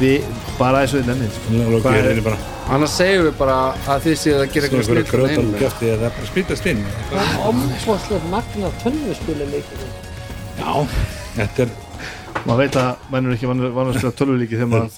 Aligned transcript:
Við, 0.00 0.24
bara 0.58 0.82
og 0.92 0.98
við 1.00 1.06
nefnir 1.08 1.30
er- 1.96 2.42
annars 2.74 2.96
segjum 2.98 3.22
við 3.28 3.36
bara 3.38 3.54
að 3.94 4.02
þið 4.04 4.16
séu 4.20 4.34
að 4.36 4.50
gera 4.52 4.66
eitthvað 4.66 4.88
snill 4.88 5.54
kjöfti 5.60 5.88
eða 5.94 6.10
bara 6.16 6.26
spýtast 6.30 6.66
inn. 6.72 6.82
Ómsvonslega 7.46 8.30
magna 8.32 8.70
tölvuspili 8.82 9.46
leikur 9.52 9.86
já, 10.58 10.72
þetta 11.38 11.64
er 11.66 11.74
maður 12.46 12.60
veit 12.64 12.76
að 12.82 13.08
er 13.30 13.36
ekki 13.38 13.48
vanur 13.50 13.70
að 13.86 13.96
spila 14.00 14.12
tölvuleiki 14.20 14.58
þegar 14.60 14.70
maður 14.74 14.92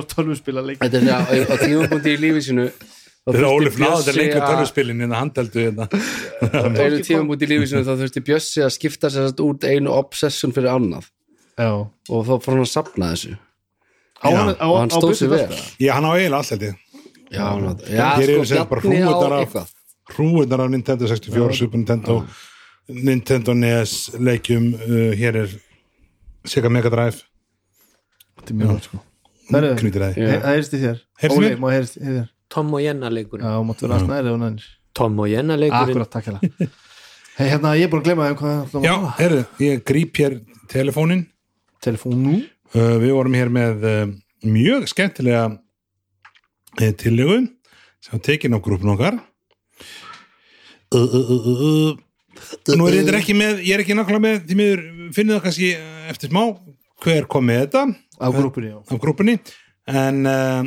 á 0.00 0.10
tölvuspilaleik 0.14 0.80
Þetta 0.82 0.98
er 1.02 1.06
þegar 1.10 1.52
á- 1.52 1.64
tímapunkti 1.66 2.14
í 2.16 2.20
lífi 2.24 2.42
sínu 2.48 2.66
þá 2.72 3.28
þetta 3.28 3.38
er 3.38 3.44
þurfti 3.44 3.52
Ólif 3.52 3.76
náður 3.78 4.02
Bjössi 4.02 4.18
lengur 4.18 4.40
að- 4.42 4.50
tölvuspilin 4.52 5.02
en 5.06 5.12
handheldu 5.18 5.58
hérna. 5.66 5.86
Á 5.92 6.66
einu 6.82 7.02
tímapunkti 7.06 7.46
í 7.46 7.50
lífi 7.52 7.68
sínu 7.72 7.84
þá 7.86 7.94
þurfti 8.00 8.24
Bjössi 8.30 8.64
að 8.66 8.72
skipta 8.78 9.10
sér 9.14 9.34
út 9.44 9.66
einu 9.68 9.92
obsession 9.94 10.54
fyrir 10.56 10.72
annað. 10.72 11.06
Já, 11.60 11.68
og 11.84 12.20
þá 12.26 12.32
fór 12.42 12.54
hann 12.56 12.64
að 12.64 12.70
sapna 12.72 13.10
þessu 13.12 13.36
á 14.22 14.28
hann 14.30 14.54
á, 14.54 14.66
og 14.70 14.78
hann 14.80 14.90
stóð 14.90 15.14
sér 15.18 15.28
vel. 15.32 15.58
Já, 15.82 15.92
hann 15.96 16.04
á 16.06 16.12
eiginlega 16.14 16.38
allt 16.38 16.50
held 16.54 16.62
ég. 16.62 16.74
Já, 17.32 17.44
hann- 17.48 17.78
Hér 17.88 17.98
já 17.98 18.08
eru 18.22 18.44
sem 18.44 18.66
bara 18.68 18.80
hrúgurnar 18.80 19.32
af- 19.42 19.74
hrúurnar 20.14 20.60
af 20.64 20.70
Nintendo 20.70 21.06
64, 21.06 21.52
Super 21.58 21.78
Nintendo 21.78 22.24
Nintendo 22.88 23.54
NES 23.54 24.10
leikjum, 24.18 24.74
uh, 24.74 25.12
hér 25.16 25.36
er 25.44 25.48
Sega 26.44 26.68
Mega 26.68 26.90
Drive. 26.90 27.22
Þetta 28.38 28.50
er 28.50 28.54
mjög 28.58 28.68
gott 28.74 28.82
sko. 28.88 28.98
Það 29.50 29.64
er- 29.64 29.76
Það 30.42 30.46
heyrst 30.52 30.72
í 30.74 30.80
þér? 30.82 31.00
Óli, 31.30 31.50
má 31.56 31.68
heyrst 31.72 31.96
í 31.96 32.04
þér? 32.06 32.28
Tom 32.52 32.74
og 32.74 32.80
Jenna 32.82 33.08
leikurinn. 33.10 33.44
Já, 33.46 33.62
máttu 33.64 33.88
vera 33.88 34.28
ef 34.28 34.34
hún 34.36 34.46
ennir 34.48 34.64
Tom 34.94 35.18
og 35.20 35.28
Jenna 35.28 35.56
leikurinn. 35.56 35.88
Akkurat, 35.96 36.10
takk 36.10 36.24
hérna 36.26 36.40
Hei, 37.38 37.48
hérna, 37.48 37.70
ég 37.80 37.86
er 37.86 37.88
búin 37.88 38.02
að 38.04 38.34
hvað 38.36 38.66
það 38.68 38.84
já, 38.84 38.94
heyrðu, 39.16 39.44
ég 39.64 39.84
gríp 39.88 40.18
hér 40.20 40.34
telefónin 40.68 41.22
Telefónu 41.80 42.34
uh, 42.34 42.42
við 42.72 43.12
vorum 43.12 43.36
hér 43.36 43.50
með 43.52 43.84
uh, 43.84 44.04
mjög 44.48 44.88
skemmtilega 44.90 45.44
uh, 45.52 46.92
tillögu 46.98 47.42
sem 48.02 48.16
var 48.16 48.24
tekin 48.24 48.56
á 48.56 48.64
grúpun 48.64 48.94
okkar. 48.94 49.18
Nú 50.92 52.88
er 52.88 52.98
þetta 52.98 53.18
ekki 53.20 53.36
með 53.38 53.62
ég 53.62 53.76
er 53.76 53.84
ekki 53.84 53.96
nákvæmlega 53.96 54.24
með, 54.24 54.38
því 54.48 54.58
miður 54.58 54.84
finnið 55.14 55.36
það 55.36 55.44
kannski 55.46 55.72
eftir 56.12 56.32
smá 56.32 56.42
hver 57.04 57.28
kom 57.30 57.46
með 57.48 57.66
þetta. 57.66 57.84
Á 58.22 58.26
grúpunni, 58.32 58.72
á 58.72 58.94
grúpunni 59.02 59.36
en 59.90 60.24
uh, 60.28 60.62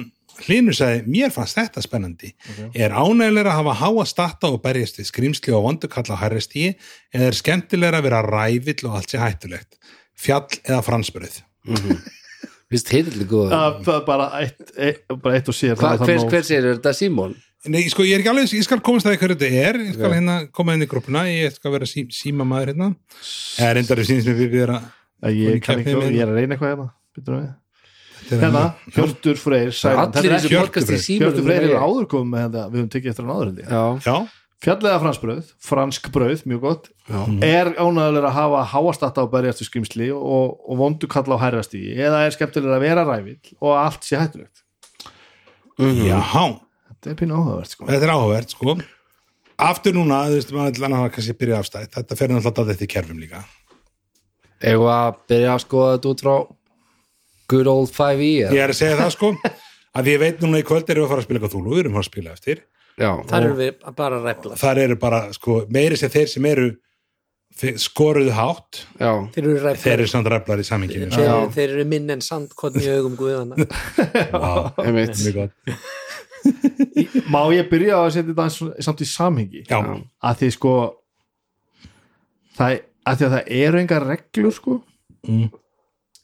Hlynur 0.46 0.76
sagði, 0.76 1.06
mér 1.08 1.32
fannst 1.32 1.56
þetta 1.56 1.80
spennandi. 1.80 2.34
Er 2.76 2.92
ánægilega 2.92 3.54
að 3.54 3.62
hafa 3.62 3.76
háa 3.80 4.04
starta 4.10 4.50
og 4.52 4.60
berjast 4.66 5.00
við 5.00 5.08
skrýmsli 5.08 5.56
og 5.56 5.64
vondukalla 5.64 6.18
hærrestíi 6.20 6.74
eða 7.16 7.30
er 7.30 7.38
skemmtilega 7.40 8.02
að 8.02 8.08
vera 8.10 8.24
rævill 8.26 8.82
og 8.90 8.98
allt 9.00 9.16
sé 9.16 9.22
hættulegt? 9.22 9.80
Fjall 10.20 10.60
eða 10.66 10.84
fransbröð 10.84 11.40
Vist 12.74 12.90
heitildi 12.90 13.28
góð 13.30 13.52
Það 13.54 13.76
það 13.86 13.98
er 13.98 14.06
bara 14.08 14.30
eitt, 14.42 14.62
eitt, 14.76 15.04
bara 15.22 15.40
eitt 15.40 15.52
og 15.52 15.58
sér 15.58 15.76
Hva, 15.76 15.92
það 15.92 15.94
er 15.94 16.00
það 16.00 16.10
hver, 16.10 16.30
hver 16.34 16.48
segir, 16.48 16.66
er 16.66 16.80
þetta 16.80 16.94
Simon? 16.98 17.36
Nei, 17.66 17.82
sko, 17.90 18.06
ég 18.06 18.18
er 18.18 18.22
ekki 18.22 18.30
alveg, 18.30 18.52
ég 18.54 18.66
skal 18.66 18.78
komast 18.86 19.08
að 19.10 19.16
hverju 19.18 19.36
þetta 19.42 19.62
er. 19.64 19.80
Ég 19.88 19.96
skal 19.96 20.12
hérna 20.14 20.36
koma 20.54 20.76
inn 20.78 20.86
í 20.86 20.88
grúpuna 20.90 21.24
ég 21.32 21.56
skal 21.56 21.74
vera 21.74 21.88
sí, 21.90 22.04
síma 22.14 22.46
maður 22.46 22.74
hérna. 22.74 22.90
Reyndar 23.58 24.02
er 24.02 24.06
sínist 24.06 24.30
mér 24.30 24.38
fyrir 24.38 24.54
þér 24.60 24.74
að 24.76 24.86
Já, 25.26 25.32
Ég 25.34 25.62
kann 25.66 25.82
ekki, 25.82 25.96
ég 25.96 26.22
er 26.22 26.30
að 26.30 26.38
reyna 26.38 26.54
eitthvað 26.54 26.74
hérna 26.74 26.88
Býtum 27.16 27.40
við. 27.40 27.48
Þetta 28.26 28.36
er 28.36 28.44
Hérna, 28.44 28.64
Hjörtur 28.94 29.40
Freyr 29.42 29.72
í 29.72 29.74
er 29.74 30.36
í 30.36 31.18
Hjörtur 31.18 31.46
Freyr. 31.46 31.68
Er 31.72 31.78
áður 31.82 32.08
komið 32.12 32.32
með 32.32 32.46
þetta 32.46 32.66
Við 32.70 32.80
höfum 32.82 32.92
tekið 32.94 33.14
eftir 33.14 33.26
hann 33.26 33.36
áður 33.40 33.50
Já, 34.64 34.72
Já, 34.72 34.80
Fjallega 34.80 35.00
franskbröð, 35.04 35.50
fransk 35.62 36.08
brauð, 36.16 36.44
mjög 36.48 36.62
gott. 36.64 36.88
Er 37.44 37.74
ánægulega 37.76 38.30
að 38.32 38.38
hafa 38.38 38.62
háastatta 38.72 39.22
á 39.22 39.30
berjastu 39.30 39.66
skrimsli 39.68 40.08
og, 40.16 40.56
og 40.66 40.78
vondu 40.80 41.10
kalla 41.12 41.38
á 41.38 41.44
hærrasti 41.44 41.82
eða 41.94 42.24
er 42.26 42.34
skemmtilega 42.34 42.80
að 42.80 42.86
vera 42.88 43.04
rævill 43.06 43.52
og 43.60 43.76
allt 43.78 44.08
sé 44.08 44.18
hættulegt? 44.18 44.64
Já, 45.78 46.22
Þetta 47.06 47.12
er 47.12 47.18
pínu 47.20 47.36
áhugavert 47.38 47.70
sko. 47.70 47.86
Þetta 47.86 48.08
er 48.08 48.14
áhugavert 48.16 48.56
sko. 48.56 48.74
Aftur 49.62 49.94
núna, 49.94 50.24
þú 50.32 50.40
veist, 50.40 50.54
maður 50.56 50.72
ætla 50.72 50.90
að 50.98 51.12
kannski 51.14 51.36
byrja 51.38 51.60
afstætt, 51.62 51.92
þetta 51.94 52.18
fer 52.18 52.32
náttúrulega 52.32 52.72
þetta 52.72 52.86
í 52.88 52.92
kerfum 52.96 53.20
líka. 53.22 53.42
Við 54.66 54.86
að 54.90 55.20
byrja 55.30 55.52
að 55.54 55.62
skoða 55.68 55.92
þetta 55.94 56.14
út 56.16 56.24
frá 56.26 56.36
good 57.54 57.70
old 57.70 57.92
5e 57.94 58.32
ég 58.50 58.58
er 58.58 58.74
að 58.74 58.80
segja 58.80 58.98
það 58.98 59.12
sko 59.14 59.30
að 60.00 60.10
ég 60.10 60.24
veit 60.24 60.42
núna 60.42 60.64
í 60.64 60.66
kvöld 60.66 60.90
erum 60.90 61.06
við 61.06 61.06
að 61.06 61.14
fara 61.14 61.22
að 61.22 61.28
spila 61.28 61.40
eitthvað 61.40 61.54
þúlu, 61.54 61.76
við 61.76 61.84
erum 61.84 61.94
að 61.94 62.00
fara 62.00 62.08
að 62.08 62.12
spila 62.12 62.34
eftir 62.34 62.64
Já, 62.96 63.10
Þar 63.28 63.44
erum 63.44 63.58
við 63.60 63.80
bara 63.98 64.18
að 64.22 64.28
repla 64.30 64.58
þar 64.60 64.80
eru 64.86 64.96
bara, 65.02 65.18
sko, 65.36 65.62
meiri 65.76 65.98
sem 66.00 66.12
þeir 66.14 66.30
sem 66.32 66.46
eru 66.48 66.68
skoruðu 67.80 68.32
hátt 68.36 68.82
já, 69.00 69.10
Þeir 69.36 69.46
eru 69.50 69.74
eru 69.94 70.08
samt 70.12 70.28
ræflar 70.32 70.60
í 70.60 70.66
saminginu 70.68 71.08
þeir, 71.12 71.28
Já. 71.28 71.36
þeir 71.56 71.70
eru 71.78 71.86
minn 71.92 72.10
en 72.16 72.24
sandkotn 72.24 72.82
í 72.84 72.88
augum 72.96 73.16
guðana 73.20 73.56
wow, 74.32 74.72
mjög 74.96 75.38
gott. 75.38 75.78
Má 77.32 77.40
ég 77.56 77.68
byrja 77.72 77.96
á 78.00 78.02
að 78.06 78.12
setja 78.16 78.28
þetta 78.34 78.48
eins- 78.48 78.84
samt 78.88 79.04
í 79.04 79.08
samhengi? 79.10 79.64
Já, 79.72 79.80
að 80.24 80.42
því 80.42 80.50
sko 80.56 80.74
það, 82.58 82.76
að 83.08 83.18
því 83.22 83.28
að 83.30 83.34
það 83.38 83.54
eru 83.62 83.82
engar 83.82 84.06
reglur 84.12 84.54
sko. 84.56 84.78
Mm. 85.26 85.48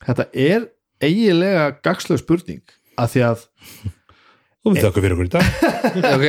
þetta 0.05 0.27
er 0.37 0.67
eiginlega 1.01 1.63
gagslega 1.83 2.21
spurning 2.21 2.75
að 3.01 3.15
því 3.15 3.23
að 3.31 3.47
og 4.61 4.75
við 4.75 4.83
þakka 4.85 5.01
fyrir 5.01 5.15
okkur 5.15 5.25
í 5.25 5.31
dag. 5.33 5.47
Ok, 6.11 6.27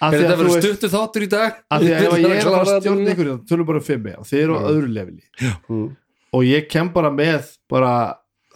þetta 0.00 0.36
veist, 0.42 0.58
stuttu 0.60 0.90
þáttur 0.92 1.24
í 1.26 1.30
dag? 1.32 1.56
að 1.72 1.86
því 1.86 1.94
að 1.96 2.04
Við 2.04 2.26
ég 2.26 2.36
er 2.36 2.50
að 2.52 2.70
stjórna 2.74 3.14
ykkur 3.14 3.30
þá 3.32 3.48
tölum 3.50 3.70
bara 3.70 3.82
um 3.82 3.86
fimm 3.86 4.06
og 4.16 4.28
þeir 4.28 4.42
eru 4.44 4.58
á 4.58 4.62
öðru 4.70 4.92
leveli. 4.92 5.24
Mm. 5.70 5.88
og 6.36 6.46
ég 6.46 6.68
kem 6.72 6.92
bara 6.92 7.10
með 7.14 7.50
bara 7.70 7.94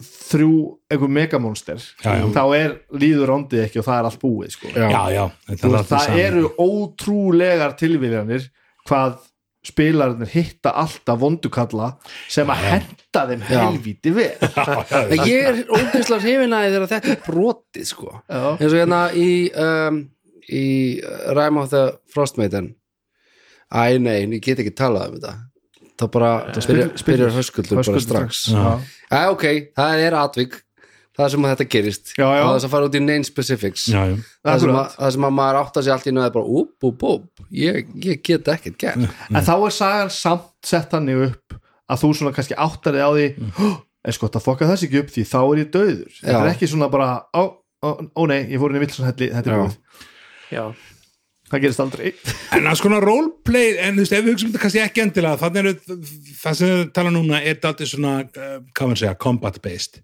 þrjú 0.01 0.53
einhver 0.91 1.11
megamónster 1.13 1.81
þá 2.01 2.43
er 2.57 2.77
líður 2.97 3.33
rondið 3.35 3.65
ekki 3.67 3.81
og 3.81 3.85
það 3.85 3.99
er 3.99 4.07
allt 4.09 4.21
búið 4.21 4.55
sko. 4.55 4.71
Já. 4.73 4.87
já, 4.89 5.01
já, 5.13 5.25
þetta 5.49 5.61
Þú 5.61 5.67
er 5.67 5.75
veist, 5.75 5.81
allt 5.81 5.91
í 5.91 5.91
það 5.91 6.05
samhengi. 6.05 6.23
eru 6.29 6.53
ótrúlegar 6.65 7.75
tilvíðanir 7.77 8.47
hvað 8.89 9.19
spilarnir 9.61 10.31
hitta 10.33 10.71
alltaf 10.81 11.19
vondukalla 11.21 11.91
sem 12.31 12.49
að 12.49 12.63
henda 12.65 13.25
þeim 13.29 13.43
vel. 14.15 14.31
En 15.13 15.21
ég 15.27 15.49
er 15.51 15.59
ógeðslega 15.69 16.21
hrifinaði 16.23 16.71
þegar 16.73 16.87
þetta 16.95 17.13
er 17.13 17.21
brotið 17.27 17.85
sko. 17.91 18.15
Eins 18.31 18.71
og 18.71 18.79
hérna 18.79 19.01
í 19.13 19.29
um, 19.53 20.01
í 20.49 20.65
Rime 21.35 21.61
of 21.61 21.71
the 21.73 21.91
Frostmaiden 22.13 22.73
Æ 23.71 24.01
nei, 24.03 24.25
ég 24.27 24.41
get 24.43 24.59
ekki 24.59 24.73
talað 24.75 25.13
um 25.13 25.15
þetta. 25.15 25.37
Þá 25.95 26.03
bara 26.11 26.31
byrjar, 26.57 26.89
byrjar 27.07 27.31
höskuldur 27.37 27.79
bara 27.79 28.01
strax. 28.03 28.41
Já. 28.51 28.65
Æ 29.07 29.19
ok, 29.31 29.45
það 29.77 30.03
er 30.07 30.17
atvik. 30.19 30.57
Það 31.15 31.29
sem 31.31 31.45
að 31.45 31.53
þetta 31.53 31.67
gerist. 31.71 32.11
Já, 32.17 32.25
já. 32.35 32.41
það 32.41 32.57
að 32.57 32.73
fara 32.73 32.89
út 32.89 32.97
í 32.97 33.01
name 33.03 33.27
specifics. 33.27 33.85
Já, 33.91 34.01
já. 34.09 34.17
það, 34.47 34.61
sem 34.63 34.75
að, 34.75 34.93
það 34.97 35.15
sem 35.15 35.27
að 35.27 35.33
maður 35.37 35.59
átta 35.61 35.83
sig 35.85 35.95
allt 35.95 36.07
í 36.07 36.13
náði 36.15 36.33
bara 36.35 36.59
úp, 36.59 36.87
úp, 36.87 37.07
úp, 37.07 37.47
ég, 37.55 37.89
ég 38.03 38.21
get 38.27 38.51
ekkert 38.51 38.77
gert. 38.81 39.07
En 39.29 39.47
þá 39.47 39.53
er 39.55 39.75
sagan 39.75 40.13
samt 40.15 40.51
sett 40.67 40.95
hannig 40.95 41.23
upp 41.29 41.59
að 41.91 42.03
þú 42.03 42.11
svona 42.17 42.35
kannski 42.35 42.57
áttar 42.59 42.97
þig 42.97 43.03
á 43.03 43.11
því 43.11 43.25
mm. 43.35 43.75
en 44.07 44.15
sko 44.15 44.29
það 44.31 44.45
fokka 44.45 44.69
þess 44.69 44.87
ekki 44.87 45.01
upp 45.01 45.11
því 45.15 45.25
þá 45.27 45.39
er 45.41 45.61
ég 45.61 45.71
döður 45.73 46.15
þetta 46.19 46.39
er 46.39 46.51
ekki 46.53 46.69
svona 46.71 46.89
bara 46.93 47.09
ó, 47.35 47.43
ó, 47.83 47.89
ó 47.99 48.21
nei, 48.31 48.39
ég 48.51 48.61
fór 48.61 48.71
inn 48.71 48.79
í 48.79 48.83
Vilsson 48.85 49.09
helli 49.09 49.29
þetta 49.33 49.51
er 49.51 49.63
búið, 49.63 49.77
Já, 50.51 50.63
það 51.51 51.61
gerist 51.65 51.79
aldrei. 51.83 52.11
En 52.55 52.67
að 52.67 52.77
skona 52.81 52.99
roleplay 53.03 53.77
en 53.87 53.95
þú 53.97 54.03
veist, 54.05 54.13
ef 54.17 54.23
við 54.25 54.31
hugsaum 54.35 54.51
þetta 54.53 54.63
kannski 54.65 54.83
ekki 54.85 55.03
endilega 55.05 55.41
þannig 55.41 55.71
er 55.71 55.99
það 56.43 56.55
sem 56.61 56.71
við 56.75 56.85
tala 56.95 57.11
núna 57.15 57.41
er 57.41 57.53
þetta 57.55 57.71
alltaf 57.73 57.91
svona, 57.91 58.13
uh, 58.29 58.55
hvað 58.71 58.87
maður 58.91 59.01
segja, 59.03 59.17
combat 59.25 59.61
based 59.63 59.99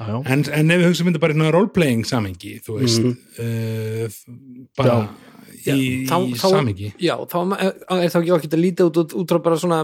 já. 0.00 0.14
en, 0.32 0.44
en 0.60 0.70
ef 0.76 0.80
við 0.82 0.86
hugsa 0.90 1.04
myndi 1.08 1.20
bara 1.22 1.34
í 1.34 1.38
svona 1.38 1.52
role-playing 1.56 2.04
samengi 2.08 2.54
þú 2.64 2.78
veist 2.80 3.02
Mhm. 3.04 3.18
uh, 3.40 4.68
bara 4.80 4.96
Já, 5.60 5.74
í, 5.76 6.04
í 6.04 6.06
þá- 6.08 6.36
samengi 6.40 6.86
Já, 7.04 7.16
þá 7.28 7.36
er 7.52 7.72
er 8.00 8.08
þá 8.08 8.18
ekki 8.22 8.32
okkur 8.32 8.54
að 8.56 8.62
líta 8.64 8.86
út, 8.88 8.96
út, 9.02 9.12
út 9.20 9.28
frá 9.34 9.42
bara 9.44 9.58
svona 9.60 9.80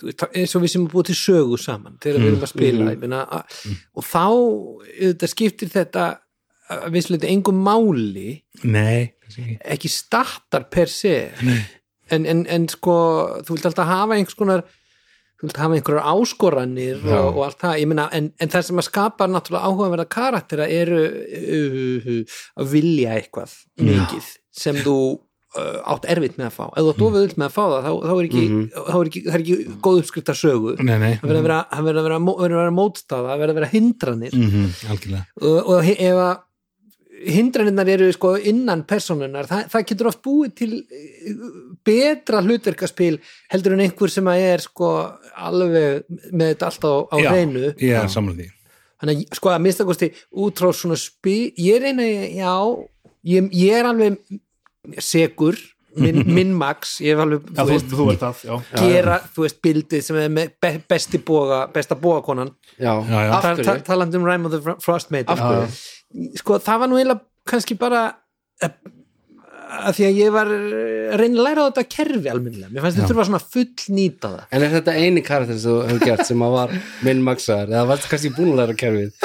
þú 0.00 0.06
veist, 0.08 0.24
eins 0.32 0.54
og 0.56 0.62
við 0.64 0.70
sem 0.72 0.80
erum 0.80 0.92
búið 0.94 1.10
til 1.10 1.16
sögu 1.20 1.58
saman 1.60 1.98
þegar 2.00 2.20
við 2.22 2.28
erum 2.30 2.44
að 2.46 2.52
spila 2.54 2.92
ég 2.94 3.00
meina, 3.02 3.20
að, 3.28 3.58
og 4.00 4.04
þá 4.08 4.24
þetta 5.02 5.28
skiptir 5.28 5.68
þetta 5.74 6.06
að 6.72 6.86
vissleiti 6.94 7.28
engum 7.28 7.58
máli 7.60 8.42
nei, 8.64 9.12
ekki. 9.40 9.58
ekki 9.76 9.90
startar 9.92 10.68
per 10.70 10.92
se. 10.92 11.18
En, 12.12 12.26
en, 12.28 12.44
en 12.52 12.66
sko 12.68 12.94
þú 13.46 13.56
vilt 13.56 13.68
alltaf 13.70 13.88
hafa 13.88 14.18
einhvers 14.18 14.38
konar 14.38 14.64
þú 15.44 15.48
vilt 15.48 15.60
hafa 15.60 15.78
einhverjar 15.78 16.08
áskoranir 16.14 17.04
og, 17.04 17.28
og 17.34 17.42
allt 17.48 17.60
það, 17.64 17.76
ég 17.82 17.90
meina, 17.90 18.06
en, 18.16 18.30
en 18.40 18.52
það 18.52 18.66
sem 18.68 18.80
að 18.80 18.88
skapa 18.88 19.28
náttúrulega 19.28 19.70
áhugaverða 19.70 20.08
karaktera 20.14 20.70
eru 20.70 21.04
uh, 21.04 22.08
uh, 22.14 22.40
að 22.60 22.74
vilja 22.74 23.18
eitthvað 23.18 23.56
mikið 23.82 24.30
sem 24.54 24.78
þú 24.84 24.96
uh, 25.58 25.80
átt 25.94 26.08
erfitt 26.14 26.38
með 26.38 26.48
að 26.48 26.56
fá. 26.56 26.64
Ef 26.70 26.80
þú 26.80 26.94
átt 26.94 27.04
ofið 27.08 27.36
með 27.36 27.46
að 27.48 27.56
fá 27.56 27.62
það, 27.64 27.76
þá, 27.84 27.92
þá, 28.04 28.14
er 28.14 28.28
ekki, 28.28 28.46
þá 28.78 28.96
er 28.96 29.10
ekki 29.10 29.24
það 29.26 29.36
er 29.36 29.44
ekki 29.44 29.76
góð 29.84 30.00
sögu. 30.40 30.74
Það 30.80 31.04
verður 31.26 31.38
að 31.40 31.46
vera, 31.48 31.60
það 31.74 31.90
verður 31.90 32.00
að 32.00 32.08
vera, 32.08 32.24
verður 32.24 32.56
að 32.56 32.62
vera 32.62 32.78
mótstaða 32.78 33.30
það 33.30 33.44
verður 33.44 33.54
að 33.54 33.60
vera 33.60 33.72
hindranir. 33.74 34.38
Mm 34.38 34.66
algjörlega. 34.94 35.24
Og, 35.42 35.94
ef 35.94 36.24
að 36.28 36.34
hindranirnar 37.26 37.88
eru 37.94 38.08
sko 38.12 38.34
innan 38.36 38.82
personunar, 38.88 39.46
það, 39.50 39.66
það 39.72 39.84
getur 39.90 40.08
oft 40.10 40.22
búið 40.24 40.54
til 40.60 40.70
eh, 40.82 41.34
betra 41.86 42.42
hlutverkaspil 42.44 43.18
heldur 43.52 43.76
en 43.76 43.84
einhver 43.86 44.12
sem 44.12 44.28
að 44.30 44.44
er 44.52 44.64
sko 44.64 44.90
alveg 45.34 46.04
með 46.32 46.54
þetta 46.54 46.70
allt 46.70 46.88
á, 46.88 46.94
Já, 47.22 47.30
hreinu. 47.32 47.66
ég 47.80 47.98
er 48.02 48.10
samlega 48.12 48.42
því. 48.42 48.50
Þannig 49.04 49.20
að 49.26 49.38
sko 49.40 49.50
að 49.52 49.62
mista 49.66 49.84
kosti 49.88 50.08
út 50.44 50.60
frá 50.62 50.70
svona 50.72 50.96
spil, 51.00 51.52
ég 51.60 51.80
reyna 51.82 52.04
já, 52.08 52.52
ég, 53.34 53.48
ég 53.52 53.78
er 53.80 53.88
alveg 53.90 54.20
segur, 55.02 55.58
minn, 56.00 56.22
minn 56.36 56.52
max 56.56 56.96
ég 57.04 57.14
er 57.16 57.22
alveg, 57.24 57.44
Já, 57.54 57.62
þú 57.62 57.64
þú, 57.64 57.72
veist 57.74 57.90
þú 57.94 58.06
ert 58.12 58.22
það, 58.24 58.44
já. 58.48 58.54
gera, 58.80 59.18
þú 59.34 59.44
veist, 59.46 59.58
bildið 59.64 60.04
sem 60.08 60.20
er 60.22 60.32
með 60.38 60.54
be, 60.62 60.70
besti 60.90 61.20
boga, 61.26 61.60
besta 61.74 61.98
bogakonan. 62.00 62.54
Já, 62.78 62.92
Já, 63.08 63.18
já. 63.18 63.28
af 63.30 63.42
Ta- 63.42 63.54
ta- 63.54 63.62
hverju 63.62 63.84
talandi 63.90 64.20
um 64.20 64.26
Rime 64.28 64.48
of 64.50 64.56
the 64.56 64.76
Frostmaiden 64.82 65.68
sko 66.40 66.58
það 66.62 66.82
var 66.84 66.88
nú 66.92 66.98
eiginlega 67.00 67.24
kannski 67.50 67.74
bara 67.80 68.02
að, 68.64 68.76
að 69.84 69.96
því 69.98 70.04
að 70.08 70.18
ég 70.20 70.34
var 70.34 70.46
að 70.54 70.62
reyna 71.20 71.34
að 71.34 71.46
læra 71.48 71.64
á 71.64 71.68
þetta 71.68 71.84
kerfi 71.96 72.28
almennilega, 72.32 72.70
mér 72.72 72.84
fannst 72.84 73.00
þetta 73.00 73.10
þurfa 73.12 73.26
svona 73.30 73.42
full 73.56 73.94
nýta 73.96 74.30
það 74.34 74.44
En 74.58 74.66
er 74.68 74.74
þetta 74.78 74.96
eini 75.00 75.24
karakter 75.26 75.58
sem 75.58 75.70
þú 75.72 75.76
hefur 75.88 76.06
gert 76.08 76.26
sem 76.30 76.44
að 76.46 76.54
var 76.58 76.76
minn 77.08 77.24
maksaðar 77.26 77.74
eða 77.74 77.88
varstu 77.90 78.12
kannski 78.12 78.34
búin 78.36 78.54
að 78.54 78.60
læra 78.62 78.78
kerfið? 78.84 79.10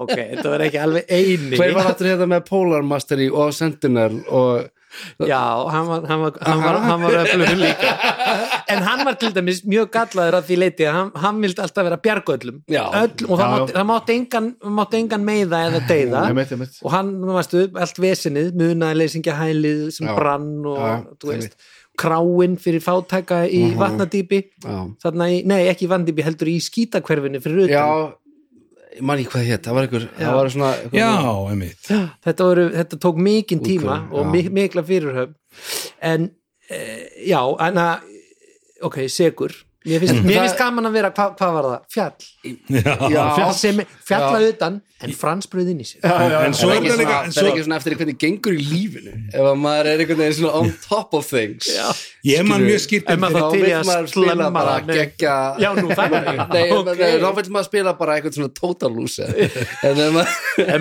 Ok, 0.00 0.12
þetta 0.12 0.50
var 0.50 0.62
ekki 0.66 0.80
alveg 0.80 1.08
eini. 1.12 1.56
Hver 1.58 1.72
var 1.76 1.94
þetta 1.96 2.26
með 2.30 2.44
Polar 2.48 2.84
Mastery 2.86 3.28
og 3.30 3.52
Sentinel 3.56 4.20
og 4.28 4.68
já, 5.22 5.38
hann 5.70 5.86
var 5.86 6.06
hann 6.10 6.22
var, 6.24 6.38
hann 6.42 6.62
var, 6.64 6.78
hann 6.82 7.02
var 7.04 7.16
öflugur 7.22 7.60
líka 7.60 7.92
en 8.70 8.82
hann 8.86 9.02
var 9.08 9.16
til 9.20 9.32
dæmis 9.36 9.60
mjög 9.66 9.90
gallaður 9.96 10.36
að 10.40 10.46
því 10.50 10.58
leiti 10.62 10.86
að 10.88 10.96
hann, 10.98 11.10
hann 11.24 11.40
vildi 11.44 11.62
alltaf 11.64 11.86
vera 11.88 11.98
bjargöllum 12.06 12.62
Já. 12.70 12.82
Öll, 13.02 13.26
og 13.28 13.40
það 13.40 13.50
Já, 13.50 13.58
mátti, 13.58 13.84
mátti 13.90 14.16
engan, 14.20 14.48
mátti 14.78 15.00
engan 15.02 15.24
meiða 15.26 15.60
eða 15.68 15.82
deyða. 15.88 16.22
Einmitt, 16.30 16.52
einmitt. 16.56 16.78
og 16.84 16.94
hann, 16.94 17.12
þú 17.24 17.36
veistu, 17.40 17.64
allt 17.84 18.00
vesinið 18.06 18.48
munaðleysingahælið 18.62 19.84
sem 19.96 20.08
Já. 20.08 20.14
brann 20.16 20.48
og 20.66 20.80
Já, 20.80 20.94
þú 21.20 21.32
veist, 21.34 21.56
kráin 22.00 22.54
fyrir 22.60 22.80
fátæka 22.84 23.42
í 23.50 23.62
vatnadýpi. 23.76 24.40
Já, 24.64 24.78
þarna 25.04 25.26
í, 25.34 25.42
nei 25.44 25.66
ekki 25.68 25.84
í 25.88 25.90
vatnadýpi 25.90 26.24
heldur 26.24 26.48
í 26.52 26.56
skítakverfinu 26.64 27.42
fyrir 27.44 27.66
utan. 27.66 27.76
Já 27.76 28.16
ég 28.90 29.04
man 29.06 29.20
ekki 29.22 29.30
hvað 29.30 29.44
hétt, 29.46 29.62
það 29.66 29.76
var 29.76 29.86
einhver 29.86 30.04
það 30.18 30.32
var 30.34 30.48
svona 30.50 30.70
einhver- 30.74 30.98
já, 30.98 31.50
einmitt. 31.52 31.90
Þetta, 32.26 32.46
voru, 32.48 32.64
þetta 32.74 32.96
tók 33.04 33.20
mikinn 33.22 33.60
tíma 33.62 34.00
Útgáfu, 34.00 34.12
og 34.18 34.24
já. 34.26 34.30
mi 34.32 34.42
mikla 34.56 34.82
fyrirhöfn. 34.82 35.34
En 36.02 36.30
e, 36.70 36.80
já, 37.28 37.40
en 37.68 37.78
að 37.84 38.08
ok, 38.86 38.98
segur 39.12 39.54
mér 39.86 40.02
finnst, 40.02 40.22
mér 40.26 40.42
finnst 40.44 40.58
gaman 40.60 40.88
að 40.90 40.96
vera, 40.98 41.10
hva, 41.16 41.30
hvað 41.38 41.54
var 41.56 41.68
það? 41.70 41.86
fjall, 41.94 42.28
fjalla 42.40 44.38
Já. 44.40 44.48
utan 44.52 44.80
en 45.00 45.12
fransbröð 45.16 45.70
inn 45.72 45.80
í 45.80 45.86
sér 45.88 46.04
en 46.04 46.54
svo 46.56 46.68
Það 46.68 46.76
er 46.76 47.00
er 47.00 47.06
það 47.32 47.38
er 47.40 47.46
ekki 47.50 47.62
svona 47.64 47.76
eftir 47.80 47.94
hvernig 47.96 48.18
gengur 48.20 48.52
í 48.56 48.64
lífinu 48.68 49.12
ef 49.32 49.46
að 49.48 49.56
maður 49.60 49.88
er 49.88 50.02
einhvern 50.02 50.20
veginn 50.20 50.36
svona 50.36 50.58
on 50.60 50.72
top 50.84 51.14
of 51.16 51.24
things. 51.28 51.68
Já. 51.72 51.86
ég 52.28 52.44
man 52.44 52.60
skilur- 52.60 52.68
mjög 52.68 52.82
skýrt 52.84 53.08
En 53.10 53.22
maður 53.22 53.40
þá 53.40 53.52
vil 53.54 53.70
að 53.70 53.86
maður 53.90 54.10
spila 54.12 54.50
bara 54.56 54.74
gegja 54.90 55.36
þá 55.60 57.30
vil 57.38 57.46
maður 57.54 57.68
spila 57.70 57.94
bara 58.00 58.16
eitthvað 58.18 58.36
svona 58.36 58.52
total 58.60 58.92
loser. 58.96 59.32
En 59.88 60.02
ef 60.04 60.12
maður, 60.12 60.34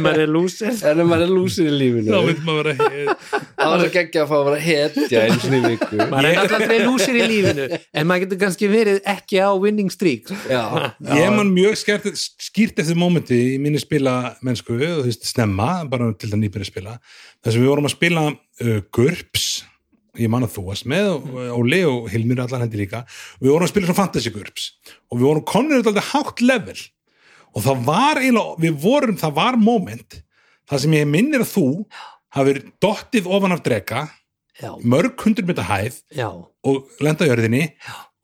maður 0.03 0.23
er 0.25 0.33
lúsir 0.35 0.73
en 0.91 1.03
ef 1.03 1.09
maður 1.13 1.25
er 1.25 1.33
loser 1.33 1.69
í 1.69 1.75
lífinu. 1.79 2.11
Þá 2.11 2.19
vil 2.27 2.37
maður 2.49 2.69
vera 2.69 3.15
þá 3.15 3.67
er 3.69 3.83
það 3.85 3.93
geggja 3.95 4.25
að 4.25 4.29
fá 4.33 4.35
að 4.39 4.45
vera 4.49 4.61
viku. 5.69 6.01
Maður 6.03 6.29
er 6.29 6.41
alltaf 6.43 6.65
lúsir 6.89 7.15
í 7.15 7.23
lífinu 7.31 7.69
en 7.79 8.11
maður 8.11 8.25
getur 8.25 8.43
kannski 8.43 8.71
verið 8.71 8.99
ekki 9.15 9.39
á 9.39 9.49
winning 9.55 9.91
streak. 9.93 10.27
Sko. 10.27 10.35
Já, 10.51 10.91
ég 11.15 11.31
man 11.49 11.57
mjög 11.57 11.79
skert, 11.81 12.05
skýrt 12.39 12.79
eftir 12.81 12.97
mómenti 12.99 13.37
í 13.55 13.57
minni 13.61 13.81
spila 13.81 14.35
mennsku 14.45 14.77
þú 14.77 15.07
veist, 15.07 15.25
snemma, 15.27 15.83
bara 15.89 16.11
til 16.19 16.29
það 16.31 16.45
að 16.61 16.69
spila. 16.69 16.95
Þess 17.43 17.55
að 17.55 17.63
við 17.63 17.71
vorum 17.71 17.89
að 17.89 17.95
spila 17.95 18.25
uh, 18.29 18.79
GURPS 18.95 19.49
ég 20.19 20.31
man 20.31 20.45
að 20.45 20.55
þú 20.57 20.63
varst 20.67 20.87
með 20.89 21.09
og 21.13 21.35
Óli 21.55 21.81
og 21.87 22.09
Hilmir 22.11 22.41
allar 22.43 22.63
hendi 22.63 22.81
líka. 22.81 23.03
Og 23.39 23.45
við 23.45 23.53
vorum 23.53 23.67
að 23.67 23.73
spila 23.73 23.89
svona 23.89 24.01
fantasy 24.01 24.33
GURPS 24.35 24.69
og 25.09 25.19
við 25.19 25.27
vorum 25.29 25.47
konur 25.49 25.81
alltaf 25.81 26.13
hátt 26.13 26.43
level. 26.45 26.77
Og 27.55 27.65
það 27.65 27.83
var 27.87 28.21
eiginlega, 28.21 28.57
við 28.61 28.79
vorum 28.83 29.19
það 29.19 29.35
var 29.39 29.59
moment, 29.59 30.19
það 30.69 30.83
sem 30.83 30.97
ég 30.99 31.09
minnir 31.09 31.45
að 31.45 31.53
þú 31.55 31.67
hafi 32.35 32.51
verið 32.51 32.67
dottið 32.83 33.29
ofan 33.37 33.55
af 33.55 33.63
drega, 33.65 34.03
já, 34.59 34.69
mörg 34.85 35.23
hundur 35.23 35.47
metra 35.47 35.65
hæð 35.65 35.97
já, 36.13 36.27
og 36.29 37.01
lenda 37.01 37.25
á 37.25 37.29
jörðinni 37.31 37.63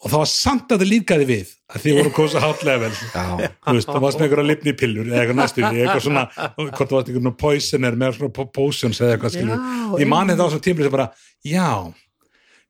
og 0.03 0.11
það 0.11 0.19
var 0.21 0.29
samt 0.29 0.73
að 0.75 0.81
það 0.83 0.89
líkaði 0.91 1.25
við 1.29 1.51
að 1.75 1.83
því 1.85 1.93
voru 1.99 2.11
kosa 2.17 2.41
hátt 2.43 2.65
level 2.67 2.91
veist, 2.91 3.87
það 3.89 4.01
varst 4.03 4.19
með 4.19 4.25
einhverja 4.27 4.47
lifni 4.49 4.73
pillur 4.77 5.07
eða 5.07 5.21
eitthvað 5.23 5.39
næstu, 5.39 5.63
eitthvað 5.69 6.03
svona 6.05 6.25
hvort 6.35 6.81
það 6.81 6.95
varst 6.97 7.09
einhverjum 7.13 7.37
poisoner 7.45 7.97
með 8.01 8.17
svona 8.19 8.35
po- 8.35 8.49
potions 8.59 8.99
eða 9.01 9.15
eitthvað 9.15 9.33
skilur, 9.37 9.63
Já, 9.63 10.03
ég 10.03 10.11
mani 10.11 10.35
þetta 10.35 10.45
á 10.45 10.51
svona 10.51 10.65
tímur 10.67 10.87
sem 10.89 10.95
bara, 10.97 11.07
já 11.47 11.69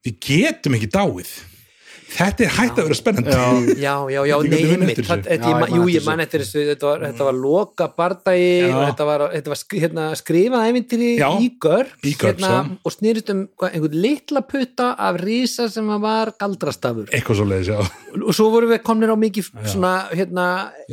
við 0.06 0.18
getum 0.30 0.77
ekki 0.77 0.92
dáið 0.95 1.33
þetta 2.16 2.46
er 2.46 2.52
hægt 2.56 2.80
að 2.80 2.88
vera 2.90 2.98
spennandi. 3.00 3.34
Já, 3.34 3.46
já, 3.81 3.96
já, 4.12 4.22
Já, 4.25 4.36
man 5.56 5.74
jú, 5.74 5.84
eftir 5.86 5.96
ég 5.96 6.06
man 6.06 6.24
eftir 6.24 6.44
þessu. 6.44 6.63
Þetta 6.69 6.88
var, 6.90 7.04
þetta 7.10 7.28
var 7.28 7.38
loka 7.40 7.88
bardagi 7.98 8.50
Já. 8.62 8.69
og 8.75 8.81
þetta 8.90 9.07
var, 9.10 9.24
þetta 9.34 9.54
var 9.54 9.60
sk- 9.62 9.80
hérna, 9.84 10.06
skrifað 10.19 10.68
ævintýri 10.69 11.10
í 11.18 11.50
GURPS, 11.66 12.18
hérna, 12.22 12.52
og 12.86 12.94
snýrist 12.96 13.31
um 13.34 13.42
hvað, 13.57 13.74
einhvern 13.75 13.97
litla 14.06 14.44
putta 14.45 14.92
af 15.07 15.19
rísa 15.21 15.68
sem 15.71 15.90
var 16.06 16.33
galdrastafur. 16.40 17.09
Eitthvað 17.12 17.40
svo 17.42 17.47
leiðis, 17.50 17.71
já. 17.74 17.80
Og 18.21 18.31
svo 18.38 18.50
vorum 18.54 18.71
við 18.71 18.83
komnir 18.85 19.12
á 19.12 19.18
mikið 19.19 19.50
svona, 19.66 19.94
hérna 20.14 20.45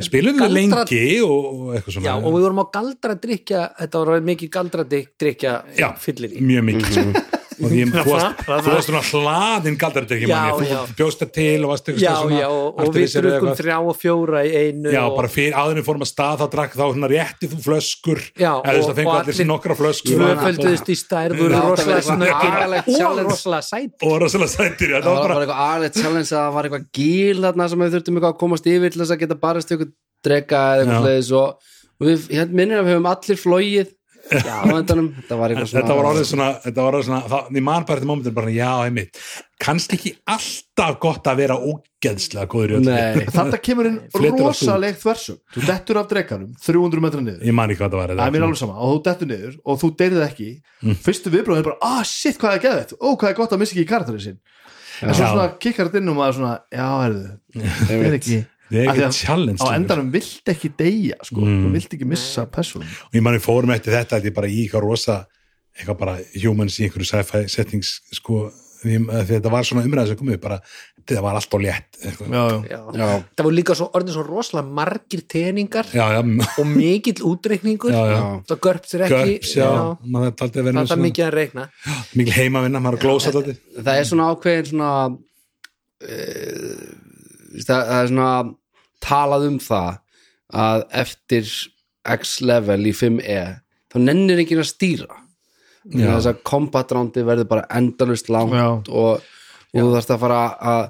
spilum 0.03 0.41
við 0.41 0.55
lengi 0.57 1.03
og, 1.23 1.45
og 1.53 1.77
eitthvað 1.77 1.97
svona 1.99 2.09
Já, 2.09 2.15
og 2.19 2.33
við 2.35 2.47
vorum 2.47 2.63
á 2.63 2.65
galdra 2.73 3.15
drikja 3.19 3.61
þetta 3.79 4.03
var 4.03 4.25
mikið 4.27 4.51
galdra 4.57 4.83
drikja 4.89 5.53
Já, 5.79 5.89
fyllir 5.99 6.35
í 6.35 6.43
mjög 6.43 6.67
mikið. 6.71 6.91
Sko. 6.93 7.32
Og 7.59 7.69
því 7.69 7.83
þú 7.93 8.03
varst, 8.09 8.43
þú 8.47 8.73
varst 8.73 8.89
svona 8.89 9.03
hlaðin 9.11 9.77
galdardrykki 9.83 10.29
manni, 10.31 10.67
þú 10.71 10.97
bjóst 10.97 11.21
það 11.23 11.31
til 11.37 11.59
og 11.63 11.73
varst 11.73 11.91
eitthvað 11.91 12.17
svona 12.23 12.39
já, 12.41 12.49
og, 12.49 12.91
við 12.97 13.17
drukum 13.19 13.57
þrjá 13.61 13.77
og 13.77 13.99
fjóra 13.99 14.43
í 14.47 14.51
einu 14.57 14.93
Já, 14.93 15.01
og 15.05 15.17
bara 15.19 15.31
fyrir 15.31 15.57
áðurinn 15.59 15.85
fórum 15.85 16.05
að 16.05 16.11
stað 16.13 16.41
þá 16.41 16.45
drakk 16.57 16.77
þá 16.77 16.83
svona 16.83 17.11
rétti 17.11 17.49
þú 17.51 17.61
flöskur. 17.63 18.21
Já, 18.33 18.51
eða 18.57 18.73
þú 18.73 18.77
veist 18.77 18.89
og- 18.89 18.93
að 18.93 18.99
fengu 19.01 19.13
og 19.13 19.19
allir 19.19 19.43
allir 19.43 19.49
nokkra 19.49 19.75
flöskur. 19.77 20.23
tvöfölduðust 20.23 20.89
í 20.89 20.95
stærð 20.97 21.41
það 21.41 21.51
var 21.53 21.69
rosalega 21.73 22.03
snöggir. 22.07 22.53
og 23.03 23.19
rosalega 23.27 23.61
sæt 23.67 24.03
og 24.03 24.15
rosalega 24.21 24.51
sættir 24.53 24.93
já, 24.93 25.01
það 25.01 25.17
var 25.17 25.33
bara 25.33 25.57
aðlega 25.67 26.01
challenge 26.01 26.31
að 26.31 26.39
það 26.39 26.53
var 26.53 26.69
eitthvað 26.69 26.87
gíl 26.93 27.41
þarna 27.43 27.69
sem 27.69 27.83
við 27.83 27.93
þurftum 27.97 28.17
eitthvað 28.17 28.33
að 28.33 28.39
komast 28.43 28.69
yfir 28.73 28.93
til 28.93 29.01
þess 29.01 29.15
að 29.15 29.21
geta 29.23 29.39
barist 29.43 29.73
eitthvað 29.73 29.91
drega 30.23 30.61
eða 30.63 30.83
eitthvað 30.83 31.03
sleiðis 31.03 31.31
og, 31.39 31.73
og 31.99 32.07
við, 32.07 32.27
ég 32.33 32.55
minnir 32.55 32.79
að 32.79 32.87
við 32.87 32.97
höfum 32.97 33.11
allir 33.13 33.41
flóið 33.43 33.91
á 34.31 34.63
endanum, 34.71 35.07
þetta 35.19 35.37
var 35.39 35.51
eitthvað 35.51 35.67
svona 35.69 35.81
þetta 35.83 35.95
var 35.97 36.07
orðið 36.09 36.27
svona, 36.29 36.45
þetta 36.63 36.83
var 36.85 36.95
orðið 36.97 37.07
svona 37.09 37.21
það, 37.33 37.49
ég 37.57 37.65
man 37.67 37.87
bara 37.87 37.99
þetta 37.99 38.09
momentin 38.09 38.35
bara, 38.37 38.53
já, 38.55 38.69
einmitt. 38.87 39.19
Kannski 39.63 39.97
ekki 39.99 40.11
alltaf 40.33 40.95
gott 41.03 41.27
að 41.31 41.41
vera 41.43 41.57
ógeðslega 41.59 42.47
góður 42.51 42.73
í 42.73 42.77
öllu. 42.79 42.93
Nei, 42.93 43.27
Þetta 43.37 43.59
kemur 43.63 43.89
inn 43.89 43.99
Flytur 44.11 44.31
allt 44.31 44.39
út. 44.39 44.47
rosaleg 44.49 44.97
þversum 44.99 45.37
Þú 45.55 45.65
dettur 45.69 45.99
af 46.01 46.09
drekanum 46.11 46.49
300 46.65 47.03
metra 47.05 47.23
niður. 47.23 47.43
Ég 47.47 47.55
man 47.55 47.71
ekki 47.71 47.83
hvað 47.83 47.93
það 47.93 48.01
var 48.01 48.15
Það 48.15 48.25
er 48.25 48.35
mér 48.35 48.47
alveg 48.47 48.59
sama, 48.63 48.75
og 48.79 48.95
þú 48.95 49.03
dettur 49.07 49.31
niður 49.31 49.53
og 49.63 49.79
þú 49.83 49.91
deyrið 50.01 50.25
ekki. 50.27 50.49
Fyrstu 51.05 51.33
viðbröð 51.35 51.61
er 51.61 51.69
bara, 51.69 51.77
ah 51.93 52.01
shit, 52.07 52.39
hvað 52.41 52.57
er 52.57 52.65
geðið 52.67 52.95
ó, 52.99 53.07
hvað 53.13 53.29
er 53.29 53.37
gott 53.39 53.55
að 53.55 53.63
missa 53.63 53.75
ekki 53.77 53.85
í 53.85 53.91
karakterið 53.93 54.25
sinn. 54.27 54.39
En 55.03 55.15
svo 55.15 55.23
Já. 55.25 55.31
svona 55.31 55.47
kikkar 55.63 55.89
þetta 55.89 56.03
inn 56.03 56.11
og 56.11 56.19
maður 56.19 56.35
svona 56.37 56.55
já, 56.71 56.87
erðu, 57.07 58.43
það 58.73 58.81
er 58.83 58.91
ekki 58.93 59.05
að 59.07 59.19
challenge 59.21 59.61
á 59.63 59.67
endanum 59.77 60.09
vilt 60.13 60.51
ekki 60.53 60.73
deyja 60.79 61.19
sko, 61.21 61.39
Mm. 61.43 61.61
þú 61.63 61.71
vilt 61.77 61.93
ekki 61.97 62.09
missa 62.09 62.45
persónum 62.49 62.89
og 63.07 63.15
ég 63.17 63.21
man 63.25 63.37
ég 63.37 63.45
fórum 63.45 63.71
eftir 63.75 63.93
þetta 63.93 64.17
þetta 64.19 64.31
er 64.33 64.37
bara 64.41 64.51
í 64.51 64.65
eitthvað 64.65 64.87
rosa 64.87 65.19
eitthvað 65.73 65.97
bara 66.03 66.17
humans 66.43 66.75
í 66.79 66.85
einhverju 66.87 67.07
sci-fi 67.09 67.47
settings 67.49 67.95
sko. 68.13 68.51
Því 68.83 68.97
að 69.15 69.29
þetta 69.29 69.47
var 69.53 69.63
svona 69.63 69.85
umræð 69.87 70.09
sem 70.11 70.17
komið 70.19 70.39
bara, 70.43 70.57
þetta 70.99 71.21
var 71.23 71.37
allt 71.39 71.53
á 71.55 71.59
létt 71.63 71.99
já, 72.03 72.41
já. 72.67 72.79
já. 72.99 73.05
Það 73.31 73.45
voru 73.45 73.55
líka 73.55 73.75
svo 73.79 73.85
orðin 73.95 74.11
svo 74.17 74.23
rosalega 74.27 74.73
margir 74.75 75.21
já, 75.95 76.03
og 76.59 76.67
mikill 76.67 77.23
útreikningur. 77.29 77.95
Já, 77.95 78.03
já. 78.11 78.19
það 78.49 78.59
görps 78.67 78.97
er 78.97 79.05
ekki 79.07 79.37
það 80.75 80.81
er 80.83 80.89
svona. 80.91 81.05
mikið 81.05 81.25
að 81.29 81.33
reikna. 81.37 81.65
Mikil 82.19 82.35
heimavinna, 82.41 82.83
maður 82.83 82.99
að 82.99 83.05
glósa 83.07 83.31
þetta 83.31 83.55
það 83.87 84.01
er 84.01 84.09
svona 84.11 84.27
ákveðin 84.33 84.69
svona 84.73 84.91
uh, 86.03 86.83
það, 87.63 87.79
það 87.79 87.95
er 88.01 88.11
svona 88.11 88.29
talað 89.03 89.47
um 89.49 89.59
það 89.63 89.99
að 90.63 90.85
eftir 91.03 91.51
X 92.13 92.39
level 92.43 92.81
í 92.89 92.95
5e 92.95 93.43
þá 93.93 93.99
nennir 94.01 94.41
ekki 94.43 94.57
að 94.59 94.69
stýra. 94.71 95.21
Þess 95.83 96.29
að 96.31 96.43
combat 96.47 96.91
roundi 96.95 97.23
verður 97.27 97.49
bara 97.49 97.67
endalust 97.75 98.29
langt 98.31 98.55
Já. 98.55 98.67
og, 98.79 99.23
og 99.23 99.73
þú 99.75 99.87
þarfst 99.91 100.13
að 100.15 100.21
fara 100.21 100.43
að 100.73 100.83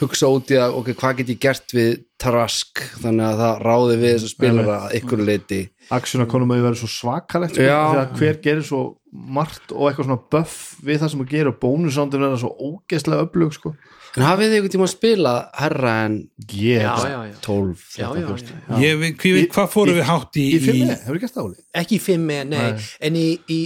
hugsa 0.00 0.30
út 0.32 0.50
í 0.50 0.58
að 0.58 0.78
ok, 0.80 0.94
hvað 0.98 1.18
get 1.20 1.30
ég 1.34 1.42
gert 1.44 1.74
við 1.76 1.90
trask? 2.20 2.82
Þannig 3.02 3.26
að 3.28 3.42
það 3.42 3.62
ráði 3.68 3.98
við 4.00 4.14
þessu 4.16 4.32
spilara 4.32 4.78
ykkur 4.98 5.22
leiti 5.28 5.60
aksjuna 5.94 6.26
konum 6.30 6.52
að 6.54 6.64
vera 6.68 6.78
svo 6.78 6.88
svakalegt 6.90 7.56
sko, 7.56 7.66
þegar 7.66 8.10
hver 8.18 8.40
gerir 8.44 8.66
svo 8.66 8.82
margt 9.10 9.72
og 9.74 9.88
eitthvað 9.88 10.06
svona 10.06 10.22
buff 10.32 10.58
við 10.86 11.00
það 11.02 11.12
sem 11.14 11.24
að 11.24 11.32
gera 11.34 11.52
og 11.52 11.58
bónusándin 11.62 12.22
verða 12.22 12.40
svo 12.44 12.50
ógeðslega 12.54 13.26
öflug 13.26 13.56
sko. 13.56 13.74
En 14.16 14.24
hafið 14.26 14.48
þið 14.50 14.56
einhvern 14.58 14.72
tíma 14.74 14.86
að 14.88 14.92
spila 14.94 15.32
herra 15.60 15.92
en 16.06 16.14
ég, 16.56 16.80
já, 16.82 16.94
já, 17.06 17.18
já. 17.30 17.34
12 17.46 17.84
Já, 18.00 18.06
já, 18.08 18.26
13, 18.30 18.48
já, 18.50 18.56
já. 18.70 18.80
ég, 18.84 18.96
veit- 19.02 19.20
hvað, 19.22 19.44
hvað 19.54 19.68
fórum 19.74 19.98
við 20.00 20.08
hátt 20.10 20.38
í, 20.40 20.46
í 20.56 20.58
fimmið, 20.64 20.90
hefur 21.04 21.18
ekki 21.20 21.26
gert 21.28 21.38
áli 21.44 21.60
ekki 21.82 21.98
í 21.98 22.02
5 22.06 22.24
nei, 22.26 22.42
Nei. 22.50 22.88
en 23.08 23.18
í, 23.20 23.26
í 23.54 23.60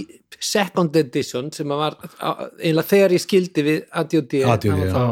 second 0.45 0.95
edition 1.01 1.49
sem 1.55 1.71
að 1.73 1.81
var 1.81 1.97
eiginlega 2.59 2.89
þegar 2.91 3.15
ég 3.17 3.23
skildi 3.25 3.65
við 3.65 3.81
ADOD 4.03 4.35
þá, 4.93 5.03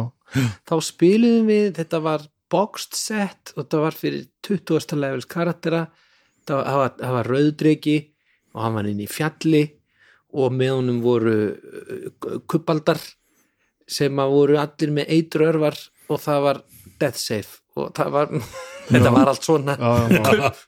þá 0.70 0.76
spiluðum 0.92 1.50
við 1.50 1.70
þetta 1.80 2.02
var 2.06 2.28
boxed 2.54 2.94
set 3.00 3.54
og 3.56 3.64
þetta 3.64 3.80
var 3.88 3.96
fyrir 3.98 4.28
20. 4.46 4.98
levels 5.02 5.26
karaktera 5.32 5.88
það 6.46 6.60
var, 6.60 6.66
það 6.68 6.78
var, 6.84 6.92
það 7.00 7.16
var 7.18 7.32
rauðdreki 7.34 7.96
og 8.54 8.62
hann 8.68 8.76
var 8.78 8.90
inn 8.92 9.02
í 9.02 9.10
fjalli 9.10 9.64
og 10.34 10.54
með 10.54 10.72
honum 10.76 11.00
voru 11.02 11.34
uh, 11.54 12.38
kubbaldar 12.50 13.00
sem 13.90 14.24
að 14.24 14.38
voru 14.38 14.62
allir 14.62 14.96
með 14.96 15.12
eitrörvar 15.18 15.80
og 16.12 16.24
það 16.24 16.48
var 16.48 16.64
death 17.02 17.20
safe 17.20 17.60
og 17.74 17.90
það 17.98 18.10
var 18.14 18.34
þetta 18.92 19.12
var 19.14 19.30
allt 19.32 19.46
svona. 19.48 19.76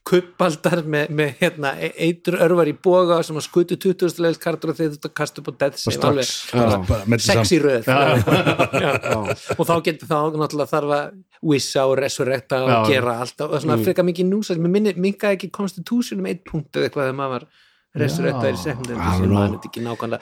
Kubbaldar 0.07 0.81
með, 0.89 1.11
með 1.17 1.33
hérna, 1.41 1.73
eitrörvar 1.81 2.69
í 2.71 2.73
boga 2.87 3.19
sem 3.25 3.37
að 3.37 3.45
skutu 3.45 3.77
20. 3.81 4.15
leils 4.23 4.39
kartur 4.41 4.73
og 4.73 4.79
þeir 4.79 4.95
þetta 4.95 5.11
kastu 5.17 5.43
upp 5.43 5.51
á 5.51 5.53
death 5.65 5.81
safe. 5.81 5.97
Strax. 5.99 6.31
alveg 6.55 7.19
Já. 7.19 7.25
sexy 7.27 7.59
röð. 7.61 7.91
Og 9.59 9.63
þá 9.67 9.75
getur 9.85 10.09
þá 10.09 10.17
náttúrulega 10.33 10.71
þarf 10.71 10.95
að 10.95 11.13
wissa 11.45 11.85
og 11.85 11.99
resurrecta 11.99 12.63
og 12.63 12.71
Já. 12.71 12.79
gera 12.89 13.19
allt 13.21 13.43
og 13.45 13.53
svona 13.61 13.77
frekar 13.83 14.07
mikið 14.07 14.29
núsa 14.31 14.55
mér 14.57 14.95
minkaði 14.97 15.37
ekki 15.37 15.51
constitution 15.53 16.23
um 16.23 16.29
eitt 16.29 16.41
punkt 16.47 16.73
eða 16.73 16.87
eitthvað 16.87 17.09
þegar 17.09 17.17
maður 17.19 17.35
var 17.35 17.47
sekundin 17.95 18.97
Já, 18.99 19.11
sem 19.17 19.29
maður 19.31 19.53
þetta 19.55 19.69
ekki 19.71 19.83
nákvæmlega 19.85 20.21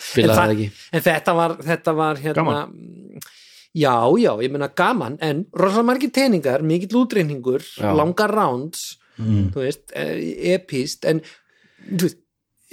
en, 0.54 0.74
en 0.94 1.02
þetta 1.02 1.36
var, 1.40 1.56
þetta 1.70 1.94
var 1.98 2.16
hérna 2.24 2.44
Gaman. 2.44 2.74
já, 3.74 3.96
já, 4.22 4.32
ég 4.46 4.52
meina 4.54 4.68
gaman 4.78 5.18
en 5.22 5.46
rosalega 5.54 5.88
margir 5.90 6.12
teiningar, 6.14 6.62
mikill 6.62 7.00
útreikningur 7.04 7.62
Já. 7.78 7.94
langar 7.96 8.30
rounds 8.34 8.98
Mm. 9.14 9.52
þú 9.54 9.60
veist, 9.62 9.92
eh, 9.94 10.56
epist 10.56 11.06
en 11.06 11.20
þú 11.86 12.02
veist 12.08 12.18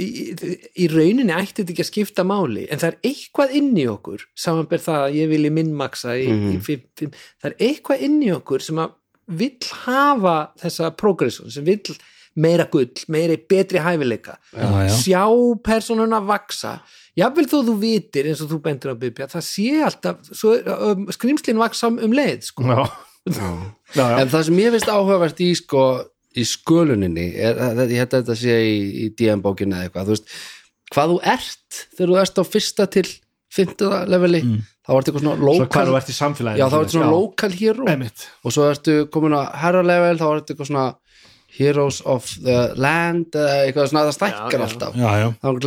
Í, 0.01 0.33
í, 0.81 0.87
rauninni 0.89 1.29
ætti 1.37 1.61
þetta 1.61 1.73
ekki 1.75 1.83
að 1.85 1.89
skipta 1.91 2.23
máli 2.25 2.63
en 2.73 2.79
það 2.81 2.95
er 2.95 2.97
eitthvað 3.11 3.51
inn 3.59 3.75
í 3.77 3.85
okkur 3.93 4.23
samanber 4.35 4.81
það 4.81 5.01
að 5.05 5.17
ég 5.19 5.29
vilji 5.29 5.51
minnmaksa 5.53 6.15
í, 6.17 6.25
Mhm. 6.33 6.55
í 6.57 6.61
fimm, 6.65 6.81
fimm, 6.97 7.11
það 7.43 7.51
er 7.51 7.57
eitthvað 7.67 8.01
inn 8.07 8.23
í 8.25 8.31
okkur 8.33 8.63
sem 8.63 8.77
að 8.81 8.95
vill 9.29 9.59
hafa 9.85 10.37
þessa 10.59 10.97
progression, 10.97 11.51
sem 11.51 11.65
vill 11.69 11.83
meira 12.37 12.67
gull, 12.71 12.91
meira 13.11 13.37
betri 13.51 13.79
hæfileika 13.83 14.37
Já, 14.55 14.69
já. 14.87 14.95
sjá 15.03 15.23
personuna 15.67 16.21
vaksa 16.23 16.77
jafnvel 17.19 17.47
þó 17.51 17.59
þú 17.67 17.75
vitir 17.83 18.29
eins 18.31 18.41
og 18.45 18.53
þú 18.53 18.61
bendur 18.65 18.93
að 18.95 19.01
byggja 19.03 19.27
það 19.33 19.45
sé 19.49 19.67
alltaf, 19.89 20.21
svo, 20.31 20.55
um, 20.93 21.07
skrimslin 21.13 21.59
vaksa 21.59 21.91
um 21.91 22.15
leið 22.15 22.47
sko. 22.53 22.65
já, 22.71 22.85
Já. 23.29 23.49
já, 23.95 24.05
já. 24.07 24.21
En 24.23 24.31
það 24.33 24.45
sem 24.49 24.59
ég 24.63 24.73
finnst 24.77 24.89
áhugavert 24.89 25.41
í 25.45 25.51
sko 25.59 25.83
í 26.39 26.45
sköluninni 26.47 27.27
er, 27.43 27.59
ég 27.91 27.99
held 28.01 28.15
að 28.15 28.21
þetta 28.23 28.37
sé 28.39 28.55
í, 28.63 28.77
í 29.05 29.09
DM-bókinu 29.19 29.75
eða 29.77 29.89
eitthvað, 29.89 30.07
þú 30.07 30.15
veist, 30.15 30.31
hvað 30.95 31.11
þú 31.13 31.19
ert 31.35 31.81
þegar 31.99 32.13
þú 32.15 32.21
ert 32.23 32.39
á 32.41 32.45
fyrsta 32.47 32.87
til 32.95 33.05
fymta 33.51 34.05
leveli, 34.07 34.41
þá 34.87 34.91
ertu 34.95 35.11
eitthvað 35.11 35.25
svona 35.27 35.43
lokal, 35.51 35.85
þú 35.91 35.97
ert 35.99 36.11
í 36.13 36.15
samfélaginu 36.17 36.63
já 36.63 36.69
þá 36.71 36.77
ertu 36.85 36.95
svona 36.97 37.11
local 37.11 37.51
hero 37.59 37.89
Einmitt. 37.91 38.25
og 38.47 38.55
svo 38.55 38.69
ertu 38.71 38.95
komin 39.11 39.35
á 39.35 39.43
herra 39.59 39.83
level, 39.83 40.17
þá 40.23 40.27
ertu 40.39 40.55
eitthvað 40.55 40.71
svona 40.71 40.87
heroes 41.61 42.01
of 42.09 42.27
the 42.45 42.57
land 42.81 43.37
eða 43.37 43.61
eitthvað 43.67 43.91
svona, 43.91 44.05
það 44.09 44.17
stækkar 44.17 44.65
alltaf 44.67 44.99
já, 44.99 45.09
já, 45.21 45.29
þá 45.43 45.49
er 45.51 45.61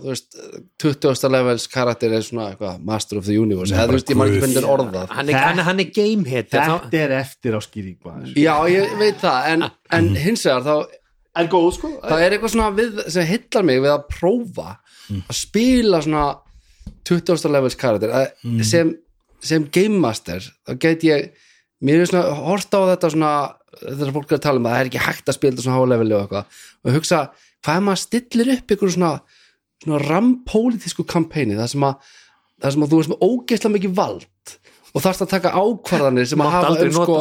þú 0.00 0.10
veist 0.10 0.38
20. 0.84 1.30
levels 1.34 1.66
karakter 1.72 2.16
er 2.16 2.24
svona 2.24 2.48
eitthvað 2.52 2.82
master 2.90 3.20
of 3.20 3.28
the 3.28 3.38
universe, 3.38 3.74
eða 3.74 3.86
þú 3.90 3.98
veist, 3.98 4.12
ég 4.12 4.20
maður 4.20 4.34
ekki 4.34 4.40
guð. 4.40 4.48
finnir 4.48 4.68
orðað 4.74 5.14
hann 5.18 5.32
er, 5.32 5.40
hann, 5.44 5.62
hann 5.68 5.84
er 5.84 5.90
gamehead 6.00 6.50
þetta 6.52 7.00
er 7.04 7.16
eftir 7.20 7.56
á 7.56 7.60
skýring. 7.64 7.98
Já, 8.34 8.54
ég 8.72 8.98
veit 9.00 9.20
það, 9.22 9.50
en, 9.52 9.68
en 9.98 10.10
hins 10.24 10.44
vegar 10.48 10.66
þá, 10.66 11.00
er 11.42 11.50
góð 11.52 11.70
sko 11.78 11.92
það 12.00 12.24
er 12.24 12.36
eitthvað 12.36 12.54
svona 12.54 12.72
við, 12.78 13.00
sem 13.14 13.28
hillar 13.28 13.68
mig 13.68 13.80
við 13.84 13.94
að 13.94 14.04
prófa 14.12 14.68
að 15.14 15.38
spila 15.38 16.02
svona 16.04 16.26
20. 17.04 17.50
levels 17.52 17.76
karakter 17.76 18.12
að, 18.14 18.30
sem, 18.64 18.94
sem 19.44 19.66
game 19.74 20.00
master 20.00 20.44
þá 20.64 20.78
get 20.80 21.04
ég, 21.06 21.34
mér 21.84 22.02
er 22.02 22.10
svona 22.10 22.34
hort 22.44 22.76
á 22.76 22.80
þetta 22.92 23.10
svona, 23.14 23.32
þegar 23.82 24.12
fólk 24.16 24.32
er 24.32 24.38
að 24.38 24.44
tala 24.46 24.60
um 24.60 24.68
að 24.68 24.74
það 24.74 24.82
er 24.82 24.90
ekki 24.90 25.06
hægt 25.06 25.30
að 25.30 25.38
spila 25.38 25.64
svona 25.64 25.78
hálefili 25.80 26.16
og 26.16 26.22
eitthvað 26.24 26.60
og 26.84 26.98
hugsa, 26.98 27.22
hvað 27.64 27.80
er 27.80 27.86
maður 27.88 28.02
stillir 28.04 28.52
upp 28.54 28.76
ykkur 28.76 28.94
svona, 28.94 29.12
svona 29.84 30.02
rampólitísku 30.04 31.06
kampæni, 31.10 31.58
það 31.58 31.72
sem 31.74 31.88
að 31.88 32.12
það 32.62 32.76
sem 32.76 32.86
að 32.86 32.92
þú 32.92 33.00
veist 33.00 33.12
með 33.12 33.24
ógeðslega 33.28 33.76
mikið 33.78 33.96
vald 33.98 34.28
og 34.94 35.02
þarfst 35.02 35.24
að 35.24 35.30
taka 35.32 35.50
ákvarðanir 35.58 36.28
sem 36.30 36.38
að 36.38 36.46
Mátt 36.46 36.54
hafa 36.54 36.68
aldrei 36.70 36.90
um 36.90 36.94
sko, 36.94 37.16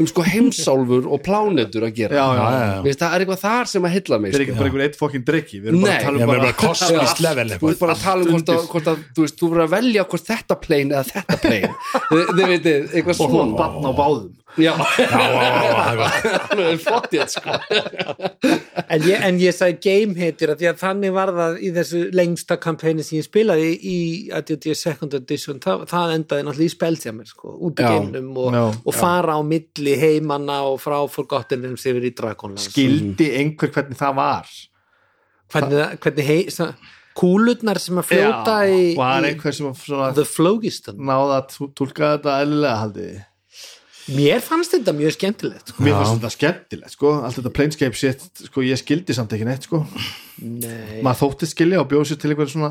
um 0.00 0.08
sko 0.08 0.24
heimsálfur 0.24 1.08
og 1.12 1.20
plánetur 1.26 1.84
að 1.84 1.92
gera. 1.98 2.16
Já, 2.16 2.24
já, 2.38 2.46
já. 2.56 2.78
Veist, 2.86 3.02
það 3.02 3.16
er 3.16 3.24
eitthvað 3.24 3.42
þar 3.42 3.70
sem 3.72 3.88
að 3.88 3.94
hylla 3.98 4.18
mig 4.22 4.32
þetta 4.32 4.38
er 4.40 4.44
ekki 4.46 4.54
sko. 4.54 4.62
bara 4.62 4.70
einhver 4.70 4.84
eitt 4.86 4.98
fokkin 5.02 5.26
drikki 5.28 5.60
við 5.60 5.70
erum 5.72 5.84
bara 5.84 5.98
að 5.98 6.06
tala 6.08 6.22
um 6.24 6.32
bara 6.32 6.54
kosmist 6.62 7.22
level 7.26 7.48
þú 7.52 7.68
veist 7.68 7.84
bara 7.84 7.98
að 7.98 8.04
tala 8.06 8.24
um 8.24 8.32
hvort 8.32 8.52
að, 8.54 8.64
hvort 8.72 8.90
að 8.94 9.06
þú 9.12 9.26
veist, 9.26 9.38
þú 9.38 9.52
verður 9.52 9.66
að 9.66 9.74
velja 9.76 10.06
hvort 10.08 10.32
þetta 10.32 10.58
plane 10.64 10.96
eða 10.96 11.06
þetta 11.12 11.40
plane. 11.44 11.72
Þið, 12.08 12.28
þið 12.32 12.52
veitir, 12.54 12.88
eitthvað 12.94 13.18
og 13.18 13.34
hún 13.34 13.42
svona. 13.44 13.58
batn 13.60 13.84
á 13.84 13.92
báðum 13.98 14.37
já, 14.56 14.72
alveg 14.72 16.64
er 16.64 16.78
flott 16.82 17.12
ég 17.14 17.28
sko 17.30 17.52
en 18.88 19.04
ég, 19.06 19.24
ég 19.42 19.54
sagði 19.54 19.76
gameheadir 19.84 20.52
að 20.54 20.62
því 20.62 20.68
að 20.70 20.80
þannig 20.82 21.14
var 21.16 21.32
það 21.36 21.58
í 21.60 21.70
þessu 21.76 22.00
lengsta 22.16 22.56
kampæni 22.62 23.04
sem 23.06 23.18
ég 23.20 23.26
spilaði 23.28 23.68
í 23.76 23.96
ADD 24.38 24.68
second 24.78 25.14
edition, 25.18 25.60
það, 25.62 25.84
það 25.92 26.14
endaði 26.16 26.46
náttúrulega 26.48 26.72
í 26.72 26.74
speltjamir 26.74 27.30
sko, 27.30 27.54
út 27.68 27.82
í 27.82 27.86
Já. 27.86 27.92
geimnum 27.94 28.30
og, 28.40 28.50
Já. 28.56 28.64
og 28.88 28.96
fara 28.98 29.36
á 29.38 29.40
milli 29.46 29.96
heimanna 30.00 30.60
og 30.70 30.80
frá 30.82 30.98
Forgottenum 31.12 31.76
sem 31.80 31.98
er 32.00 32.08
í 32.10 32.14
Dragonlance 32.18 32.70
skildi 32.72 33.30
einhver 33.42 33.72
hvernig 33.76 34.00
það 34.00 34.16
var 34.22 34.52
hvernig, 35.52 35.76
það- 35.78 35.98
hvernig 36.06 36.30
hei, 36.32 36.40
svona, 36.52 36.94
kúlurnar 37.18 37.78
sem 37.82 37.98
að 37.98 38.10
fljóta 38.12 38.58
Já, 38.62 38.74
í, 38.74 38.82
var 38.98 39.24
í 39.26 39.32
einhver 39.32 39.54
sem 39.56 39.72
svona 39.74 40.10
The 40.16 40.24
Phlogiston 40.28 41.00
náða 41.08 41.40
að 41.42 41.72
túlka 41.78 42.12
þetta 42.16 42.36
eðlilega 42.44 42.76
haldið 42.84 43.08
þið? 43.12 43.24
Mér 44.14 44.42
fannst 44.44 44.74
þetta 44.74 44.94
mjög 44.96 45.14
skemmtilegt. 45.16 45.70
Sko. 45.72 45.84
mér 45.84 45.94
fannst 45.98 46.16
þetta 46.16 46.30
skemmtilegt 46.34 46.94
sko. 46.94 47.12
Allt 47.26 47.38
þetta 47.38 47.52
planescape 47.58 47.98
shit, 47.98 48.24
sko 48.48 48.64
ég 48.66 48.80
skildi 48.80 49.16
samt 49.16 49.34
ekki 49.36 49.46
neitt 49.48 49.68
sko, 49.68 49.82
Nei. 50.42 51.00
maður 51.04 51.20
þótti 51.22 51.48
skilja 51.50 51.80
og 51.82 51.88
bjóð 51.90 52.04
sér 52.10 52.20
til 52.22 52.32
einhver 52.32 52.50
svona 52.52 52.70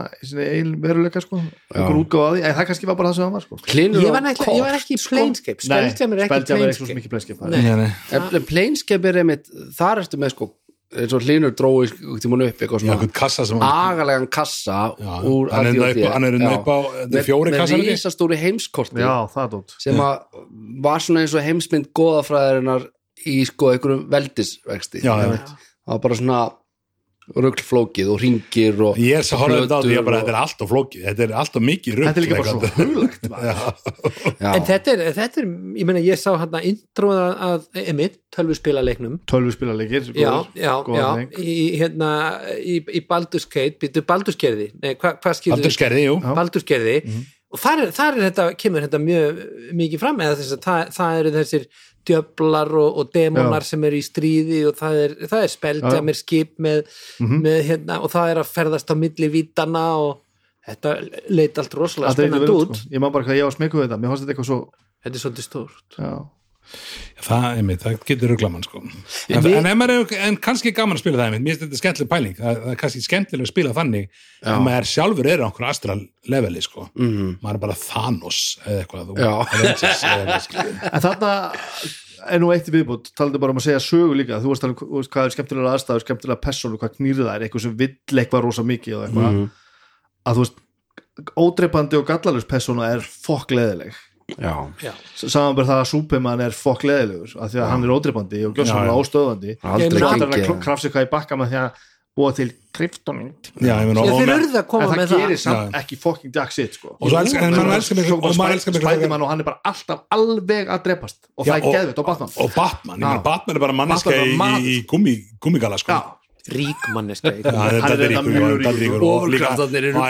veruleika 0.83 1.23
sko, 1.23 1.41
einhver 1.75 1.97
því, 2.37 2.43
en 2.43 2.57
það 2.59 2.69
kannski 2.71 2.89
var 2.89 2.99
bara 2.99 3.11
það 3.11 3.19
sem 3.19 3.25
það 3.27 3.35
var 3.37 3.47
sko. 3.47 3.59
Hlynur 3.73 4.05
ég 4.05 4.15
var, 4.17 4.29
ekki, 4.33 4.47
ég 4.57 4.67
var 4.67 4.79
ekki 4.81 4.95
í 4.97 5.01
sko. 5.01 5.15
Planescape 5.15 5.57
ekki 5.57 5.71
Spelljam 5.71 6.15
er 6.17 6.23
ekki 6.27 6.45
Planescape. 6.53 7.09
planescape 7.09 7.51
Nei. 7.51 7.75
Nei, 7.81 8.45
Planescape 8.53 9.11
er 9.11 9.21
einmitt, 9.23 9.51
þar 9.77 10.05
ertu 10.05 10.21
með 10.21 10.35
sko 10.37 10.51
eins 10.95 11.13
og 11.13 11.21
Hlynur 11.25 11.51
drói 11.51 11.87
tímun 12.23 12.45
upp 12.47 12.61
eitthvað 12.63 12.83
svona 12.85 13.07
kassa 13.11 13.45
sem 13.45 13.59
agalegan 13.61 14.27
kassa 14.31 14.77
Já, 14.95 15.15
úr 15.27 15.49
hann 15.51 15.67
er 15.67 15.79
upp 15.81 15.97
á- 16.07 16.13
hann 16.13 16.23
er 16.23 16.37
Já. 16.39 16.51
upp 16.55 16.67
á- 16.71 16.91
þetta 17.03 17.17
er 17.19 17.25
fjórir 17.27 17.57
með, 17.57 17.83
risastóri 17.91 18.37
heimskorti 18.39 19.01
já, 19.03 19.15
sem 19.83 19.95
að 19.99 20.21
var 20.83 20.99
svona 21.03 21.25
eins 21.25 21.33
og 21.35 21.43
heimsmynd 21.43 21.89
goðafræðarinnar 21.93 22.87
í 23.25 23.43
sko 23.45 23.73
einhverjum 23.73 24.07
veldisvexti. 24.09 25.01
Já, 25.03 25.13
já. 25.25 25.37
það 25.43 25.91
var 25.91 25.99
bara 25.99 26.15
svona 26.15 26.39
rugglflókið 27.35 28.09
og 28.13 28.21
ringir 28.21 28.77
og 28.87 28.99
ég 29.01 29.19
er 29.19 29.25
svo 29.27 29.49
þetta 29.49 29.79
á 29.79 29.81
því 29.83 29.97
að 29.99 30.09
þetta 30.13 30.31
er 30.31 30.37
allt 30.39 30.61
of 30.63 30.69
flókið 30.71 31.07
þetta 31.09 31.25
er 31.25 31.33
allt 31.41 31.57
of 31.59 31.65
mikið 31.67 31.97
rugl 31.97 32.07
þetta 32.07 32.21
er 32.21 32.25
líka 32.25 32.37
bara 32.39 32.53
svo 32.53 32.61
já, 34.45 34.51
en 34.53 34.67
þetta 34.69 34.93
er, 34.93 35.03
þetta 35.17 35.41
er, 35.41 35.49
ég 35.81 35.89
meina 35.89 36.03
ég 36.05 36.21
sá 36.21 36.29
hérna 36.37 36.61
introða 36.69 37.25
að 37.49 37.81
Emmitt, 37.83 38.19
tölvuspila 38.35 38.83
leiknum 38.85 39.17
tölvuspilarleikir 39.27 40.11
já, 40.15 40.31
já, 40.55 40.71
góðan 40.87 41.01
já. 41.01 41.09
leik. 41.19 41.39
í, 41.43 41.57
hérna, 41.81 42.11
í, 42.61 42.77
í 42.79 43.03
Baldur's 43.09 43.47
Gate 43.51 43.75
býttu 43.83 44.05
Baldur's 44.07 44.39
Gerði, 44.39 44.71
nei, 44.79 44.93
hva, 44.95 45.17
hvað 45.19 45.41
skilur 45.41 45.59
Aldur 45.59 45.75
skerði, 45.75 46.07
jú. 46.07 46.21
Já. 46.23 46.31
Baldur's 46.37 46.67
Gerði 46.67 47.01
og 47.47 47.59
þar 47.63 47.83
er, 47.83 47.91
þar 47.95 48.17
er 48.17 48.25
þetta, 48.27 48.47
kemur 48.59 48.87
þetta 48.87 49.03
mjög 49.03 49.43
mikið 49.79 50.01
fram 50.01 50.23
eða 50.23 50.39
þess 50.39 50.55
að 50.55 50.65
það, 50.65 50.95
það 50.97 51.19
eru 51.21 51.35
þessir 51.37 51.69
djöflar 52.07 52.71
og, 52.81 52.97
og 53.01 53.11
demónar 53.13 53.65
sem 53.67 53.83
eru 53.89 53.99
í 53.99 54.05
stríði 54.05 54.61
og 54.69 54.77
það 54.79 55.01
er, 55.03 55.15
það 55.27 55.43
er 55.43 55.51
speldja 55.53 56.01
með 56.07 56.19
skip 56.21 56.55
með, 56.63 56.81
Mhm. 57.19 57.41
með 57.43 57.59
hérna, 57.71 57.99
og 58.03 58.11
það 58.13 58.31
er 58.33 58.41
að 58.43 58.51
ferðast 58.55 58.91
á 58.91 58.95
milli 58.95 59.29
vítana 59.33 59.85
og 59.99 60.23
þetta 60.67 60.95
leit 61.29 61.57
allt 61.61 61.73
rosalega 61.79 62.23
er 62.25 62.31
vel 62.39 62.49
út 62.55 62.75
sko. 62.75 62.89
ég 62.91 62.99
má 62.99 63.11
bara 63.11 63.23
hvað 63.25 63.37
ég 63.39 63.47
var 63.47 63.55
smekuð 63.55 63.85
þetta 63.87 63.99
mér 64.01 64.09
fannst 64.11 64.23
þetta 64.25 64.33
eitthvað 64.35 64.49
svo 64.51 64.59
þetta 65.05 65.15
er 65.15 65.23
svolítið 65.23 65.47
stórt 65.47 65.99
já. 65.99 66.11
Það, 67.27 67.45
einmitt, 67.57 67.81
það 67.83 67.97
getur 68.09 68.31
ruglamann 68.33 68.63
sko. 68.65 68.81
en, 68.83 69.43
við- 69.43 69.57
en, 69.59 69.65
en, 69.71 69.81
er, 69.85 70.15
en 70.27 70.37
kannski 70.47 70.71
gaman 70.75 70.97
að 70.97 71.03
spila 71.03 71.17
það 71.21 71.29
einmitt, 71.31 71.43
mér 71.47 71.55
finnst 71.57 71.63
þetta 71.65 71.81
skemmtileg 71.81 72.09
pæling 72.11 72.35
það, 72.39 72.59
það 72.63 72.71
er 72.73 72.79
kannski 72.83 73.03
skemmtileg 73.07 73.45
að 73.47 73.51
spila 73.53 73.73
þannig 73.77 74.09
að 74.47 74.61
maður 74.67 74.89
sjálfur 74.93 75.29
er 75.33 75.43
á 75.43 75.45
einhverju 75.47 75.69
astral 75.71 75.99
leveli 76.27 76.61
sko. 76.65 76.87
Mhm. 76.95 77.31
maður 77.41 77.55
er 77.59 77.63
bara 77.67 77.77
Thanos 77.87 78.41
eða 78.65 78.83
eitthvað 78.83 79.05
Já. 79.17 79.33
En 80.93 81.01
þarna 81.03 81.31
er 82.27 82.41
nú 82.41 82.49
eitt 82.51 82.67
í 82.67 82.73
viðbútt 82.73 83.11
talandi 83.15 83.39
bara 83.39 83.53
um 83.53 83.59
að 83.61 83.67
segja 83.69 83.81
sögu 83.83 84.15
líka 84.17 84.39
þú 84.43 84.51
veist, 84.51 84.63
um, 84.67 84.73
veist 84.97 85.11
hvað 85.13 85.27
er 85.29 85.35
skemmtilega 85.35 85.73
aðstæður, 85.77 86.03
skemmtilega 86.03 86.41
persónu 86.43 86.79
hvað 86.81 86.95
knýrið 86.97 87.23
það 87.27 87.35
er, 87.37 87.45
eitthvað 87.47 87.63
sem 87.67 87.75
vill 87.79 88.21
eitthvað 88.23 88.43
rosa 88.47 88.65
mikið 88.67 88.95
og 88.97 89.03
eitthvað 89.07 89.29
Mhm. 89.37 89.45
að 90.27 90.33
þú 90.39 90.43
veist, 90.43 90.57
ódreipandi 91.39 91.97
og 91.97 92.05
gallalus 92.09 92.45
persóna 92.49 92.89
er 92.93 92.99
fokk 93.05 93.53
já, 94.35 94.91
samanbæр 95.15 95.67
það 95.69 95.77
að 95.81 95.89
Superman 95.91 96.41
er 96.43 96.55
fokk 96.55 96.83
leðilegur 96.83 97.35
af 97.39 97.51
því 97.53 97.61
að 97.63 97.69
hann 97.71 97.85
er 97.85 97.93
ódreipandi 97.95 98.41
og 98.49 98.57
Já, 98.59 98.65
já. 98.67 98.91
óstöðandi 98.91 99.53
svo 99.61 100.09
hann 100.11 100.25
er 100.25 100.41
að 100.41 100.57
krafsa 100.65 100.89
eitthvað 100.89 101.07
í 101.07 101.11
bakka 101.13 101.37
með 101.39 101.53
því 101.53 101.59
að 101.61 101.85
búa 102.17 102.33
til 102.33 102.47
Já, 103.61 103.77
Já, 103.77 103.85
og, 103.87 104.09
og, 104.11 104.19
koma 104.69 104.89
það 104.91 105.13
gerir 105.13 105.39
samt 105.41 105.71
Já. 105.71 105.79
ekki 105.79 105.97
fucking 106.01 106.33
jack 106.35 106.51
shit 106.51 106.75
sko. 106.77 106.95
og 106.97 107.07
og 107.07 108.35
Spiderman 108.35 109.21
og 109.21 109.31
hann 109.31 109.41
er 109.41 109.47
bara 109.47 109.61
alltaf 109.65 110.03
alveg 110.13 110.69
að 110.73 110.83
drepast. 110.85 111.19
Og 111.37 111.45
Já, 111.47 111.53
það 111.53 111.57
er 111.57 111.67
og- 111.67 111.77
geðvitt 111.77 112.01
á 112.01 112.03
Batman. 112.09 112.29
og 112.37 112.51
Batman, 112.55 112.97
ég 112.97 113.05
meina 113.05 113.15
Já. 113.15 113.23
Batman 113.23 113.55
er 113.55 113.59
bara 113.59 113.73
er 114.13 114.25
í, 114.59 114.77
gummigala 115.39 115.77
sko. 115.77 116.16
Rík 116.53 116.85
manneska 116.95 117.31
í 117.33 117.41
Já, 117.45 117.51
Hann. 117.53 117.75
er 117.75 117.81
þetta 117.81 118.07
ríkur, 118.11 118.37
er 118.69 118.77
ríkur. 118.81 119.03
og 119.07 119.27
líka 119.33 119.49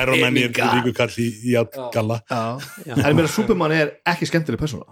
Iron 0.02 0.20
Man 0.22 0.38
er 0.42 0.52
ríkur 0.54 0.94
kall 0.98 1.16
í, 1.24 1.30
að 1.62 1.80
galla. 1.96 2.20
Já. 2.30 2.42
en 2.88 3.02
ég 3.06 3.18
meina 3.18 3.32
Superman 3.32 3.72
er 3.78 3.96
ekki 4.14 4.30
skemmtileg 4.30 4.62
persóna. 4.62 4.86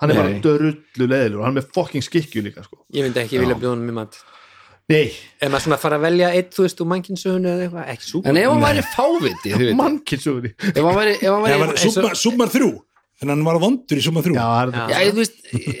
Hann 0.00 0.12
er 0.12 0.18
bara 0.20 0.32
dörullu 0.44 1.06
leðilegur 1.08 1.38
og 1.40 1.46
hann 1.46 1.56
er 1.56 1.62
með 1.62 1.70
fucking 1.76 2.04
skikkju 2.04 2.42
líka 2.48 2.64
sko. 2.66 2.82
ég 2.92 3.06
myndi 3.06 3.22
ekki 3.22 3.38
vilja 3.40 3.56
bjóða 3.56 3.76
hann 3.76 3.86
með 3.88 3.96
mat. 4.02 4.18
Nei, 4.86 5.06
ef 5.42 5.48
maður 5.50 5.64
svona 5.64 5.78
fara 5.82 5.96
að 5.98 6.04
velja 6.06 6.28
eitt, 6.38 6.52
þú 6.54 6.62
veist, 6.62 6.80
úr 6.84 6.86
mannkinsögunu 6.92 7.48
eða 7.50 7.64
eitthvað, 7.64 7.86
ekki 7.94 8.06
súpa 8.06 8.28
en 8.30 8.36
ef 8.38 8.50
hann 8.52 8.60
væri 8.62 8.84
fáviti 8.92 9.50
þú 9.50 9.58
veit, 9.64 9.78
mannkinsögunni 9.80 10.52
ef 10.54 10.76
hann 10.78 10.98
væri, 11.00 11.14
ef 11.16 11.30
hann 11.32 12.76
Nei, 13.16 13.24
væri 13.24 13.24
var 13.24 13.24
Superman, 13.24 13.24
Superman 13.24 13.24
3 13.24 13.24
en 13.24 13.28
hann 13.32 13.44
var 13.46 13.56
vondur 13.62 13.96
í 13.96 14.02
Superman 14.04 14.24
3 14.26 14.34
já, 14.36 14.46
er 14.60 14.72
Já, 14.92 14.98
ég, 15.00 15.12
þú 15.16 15.20
veist, 15.22 15.38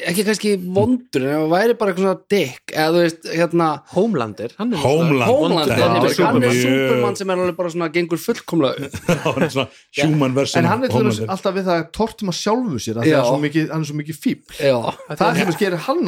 ekki 0.08 0.24
kannski 0.24 0.52
vondur 0.76 1.24
en 1.26 1.34
hann 1.36 1.50
væri 1.52 1.74
bara 1.76 1.92
eitthvað 1.92 2.06
svona 2.06 2.20
dick 2.32 2.72
eða 2.72 2.92
þú 2.94 3.02
veist, 3.04 3.26
hérna 3.36 3.66
Homelander, 3.92 4.54
hann 4.56 4.72
er 4.72 4.80
Homeland 4.80 5.28
Homeland, 5.28 5.70
Þetta 5.70 5.76
Já, 5.76 5.88
hann 5.90 6.06
er 6.06 6.14
Superman. 6.16 6.56
Superman. 6.62 7.16
Sem 7.20 7.30
er 7.34 7.42
alveg 7.44 7.56
bara 7.60 7.72
svona 7.74 7.88
gengur 7.92 8.22
fullkomlega 8.24 8.90
hann 9.26 9.46
er 9.46 9.52
svona 9.52 9.68
human 10.00 10.36
version 10.38 10.62
en 10.64 10.70
hann 10.70 10.84
er 10.88 10.94
Homelander. 10.96 11.28
alltaf 11.36 11.56
við 11.58 11.68
það 11.68 11.80
að 11.82 11.90
tortuma 12.00 12.36
sjálfu 12.40 12.80
sér 12.86 13.00
af 13.02 13.04
því 13.04 13.12
að 13.12 13.16
hann 13.16 13.26
er 13.26 13.30
svo 13.32 13.42
mikið- 13.44 13.70
hann 13.74 13.84
er 13.84 13.90
svo 13.92 13.98
mikið 14.00 14.20
fíbl 14.24 14.56
Já, 14.56 14.76
það 15.12 15.26
er 15.28 15.40
sem 15.42 15.52
að 15.52 15.60
gerir 15.66 15.84
hann 15.90 16.04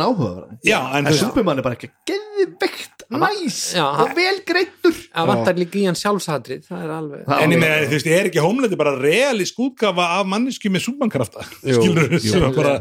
Já, 0.64 0.80
en 0.80 0.97
en 0.99 1.04
þú 1.04 1.12
veist, 1.12 1.26
Superman 1.28 1.58
er 1.61 1.68
bara 1.68 1.76
ekki 1.76 1.92
geðveikt 2.08 3.04
næs 3.08 3.58
og 3.80 4.11
vel 4.16 4.40
greittur 4.47 4.97
það 5.08 5.28
vantar 5.30 5.56
líka 5.56 5.78
í 5.80 5.85
hann 5.88 5.97
sjálfshatrið 5.97 6.66
það 6.68 6.82
er 6.85 6.90
alveg 6.92 7.23
Það- 7.28 7.42
en 7.44 7.54
ég 7.54 7.61
meina, 7.62 7.78
þú 7.88 7.94
veist, 7.97 8.08
er 8.18 8.28
ekki 8.28 8.42
Homeland 8.44 8.76
bara 8.78 8.92
realísk 9.00 9.56
útgafa 9.64 10.08
af 10.18 10.26
mannesku 10.28 10.68
með 10.73 10.85
Superman-krafta 11.25 11.48
skilur 11.78 12.14
þú, 12.14 12.22
sem 12.25 12.46
er 12.46 12.56
bara 12.56 12.76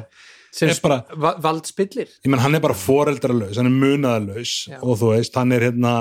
er 0.62 0.80
bara, 0.82 1.02
va- 1.16 1.36
valdspillir? 1.42 2.14
Ég 2.24 2.32
menn 2.32 2.42
hann 2.42 2.56
er 2.58 2.64
bara 2.64 2.78
foreldralaus, 2.78 3.58
hann 3.60 3.70
er 3.70 3.76
munaðalaus 3.76 4.54
og 4.82 4.98
þú 5.02 5.12
veist, 5.16 5.36
hann 5.38 5.54
er 5.54 5.70
hérna 5.70 5.98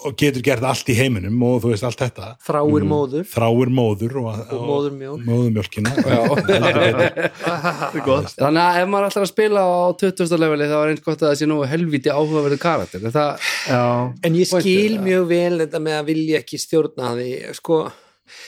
og 0.00 0.14
getur 0.16 0.40
gert 0.44 0.64
allt 0.64 0.88
í 0.88 0.94
heiminum 0.96 1.42
og 1.44 1.58
þú 1.60 1.72
veist 1.74 1.84
allt 1.84 2.00
þetta. 2.00 2.30
Þráir 2.46 2.86
móður. 2.88 3.26
Þráir 3.28 3.72
móður 3.76 4.14
og, 4.22 4.28
og 4.54 4.62
móðurmjólk. 4.70 5.24
móðurmjólkina. 5.26 5.92
Það 6.00 7.96
er 7.98 8.04
gott. 8.06 8.32
Þannig 8.40 8.62
að 8.64 8.80
ef 8.80 8.90
maður 8.94 9.18
að 9.20 9.28
spila 9.28 9.64
á 9.66 9.92
20. 10.00 10.36
leveli 10.40 10.68
þá 10.70 10.76
er 10.78 10.92
eins 10.94 11.04
gott 11.04 11.20
að 11.20 11.28
það 11.28 11.38
sé 11.42 11.50
nú 11.50 11.58
helviti 11.68 12.12
áhugaverðu 12.14 12.60
karakter. 12.62 13.04
En 13.04 13.16
það, 13.16 13.48
já, 13.68 13.82
en 14.24 14.38
ég 14.40 14.48
skil 14.48 14.60
Pointið, 14.64 14.98
mjög 15.08 15.28
vel 15.34 15.54
þetta 15.64 15.82
með 15.84 15.98
að 15.98 16.10
vilja 16.14 16.40
ekki 16.40 16.62
stjórna 16.64 17.14
því 17.18 17.30
sko, 17.60 17.80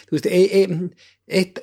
þú 0.07 0.17
veist 0.17 0.31
e, 0.31 0.43
e, 0.43 0.63
eitt, 1.43 1.63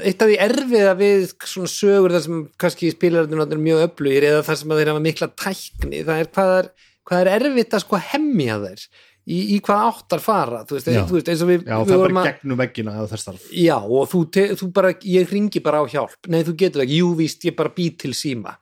eitt 0.00 0.22
af 0.24 0.30
því 0.30 0.38
erfiða 0.46 0.92
við 0.96 1.24
svona 1.44 1.70
sögur 1.70 2.14
þar 2.14 2.24
sem 2.24 2.42
kannski 2.60 2.92
spilararnir 2.94 3.42
er 3.44 3.60
mjög 3.60 3.84
öflugir 3.88 4.28
eða 4.30 4.44
þar 4.46 4.60
sem 4.60 4.74
þeir 4.78 4.90
hafa 4.92 5.04
mikla 5.04 5.28
tækni 5.42 6.02
það 6.06 6.22
er 6.22 6.30
hvað 6.32 6.52
er, 6.56 6.70
hvað 7.08 7.22
er 7.24 7.32
erfitt 7.36 7.76
að 7.76 7.84
sko 7.84 8.00
hemmja 8.08 8.58
þeir 8.62 8.86
í, 9.22 9.38
í 9.54 9.58
hvað 9.62 9.84
áttar 9.88 10.22
fara 10.22 10.62
þú 10.66 10.76
veist, 10.78 10.88
þú 10.90 11.16
veist 11.18 11.30
eins 11.32 11.44
og 11.44 11.50
við, 11.50 11.64
já 11.66 11.76
við 11.78 11.92
það 11.92 11.94
er 11.94 12.14
bara 12.16 12.24
gegnum 12.28 12.60
veggina 12.62 12.94
eða 12.96 13.10
þess 13.12 13.28
þarf. 13.28 13.44
Já, 13.62 13.76
og 13.78 14.08
þú, 14.10 14.22
te, 14.34 14.46
þú 14.58 14.68
bara, 14.74 14.92
ég 15.06 15.32
ringi 15.32 15.62
bara 15.64 15.82
á 15.82 15.84
hjálp. 15.92 16.30
Nei, 16.32 16.40
þú 16.46 16.56
getur 16.62 16.84
ekki, 16.84 16.98
jú 16.98 17.12
víst, 17.18 17.46
ég 17.46 17.56
bara 17.58 17.72
bý 17.76 17.88
til 18.02 18.12
síma. 18.18 18.56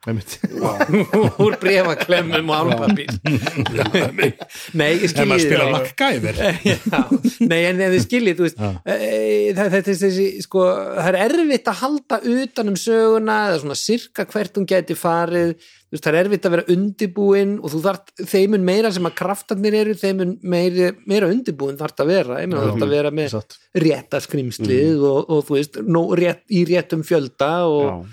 Úr 1.44 1.56
brefaklemmum 1.62 2.52
og 2.52 2.72
álpapír. 2.74 3.14
Nei, 4.80 4.90
ég 4.98 5.06
en 5.06 5.12
skilji 5.14 5.30
maður 5.30 5.46
spila. 5.46 5.68
MacGyver 5.76 6.40
Já, 6.70 7.02
nei, 7.44 7.60
en 7.68 7.82
þið 7.82 8.00
skiljið, 8.04 8.38
þú 8.38 8.46
veist 8.46 8.60
e, 8.60 8.96
það, 9.56 9.74
þetta 9.76 9.92
er 9.92 10.00
þessi, 10.04 10.28
sko 10.44 10.64
það 10.70 11.10
er 11.10 11.20
erfitt 11.26 11.70
að 11.70 11.80
halda 11.84 12.20
utan 12.36 12.72
um 12.72 12.78
söguna 12.80 13.38
eða 13.48 13.60
svona 13.64 13.78
sirka 13.78 14.26
hvert 14.30 14.58
hún 14.58 14.68
geti 14.70 14.96
farið 14.98 15.54
veist, 15.90 16.04
það 16.04 16.12
er 16.12 16.20
erfitt 16.20 16.46
að 16.46 16.54
vera 16.54 16.74
undibúin 16.74 17.56
og 17.58 17.72
þú 17.72 17.82
þarft, 17.86 18.12
þeimun 18.30 18.66
meira 18.66 18.92
sem 18.94 19.08
að 19.08 19.16
kraftarnir 19.18 19.76
eru, 19.80 19.96
þeimun 19.98 20.36
meira, 20.52 20.92
meira 21.10 21.30
undibúin 21.32 21.78
þarft 21.80 22.04
að 22.04 22.12
vera, 22.14 22.40
ég 22.42 22.50
meina 22.50 22.64
þarft 22.68 22.86
að 22.86 22.94
vera 22.94 23.12
með 23.14 23.34
Satt. 23.34 23.58
rétta 23.86 24.22
skrimslið 24.24 25.04
og, 25.10 25.20
og 25.26 25.44
þú 25.48 25.58
veist, 25.58 25.80
nó, 25.86 26.04
rétt, 26.20 26.44
í 26.50 26.64
réttum 26.68 27.02
fjölda 27.06 27.50
og 27.70 28.06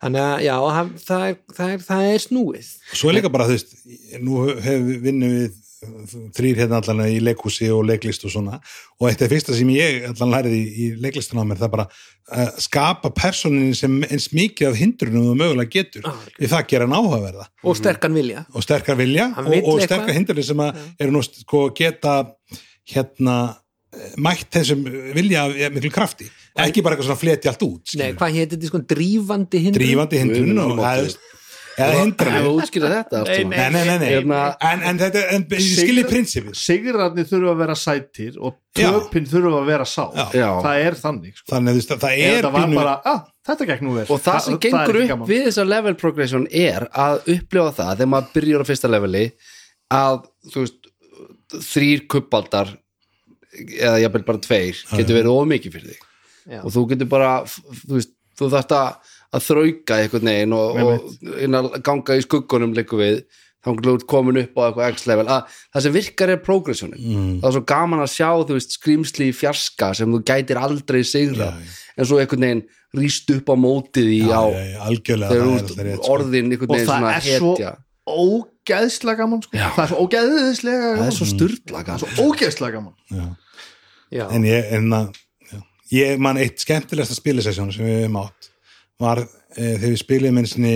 þannig 0.00 0.26
að 0.26 0.44
já, 0.46 0.54
það, 0.60 0.92
það, 1.06 1.26
er, 1.26 1.82
það, 1.88 2.04
er, 2.10 2.22
snúið. 2.26 2.70
Svo 2.92 3.10
er 3.10 3.18
líka 3.18 3.32
bara, 3.32 3.48
þú 3.48 3.56
veist, 3.56 3.74
nú 4.20 4.44
hefur 4.50 5.02
vinnum 5.08 5.36
við 5.38 5.58
þrýr 5.80 6.58
hérna 6.60 6.80
allan 6.80 7.06
í 7.08 7.20
leikhúsi 7.24 7.70
og 7.72 7.86
leiklist 7.88 8.24
og 8.28 8.32
svona. 8.34 8.58
Og 9.00 9.08
eitt 9.08 9.22
af 9.24 9.30
fyrsta 9.32 9.54
sem 9.56 9.70
ég 9.72 10.04
allan 10.10 10.34
lærið 10.34 10.56
í, 10.56 10.64
í 10.68 10.88
leiklistan 11.00 11.40
á 11.40 11.44
mér 11.48 11.60
það 11.60 11.68
er 11.68 11.72
bara 11.74 11.86
að 12.40 12.60
skapa 12.66 13.10
personin 13.16 13.72
sem 13.78 13.94
eins 14.04 14.28
mikið 14.36 14.68
af 14.68 14.76
hindrunum 14.80 15.30
þú 15.30 15.38
mögulega 15.40 15.72
getur. 15.72 16.04
Ah, 16.10 16.20
við 16.36 16.52
það 16.52 16.66
gera 16.74 16.88
hann 16.88 16.98
áhugaverða 16.98 17.48
og 17.64 17.80
sterkan 17.80 18.18
vilja. 18.18 18.44
Og 18.52 18.66
sterkar 18.66 19.00
vilja 19.00 19.30
og, 19.40 19.56
og 19.62 19.80
sterkar 19.86 20.14
hindrunum 20.18 20.48
sem 20.50 20.62
að 20.66 20.84
eru 21.00 21.16
nú 21.16 21.24
sko 21.24 21.64
geta 21.80 22.18
hérna 22.90 23.38
eh, 23.96 24.14
mætt 24.20 24.52
þessum 24.60 24.84
vilja 25.16 25.48
miklu 25.72 25.92
krafti. 25.96 26.28
Ekki 26.60 26.82
bara 26.84 26.96
eitthvað 26.96 27.08
svona 27.08 27.20
fleti 27.20 27.48
allt 27.48 27.62
út 27.64 27.80
Nei, 27.94 28.10
skilur. 28.10 28.16
hvað 28.20 28.36
hétt 28.36 28.54
þetta 28.56 28.68
sko, 28.68 28.80
drífandi 28.90 29.60
hindrun? 29.64 29.80
Drífandi 29.80 30.18
hindrun 30.20 30.58
og 30.64 30.72
minn 30.74 30.82
eða, 30.84 31.12
eða 31.78 32.50
útskýra 32.50 32.88
þetta 32.92 33.20
Nei, 33.26 33.44
nei, 33.44 33.70
nei, 33.70 33.84
nei, 33.86 33.98
nei. 34.02 34.08
Hérna- 34.14 34.56
En, 34.70 34.82
en 34.90 34.98
þetta 34.98 35.22
en, 35.36 35.44
ég 35.54 35.60
skilji 35.78 36.04
prinsipið 36.08 36.56
sigrarnir 36.58 37.28
þurfa 37.30 37.52
að 37.54 37.60
vera 37.62 37.76
sætir 37.78 38.36
og 38.40 38.56
töpinn 38.76 39.28
þurfa 39.30 39.60
að 39.62 39.70
vera 39.70 39.86
sá 39.88 40.04
Já. 40.34 40.48
Það 40.64 40.82
er 40.86 40.98
þannig 41.00 41.36
sko. 41.38 41.46
þannig 41.54 41.80
það 41.90 42.04
Ef 42.10 42.26
er 42.26 42.36
þetta 42.40 42.52
var 42.56 42.66
pínu- 42.66 42.80
bara, 42.80 42.94
ah, 43.04 43.22
þetta 43.50 43.68
gekk 43.70 43.82
nú 43.86 43.94
vel 43.96 44.06
og 44.08 44.20
það 44.26 44.40
sem 44.48 44.58
gengur 44.66 45.00
upp 45.02 45.08
gaman. 45.14 45.28
við 45.30 45.46
þessa 45.48 45.66
level 45.68 45.94
progression 45.94 46.46
er 46.50 46.88
að 46.92 47.22
upplifa 47.36 47.72
það 47.80 47.94
þegar 47.96 48.12
maður 48.16 48.32
byrjar 48.36 48.60
á 48.62 48.68
fyrsta 48.70 48.90
leveli 48.92 49.24
að 49.90 50.20
þú 50.52 50.64
veist 50.66 50.90
þrýr 51.70 52.06
kuppaldar 52.10 52.76
eða 53.80 53.98
jafnvel 54.04 54.24
bara 54.28 54.38
tveir 54.44 54.78
getur 54.94 55.16
verið 55.18 55.34
ómikið 55.34 55.72
fyrir 55.74 55.94
þig 55.94 56.06
Já. 56.54 56.60
og 56.64 56.70
þú 56.74 56.84
getur 56.92 57.08
bara 57.10 57.32
þú 57.46 57.96
veist, 57.98 58.12
þú 58.38 58.48
þarft 58.54 58.74
að, 58.76 59.10
að 59.36 59.44
þrauka 59.46 59.98
einhvern 60.02 60.30
veginn 60.32 60.56
og, 60.56 60.80
og 60.82 61.38
inn 61.44 61.54
að 61.58 61.70
ganga 61.86 62.16
í 62.18 62.24
skuggunum 62.24 62.72
leikum 62.74 62.98
við 63.02 63.20
þá 63.60 63.68
er 63.76 64.04
komin 64.08 64.38
upp 64.40 64.56
á 64.56 64.62
eitthvað 64.70 64.92
x-level 64.96 65.26
að 65.28 65.56
það 65.74 65.82
sem 65.84 65.92
virkar 65.98 66.30
er 66.32 66.38
progressionin 66.40 67.00
Mm. 67.04 67.32
það 67.42 67.48
er 67.50 67.54
svo 67.58 67.64
gaman 67.68 68.00
að 68.00 68.12
sjá 68.14 68.28
þú 68.48 68.56
veist 68.56 68.76
skrýmsli 68.78 69.26
í 69.28 69.34
fjarska 69.36 69.90
sem 69.98 70.08
þú 70.14 70.20
gætir 70.30 70.56
aldrei 70.60 71.02
sigra 71.04 71.50
en 71.60 72.08
svo 72.08 72.18
einhvern 72.22 72.46
veginn 72.46 72.62
rýst 72.96 73.28
upp 73.36 73.52
á 73.52 73.54
mótið 73.60 74.08
í 74.16 74.20
Já, 74.26 74.34
á 74.34 74.44
já, 74.50 74.64
já, 74.64 74.78
algjörlega 74.88 75.30
þegar 75.30 75.44
það 75.44 75.84
er 75.84 75.92
út 75.92 76.00
sko. 76.00 76.12
orðin 76.16 76.48
einhvern 76.50 76.70
og 76.70 76.74
veginn 76.74 76.88
það 76.88 76.96
svona 76.96 77.12
er 77.20 77.28
svo 77.36 77.52
hetja. 77.52 77.72
ógeðslega 78.24 79.18
gaman 79.20 79.42
sko. 79.44 79.56
það 79.60 79.82
er 79.84 79.90
svo 79.92 80.04
ógeðslega 80.06 80.80
það 80.80 80.96
gaman 80.96 81.10
er 81.12 81.16
svo 81.20 81.28
styrla 81.30 81.82
gaman. 81.86 82.00
Svo 82.02 82.26
ógeðslega 82.30 82.80
gaman. 82.80 83.36
Já. 84.10 84.24
en 84.34 84.46
ég, 84.48 84.72
en 84.78 84.88
að 84.96 85.12
já. 85.52 85.60
ég 85.94 86.18
man 86.26 86.40
eitt 86.40 86.64
skemmtilegsta 86.64 87.14
spilisessjón 87.18 87.70
sem 87.74 87.86
við 87.86 88.00
hefum 88.04 88.18
átt 88.24 88.49
var 89.00 89.22
e, 89.24 89.28
þegar 89.64 89.88
við 89.88 90.00
spiliðum 90.04 90.40
einsinni 90.42 90.74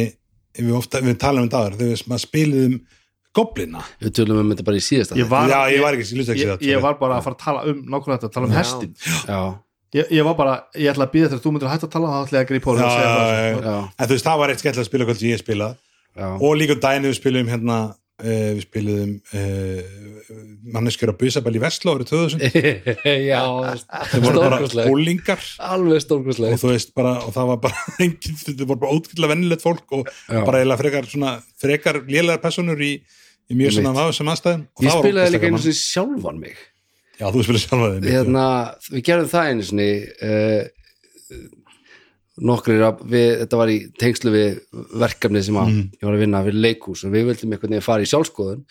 við, 0.58 0.74
ofta, 0.78 1.02
við 1.04 1.18
talum 1.22 1.46
um 1.46 1.50
dagur 1.52 1.78
þegar 1.78 2.04
við 2.14 2.22
spiliðum 2.24 2.78
goblina. 3.34 3.82
Við 4.02 4.14
tölum 4.20 4.40
um 4.44 4.50
þetta 4.52 4.66
bara 4.66 4.78
í 4.78 4.84
síðasta 4.84 5.18
ég 5.18 5.28
var, 5.30 5.50
já, 5.50 5.58
ég 5.74 5.82
var 5.82 5.96
ekki, 5.96 6.06
ég, 6.06 6.20
ég, 6.22 6.32
ekki 6.34 6.68
ég, 6.68 6.74
ég 6.76 6.82
var 6.84 6.98
bara 7.00 7.18
að 7.18 7.26
fara 7.26 7.38
að 7.38 7.44
tala 7.44 7.64
um 7.70 7.80
nákvæmlega 7.82 8.20
þetta, 8.22 8.34
tala 8.36 8.46
um 8.48 8.54
Já. 8.54 8.58
hestin 8.60 8.92
já, 9.26 9.40
ég, 9.98 10.12
ég 10.18 10.28
var 10.28 10.36
bara, 10.38 10.54
ég 10.78 10.92
ætla 10.92 11.08
að 11.08 11.14
býða 11.16 11.32
þegar 11.32 11.42
þú 11.42 11.54
myndir 11.54 11.72
hægt 11.72 11.88
að 11.88 11.92
tala 11.96 12.12
þá 12.12 12.20
ætla 12.20 12.38
ég 12.38 12.44
að 12.44 12.52
grípa 12.52 12.70
á 12.70 12.74
já, 12.74 12.84
og 12.84 12.94
segja 12.94 13.10
það 13.16 13.82
en 13.82 14.06
þú 14.06 14.14
veist, 14.14 14.28
það 14.28 14.40
var 14.42 14.52
eitt 14.54 14.62
skemmtilega 14.62 14.90
spilakvöld 14.90 15.20
sem 15.20 15.32
ég 15.32 15.42
spilað 15.42 15.74
já, 16.14 16.28
og 16.30 16.54
líka 16.60 16.76
um 16.76 16.82
daginn 16.86 17.08
við 17.08 17.18
spilum 17.18 17.50
hérna 17.50 17.78
við 18.22 18.60
spilum 18.62 19.14
uh, 19.34 19.80
manneskjör 20.74 21.10
að 21.14 21.18
busabæl 21.24 21.56
í 21.58 21.62
Vestló 21.64 21.96
árið 21.96 22.12
2000 22.12 22.44
já 23.30 23.40
það 23.42 24.26
voru 24.26 24.44
bara 24.44 24.60
stórkostleg 24.60 24.92
ólingar 24.92 25.48
alveg 25.66 26.04
og 26.54 26.70
veist 26.70 26.94
bara, 26.94 27.16
og 27.26 27.34
það 27.34 27.50
var 27.50 27.58
bara 27.64 27.86
engin, 28.04 28.38
þetta 28.44 28.68
voru 28.70 28.82
bara 28.84 28.94
ótrúlega 28.94 29.32
vennilegt 29.34 29.64
fólk 29.64 29.96
og 29.98 30.06
Já. 30.28 30.40
bara 30.46 30.60
eiginlega 30.60 30.80
frekar 30.84 31.10
svona 31.10 31.32
frekar 31.60 32.00
lélegar 32.06 32.42
personur 32.42 32.80
í, 32.84 32.92
í 33.50 33.58
mjög 33.58 33.78
svona 33.78 33.94
vafisum 33.96 34.30
aðstæðum. 34.32 34.64
Og 34.74 34.86
ég 34.86 34.94
það 34.94 35.04
spilaði 35.04 35.34
líka 35.34 35.46
gaman. 35.48 35.64
sinni 35.64 35.80
sjálfan 35.80 36.40
mig. 36.42 36.62
Já, 37.18 37.26
þú 37.30 37.44
spilaði 37.46 37.64
sjálfa 37.64 37.90
þig 37.90 38.00
mikið. 38.00 38.14
hérna, 38.18 38.46
við 38.90 39.04
gerðum 39.08 39.30
það 39.34 39.50
einu 39.50 39.66
sinni 39.68 39.90
uh, 40.28 40.62
við, 42.38 43.28
þetta 43.44 43.56
var 43.60 43.70
í 43.70 43.78
tengslu 44.00 44.32
við 44.34 44.58
verkefni 44.98 45.42
sem 45.46 45.54
að 45.60 45.68
Mm. 45.70 45.90
ég 46.00 46.04
var 46.08 46.14
að 46.14 46.22
vinna 46.24 46.42
við 46.44 46.60
leikhús 46.64 47.04
og 47.06 47.12
við 47.14 47.26
vildum 47.30 47.52
einhvern 47.54 47.70
veginn 47.70 47.84
fara 47.86 48.02
í 48.02 48.10
sjálfskoðun 48.10 48.64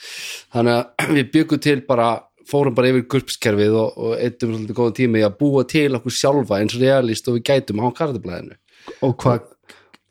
þannig 0.54 0.74
að 0.74 1.14
við 1.18 1.32
byggum 1.32 1.64
til 1.64 1.80
bara 1.88 2.10
fórum 2.50 2.76
bara 2.76 2.90
yfir 2.92 3.06
gurpskerfið 3.08 3.78
og, 3.80 3.98
og 3.98 4.18
eittum 4.20 4.52
svolítið 4.52 4.76
góðan 4.76 4.98
tími 5.00 5.22
í 5.22 5.24
að 5.24 5.38
búa 5.40 5.64
til 5.64 5.96
okkur 5.96 6.12
sjálfa 6.12 6.60
eins 6.60 6.76
og 6.76 6.82
realist 6.84 7.28
og 7.32 7.38
við 7.40 7.46
gætum 7.48 7.80
á 7.80 7.88
kartablaðinu 7.96 8.58
og 9.08 9.16
hvað 9.24 9.46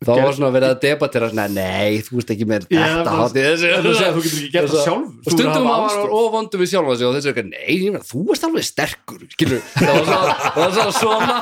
þá 0.06 0.12
var 0.22 0.32
svona 0.36 0.50
verið 0.56 0.68
að 0.72 0.80
debatera 0.84 1.26
svona, 1.32 1.46
nei, 1.52 1.92
þú 2.06 2.12
veist 2.18 2.30
ekki 2.34 2.46
með 2.50 2.66
þetta 2.66 2.82
það- 2.82 3.20
hátíð 3.22 3.42
þessu. 3.48 3.66
Það 3.66 3.72
er 3.72 3.82
að 3.82 4.16
þú 4.16 4.22
getur 4.22 4.38
ekki 4.42 4.52
gert 4.56 4.70
það 4.72 4.82
sjálfur. 4.86 5.08
og 5.26 5.30
stundum 5.36 5.62
að 5.62 5.66
maður 5.68 5.98
var 6.02 6.10
ofvandu 6.22 6.56
við 6.62 6.68
sjálfa 6.72 6.92
sig 6.98 7.06
og 7.06 7.14
þessu 7.18 7.30
ekki, 7.32 7.44
nei, 7.52 7.74
þú 8.12 8.20
ert 8.36 8.44
alveg 8.48 8.64
sterkur 8.70 9.20
skilur, 9.36 9.62
það 9.78 9.92
var 9.92 10.04
svona, 10.08 10.34
það 10.56 10.70
svona, 11.02 11.36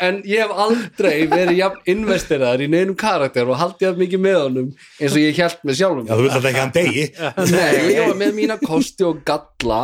en, 0.00 0.20
ég 0.26 0.42
hef 0.42 0.52
aldrei 0.64 1.16
verið 1.30 1.56
jafn 1.60 1.80
investiraðar 1.94 2.64
í 2.64 2.68
neinum 2.72 2.96
karakter 2.98 3.48
og 3.50 3.58
haldið 3.60 3.86
jafn 3.88 4.00
mikið 4.02 4.22
með 4.24 4.38
honum 4.44 4.70
eins 5.00 5.14
og 5.14 5.20
ég 5.22 5.38
held 5.40 5.60
með 5.68 5.78
sjálfum 5.80 6.06
já, 6.08 6.14
þú 6.16 6.22
vilt 6.24 6.36
alltaf 6.36 6.50
ekki 6.50 6.58
að 6.58 6.64
hann 6.64 6.76
degi 6.76 7.04
Nei, 7.54 7.74
ég 7.94 8.00
var 8.08 8.16
með 8.20 8.32
mína 8.40 8.56
kosti 8.62 9.06
og 9.06 9.20
galla 9.28 9.80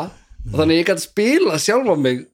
og 0.46 0.56
þannig 0.60 0.80
ég 0.82 0.88
gæti 0.90 1.04
spila 1.06 1.60
sjálfa 1.62 1.96
mig 2.00 2.24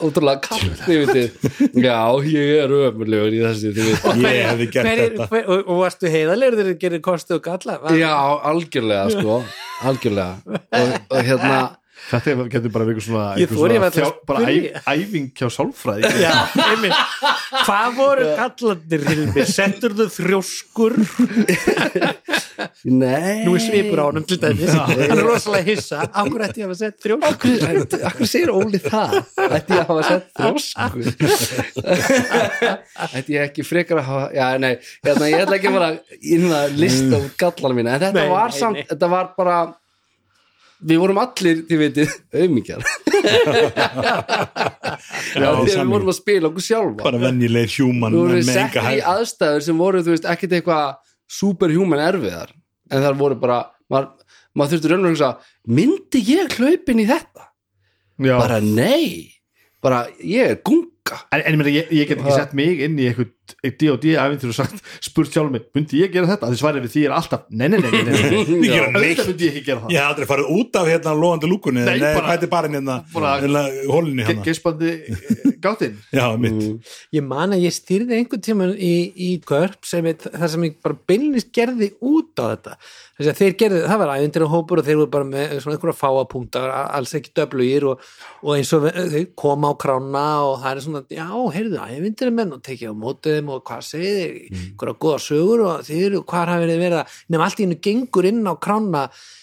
ótrúlega 0.00 0.40
kallt, 0.46 0.80
þið 0.86 1.00
vitið. 1.02 1.36
Já, 1.84 1.98
ég 2.32 2.52
er 2.62 2.72
ömurlegur 2.88 3.34
í 3.36 3.42
þessu, 3.44 3.72
þið 3.76 3.90
vitið. 3.90 4.24
Ég 4.24 4.48
hefði 4.48 4.68
gert 4.72 4.88
Hver, 4.88 5.02
þetta. 5.02 5.26
hver, 5.32 5.44
og, 5.52 5.68
og 5.68 5.82
varstu 5.82 6.12
heiðalegur 6.14 6.56
þegar 6.58 6.70
þið 6.72 6.80
gerir 6.86 7.02
kosti 7.04 7.36
og 7.36 7.44
galla? 7.44 7.76
Já, 7.98 8.14
algjörlega, 8.52 9.04
sko. 9.18 9.38
Algjörlega. 9.92 10.58
Og, 10.80 10.96
og 11.12 11.22
hérna, 11.28 11.60
þetta 12.10 12.32
er- 12.32 12.48
getur 12.52 12.72
bara 12.74 12.84
verið 12.88 13.04
svona, 13.06 13.24
svona 13.48 13.90
þjá- 13.94 14.12
bara 14.28 14.38
æf, 14.50 14.62
æfing 14.92 15.28
hjá 15.38 15.46
sálfræði. 15.56 16.10
Já, 16.22 16.32
einmitt. 16.66 16.98
Hvað 17.66 17.88
voru 17.96 18.24
kallandir 18.38 19.00
Hilmi? 19.08 19.44
Settur 19.46 19.92
þú 19.98 20.06
þrjóskur? 20.16 20.94
Nei. 22.84 23.44
Nú 23.46 23.54
er 23.56 23.62
svipur 23.64 23.98
á 24.02 24.04
honum 24.10 24.24
til 24.28 24.38
dæmis. 24.42 24.72
Hann 24.76 25.00
er 25.06 25.22
rosalega 25.24 25.64
hissa. 25.72 26.02
Ákur 26.12 26.44
ætti 26.46 26.62
ég 26.62 26.66
að 26.66 26.72
hafa 26.72 26.78
sett 26.82 26.96
þrjóskur? 27.02 27.28
Akkur, 27.32 27.98
akkur 28.10 28.26
segir 28.30 28.50
Óli 28.54 28.80
það? 28.82 29.16
Ætti 29.48 29.70
ég 29.72 29.80
að 29.80 29.88
hafa 29.90 30.02
sett 30.10 30.26
þrósku 30.38 30.98
Ætti 33.12 33.36
ég 33.36 33.42
ekki 33.48 33.64
frekar 33.66 34.00
að 34.02 34.06
hafa 34.08 34.26
Já, 34.36 34.46
nei, 34.62 34.72
hérna, 35.04 35.28
ég 35.32 35.44
ætla 35.44 35.56
ekki 35.58 35.70
að 35.70 35.76
fara 35.78 35.90
inn 36.36 36.48
að 36.56 36.76
lista 36.80 37.20
út 37.20 37.34
gallana 37.40 37.78
mína 37.78 37.94
En 37.96 38.02
þetta 38.06 38.20
Nei, 38.22 38.28
var 38.32 38.50
nei, 38.52 38.58
samt, 38.58 38.78
nei. 38.80 38.86
þetta 38.90 39.08
var 39.12 39.30
bara 39.38 39.56
Við 40.82 40.98
vorum 40.98 41.20
allir, 41.22 41.60
þið 41.68 41.78
veitir, 41.82 42.08
þegar 45.32 45.60
við 45.62 45.76
vorum 45.92 46.10
að 46.10 46.18
spila 46.18 46.50
okkur 46.50 46.64
sjálfa. 46.66 47.02
Bara 47.04 47.20
venjulegir 47.22 47.70
hjúmann 47.76 48.16
Við 48.16 48.24
vorum 48.24 48.40
með 48.40 48.48
sett 48.50 48.64
enga 48.64 48.94
í 48.96 49.04
aðstæður 49.12 49.62
sem 49.68 49.84
voru, 49.84 50.02
þú 50.02 50.16
veist, 50.16 50.26
ekkert 50.32 50.56
eitthvað 50.58 50.86
superhuman 51.38 52.02
erfiðar. 52.02 52.50
En 52.92 53.04
það 53.04 53.20
voru 53.22 53.38
bara, 53.44 53.60
maður, 53.92 54.10
maður 54.58 54.74
þurfti 54.74 54.92
raunlega 54.92 55.08
að 55.08 55.14
hugsa 55.14 55.30
Myndi 55.78 56.24
ég 56.28 56.58
hlaupin 56.58 57.02
í 57.02 57.06
þetta? 57.08 57.48
Já. 58.22 58.36
bara 58.38 58.58
nei 58.62 59.32
bara 59.82 60.06
ég 60.22 60.52
er 60.54 60.60
gunga. 60.64 61.18
En, 61.34 61.42
en 61.42 61.66
ég, 61.66 61.90
ég 61.90 62.08
get 62.08 62.20
ekki 62.20 62.36
sett 62.36 62.54
mig 62.56 62.82
inn 62.84 62.98
í 63.00 63.08
eitthvað 63.10 63.32
D.O.D. 63.62 64.14
æfintur 64.22 64.52
og 64.52 64.56
sagt 64.58 64.80
spurt 65.04 65.32
sjálf 65.34 65.50
mig, 65.54 65.64
myndi 65.76 66.00
ég 66.02 66.12
gera 66.14 66.30
þetta? 66.32 66.50
Því 66.52 66.60
svarið 66.62 66.86
við 66.86 66.94
því 66.96 67.04
er 67.08 67.14
alltaf, 67.18 67.44
nei, 67.50 67.68
nei, 67.68 67.78
nei, 67.82 67.90
nei, 67.90 68.02
nei, 68.02 68.14
nei. 68.16 68.42
Ég 68.66 68.72
gera 68.72 68.90
neitt. 68.92 69.02
auðvitað 69.02 69.30
myndi 69.32 69.46
ég 69.48 69.52
ekki 69.56 69.64
gera 69.68 69.80
það 69.84 69.94
ég 69.94 70.00
hef 70.02 70.10
aldrei 70.12 70.28
farið 70.32 70.50
út 70.58 70.80
af 70.82 70.90
hérna 70.92 71.14
loðandi 71.18 71.50
lúkunni 71.52 71.84
Nei, 71.86 71.98
nei, 71.98 72.14
bara- 72.16 72.26
hvað 72.32 72.46
er 72.48 72.52
barinn 72.56 72.78
hérna 72.78 72.96
bara- 73.12 73.34
hérna, 73.42 73.64
hólinni 73.92 74.26
hérna 74.28 74.46
geispandi 74.46 74.92
gáttinn 75.62 75.98
já, 76.18 76.26
mitt 76.36 76.50
Mm. 76.62 76.76
Ég 77.16 77.24
man 77.26 77.54
að 77.56 77.62
ég 77.64 77.72
stýrði 77.74 78.16
einhvern 78.18 78.42
tímann 78.44 78.72
í, 78.76 78.90
í 79.16 79.28
GURP 79.48 79.86
sem 79.88 80.04
ég, 80.06 80.20
það 80.20 80.50
sem 80.52 80.66
ég 80.68 80.74
bara 80.84 80.96
beinlist 81.08 81.48
gerði 81.56 81.88
út 82.04 82.38
á 82.38 82.44
þetta 82.52 82.74
þess 83.16 83.30
að 83.32 83.38
þeir 83.40 83.54
gerði, 83.62 83.80
það 83.88 84.00
var 84.02 84.12
ævendir 84.18 84.44
og 84.46 84.50
hópur 84.52 84.80
og 84.82 84.86
þeir 84.86 84.98
voru 85.00 85.10
bara 85.14 85.26
með 85.28 85.54
svona 85.62 85.76
einhverja 85.78 85.96
fáapunktar 85.98 86.70
alls 86.82 87.14
ekki 87.18 87.32
döblugir 87.38 87.86
og, 87.88 88.04
og 88.42 88.52
eins 88.56 88.72
og 88.76 88.86
þeir 88.90 89.26
koma 89.38 89.72
á 89.72 89.74
krána 89.82 90.24
og 90.46 90.54
það 90.62 90.70
er 90.76 90.82
svona, 90.86 91.02
já, 91.12 91.26
heyrðu, 91.56 91.80
ævendir 91.88 92.32
menn 92.36 92.54
og 92.56 92.62
tekið 92.68 92.92
á 92.92 92.96
mótið 93.02 93.41
þeim 93.42 93.52
og 93.52 93.62
hvað 93.66 93.84
segir 93.86 94.16
þið 94.18 94.62
einhverja 94.62 94.98
góða 95.02 95.20
sögur 95.26 95.64
og 95.66 95.86
þeir 95.86 96.04
eru 96.06 96.22
hvað 96.30 96.52
hafið 96.52 96.72
þið 96.72 96.82
verið 96.82 96.98
að, 97.00 97.16
nefn 97.28 97.46
allt 97.46 97.60
í 97.60 97.66
hennu 97.66 97.78
gengur 97.88 98.28
inn 98.30 98.42
á 98.46 98.54
krána 98.62 99.02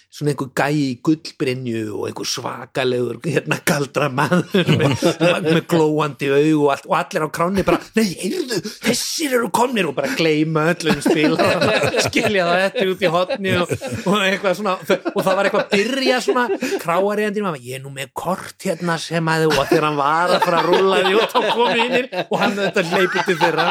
svona 0.09 0.31
einhver 0.33 0.49
gæi 0.57 0.77
í 0.81 0.93
gullbrinju 1.05 1.81
og 1.93 2.07
einhver 2.07 2.25
svakalegur 2.25 3.19
hérna 3.21 3.59
galdra 3.61 4.07
maður 4.09 4.69
með, 4.79 5.03
með 5.45 5.59
glóandi 5.69 6.29
augu 6.33 6.63
og, 6.65 6.85
og 6.89 6.95
allir 6.97 7.25
á 7.25 7.29
kránni 7.29 7.65
bara, 7.67 7.77
nei, 7.93 8.07
heyrðu, 8.17 8.57
þessir 8.87 9.35
eru 9.37 9.51
komnir 9.53 9.91
og 9.91 9.93
bara 9.99 10.09
gleyma 10.17 10.63
öllum 10.71 11.03
spila 11.05 11.49
skilja 12.07 12.47
það 12.47 12.63
eftir 12.63 12.89
út 12.95 13.03
í 13.05 13.11
hotni 13.13 13.53
og, 13.61 13.73
og 14.09 14.15
eitthvað 14.23 14.55
svona 14.57 14.73
og 14.79 15.19
það 15.19 15.29
var 15.29 15.49
eitthvað 15.49 15.61
að 15.67 15.75
byrja 15.75 16.21
svona 16.25 16.45
kráariðandi 16.81 17.43
ég 17.67 17.77
er 17.77 17.83
nú 17.83 17.91
með 17.93 18.09
kort 18.17 18.65
hérna 18.65 18.95
sem 19.01 19.29
að 19.29 19.45
og 19.51 19.59
þegar 19.59 19.87
hann 19.91 19.99
var 19.99 20.33
að 20.33 20.47
fara 20.47 20.63
að 20.63 20.71
rúlla 20.71 21.03
því 21.03 21.19
og 21.19 21.35
þá 21.35 21.39
komið 21.53 21.83
innir 21.83 22.09
og 22.23 22.33
hann 22.41 22.57
þetta 22.57 22.85
leipið 22.95 23.29
til 23.29 23.37
þeirra 23.43 23.67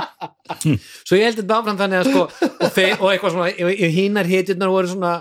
svo 1.03 1.18
ég 1.18 1.27
held 1.27 1.42
þetta 1.42 1.59
áfram 1.59 1.83
þannig 1.83 1.98
að 2.05 2.12
sko 2.12 2.22
og, 2.29 2.70
þeir, 2.79 2.94
og 3.01 3.11
eitthvað 3.11 3.35
svona, 3.35 3.74
hínar 3.98 4.31
hitjurnar 4.31 4.72
voru 4.77 4.92
svona 4.92 5.12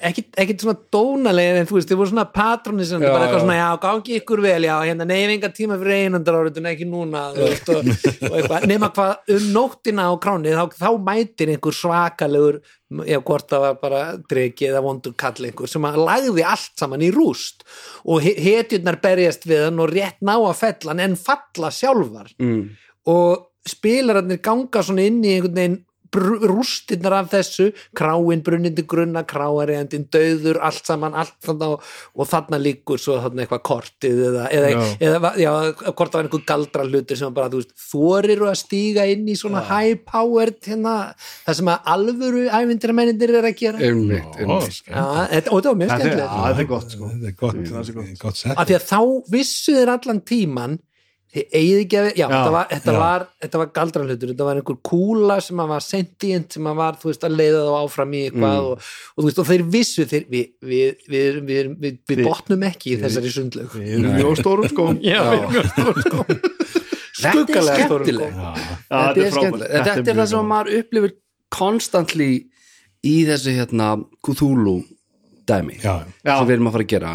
ekkit 0.00 0.62
svona 0.64 0.78
dónalegir 0.94 1.58
en 1.60 1.66
þú 1.68 1.76
veist, 1.76 1.88
þið 1.90 1.98
voru 2.00 2.10
svona 2.12 2.24
patronisandi 2.32 3.06
bara 3.10 3.26
eitthvað 3.26 3.42
svona, 3.44 3.56
já, 3.58 3.68
gangi 3.82 4.14
ykkur 4.20 4.40
vel 4.46 4.64
já, 4.64 4.74
hérna, 4.88 5.06
hef 5.12 5.32
enga 5.34 5.50
tíma 5.56 5.76
fyrir 5.82 5.96
einandar 6.06 6.38
áriðun 6.40 6.68
ekki 6.70 6.86
núna, 6.88 7.24
þú 7.36 7.48
veist, 7.50 7.68
og, 7.74 7.90
og 8.30 8.36
eitthvað. 8.38 8.66
Nema 8.70 8.88
hvað 8.96 9.34
um 9.36 9.48
nóttina 9.56 10.06
á 10.08 10.12
kráni 10.24 10.54
þá, 10.56 10.64
þá 10.80 10.88
mætir 11.10 11.52
einhver 11.52 11.76
svakalegur 11.76 12.60
já, 13.06 13.18
hvort 13.20 13.46
það 13.52 13.64
var 13.66 13.76
bara 13.84 14.00
dregi 14.32 14.70
eða 14.70 14.82
vondur 14.88 15.14
kall 15.20 15.44
einhver 15.50 15.70
sem 15.70 15.84
að 15.90 16.00
lagði 16.08 16.46
allt 16.48 16.72
saman 16.80 17.04
í 17.04 17.12
rúst. 17.14 17.62
Og 18.08 18.24
he- 18.24 18.38
hetjurnar 18.40 18.98
berjast 19.04 19.44
við 19.50 19.66
hann 19.68 19.84
og 19.84 19.92
rétt 19.92 20.18
ná 20.24 20.34
að 20.38 20.56
fella 20.64 20.94
hann 20.94 21.04
en 21.10 21.20
falla 21.20 21.70
sjálfar. 21.74 22.32
Mm. 22.40 22.70
og 23.10 23.46
spilararnir 23.68 24.38
ganga 24.44 24.82
svona 24.84 25.04
inn 25.08 25.20
í 25.24 25.30
einhvern 25.36 25.56
veginn 25.56 25.78
rústirnar 26.16 27.14
af 27.20 27.30
þessu 27.32 27.70
kráin 27.96 28.42
brunnindi 28.46 28.84
grunna, 28.88 29.22
kráariðandinn 29.28 30.08
döður, 30.12 30.60
allt 30.66 30.88
saman, 30.88 31.14
allt 31.18 31.36
þarna 31.44 31.68
og, 31.76 31.86
og 32.16 32.28
þarna 32.30 32.60
líkur 32.62 33.00
svo 33.00 33.18
þarna 33.22 33.44
eitthvað 33.44 33.62
kortið 33.68 34.22
eða, 34.30 34.48
eða, 34.56 34.70
Já. 34.70 34.80
eða 35.10 35.32
já, 35.40 35.50
það 35.80 36.00
var 36.00 36.20
einhver 36.24 36.44
galdra 36.50 36.86
hlutir 36.88 37.20
sem 37.20 37.36
bara, 37.36 37.52
þú 37.52 37.62
veist, 37.62 37.74
þorir 37.90 38.44
að 38.50 38.58
stíga 38.62 39.06
inn 39.12 39.30
í 39.30 39.36
svona 39.38 39.62
high 39.70 40.00
powered 40.08 40.58
hérna, 40.66 40.96
það 41.46 41.60
sem 41.60 41.72
að 41.72 41.90
alvöru 41.94 42.44
ævindiramennindir 42.50 43.34
er 43.40 43.50
að 43.50 43.58
gera 43.62 43.82
einmitt, 43.90 44.36
einmitt. 44.40 44.82
Og 44.90 45.32
þetta 45.32 45.72
var 45.72 45.80
mjög 45.80 45.94
þetta 45.94 45.96
er, 45.96 46.04
skemmtilegt 46.04 46.30
já, 46.30 46.44
þetta 46.50 46.64
er 46.64 46.70
gott 46.74 46.94
sko. 46.94 47.10
þetta 47.14 47.30
er 47.30 47.40
gott, 47.40 48.22
gott 48.24 48.40
sett 48.40 48.56
af 48.56 48.68
því 48.70 48.78
að 48.80 48.86
þá 48.90 49.00
vissu 49.34 49.76
þeir 49.78 49.94
allan 49.96 50.24
tíman 50.26 50.78
þið 51.30 51.44
eigið 51.54 51.80
ekki 51.84 51.98
að, 52.00 52.06
já, 52.10 52.20
Já, 52.20 52.26
þetta 52.32 52.50
var, 52.54 52.64
þetta 52.70 52.92
já. 52.94 52.98
var, 52.98 53.24
þetta 53.44 53.58
var 53.60 53.68
galdrahlutur, 53.76 54.30
þetta 54.32 54.46
var 54.48 54.58
einhver 54.60 54.78
kúla 54.90 55.36
sem 55.46 55.60
að 55.62 55.68
var 55.70 55.84
sentient, 55.86 56.48
sem 56.56 56.64
að 56.66 56.78
var, 56.80 56.96
þú 56.98 57.10
veist, 57.12 57.26
að 57.28 57.36
leiða 57.38 57.60
þá 57.68 57.74
áfram 57.84 58.14
í 58.18 58.22
eitthvað 58.26 58.56
Mm. 58.56 58.66
og, 58.66 58.88
og 59.14 59.20
þú 59.22 59.26
veist, 59.28 59.38
og 59.44 59.46
þeir 59.50 59.64
vissu, 59.76 60.06
þeir, 60.10 60.24
við, 60.34 60.48
við, 60.60 61.04
við, 61.06 61.38
við, 61.38 61.38
við, 61.46 61.70
við, 61.84 61.98
við 62.10 62.18
Við- 62.18 62.26
botnum 62.26 62.66
ekki 62.70 62.94
í 62.96 62.98
þessari 63.04 63.30
sundlaug. 63.36 63.76
við 63.78 63.92
erum 64.00 64.16
mjög 64.18 64.40
stórum 64.42 64.68
sko 64.72 64.88
Já, 65.12 65.20
við 65.22 65.38
erum 65.38 65.54
mjög 65.54 65.70
stór 65.70 66.02
sko. 66.08 66.24
þetta 67.20 67.58
er 67.60 67.82
stórum 67.86 68.06
sko. 68.10 68.30
þetta 68.90 69.00
er 69.00 69.14
frábært. 69.14 69.34
skemmtilegt 69.38 69.72
þetta 69.86 70.10
er 70.14 70.20
það 70.22 70.30
sem 70.34 70.50
maður 70.54 70.72
upplifir 70.80 71.14
constantly 71.54 72.30
í 73.06 73.14
þessu 73.28 73.54
hérna 73.56 73.92
Cthulhu 74.26 74.76
dæmi 75.50 75.78
já, 75.82 75.94
Já. 76.26 76.34
sem 76.38 76.46
við 76.50 76.54
erum 76.58 76.68
að 76.70 76.74
fara 76.76 76.84
að 76.86 76.92
gera 76.94 77.12